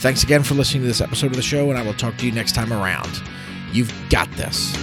Thanks 0.00 0.22
again 0.22 0.42
for 0.42 0.54
listening 0.54 0.82
to 0.82 0.88
this 0.88 1.00
episode 1.00 1.30
of 1.30 1.36
the 1.36 1.42
show, 1.42 1.70
and 1.70 1.78
I 1.78 1.82
will 1.82 1.94
talk 1.94 2.16
to 2.18 2.26
you 2.26 2.32
next 2.32 2.54
time 2.54 2.72
around. 2.72 3.22
You've 3.72 3.92
got 4.10 4.30
this. 4.32 4.76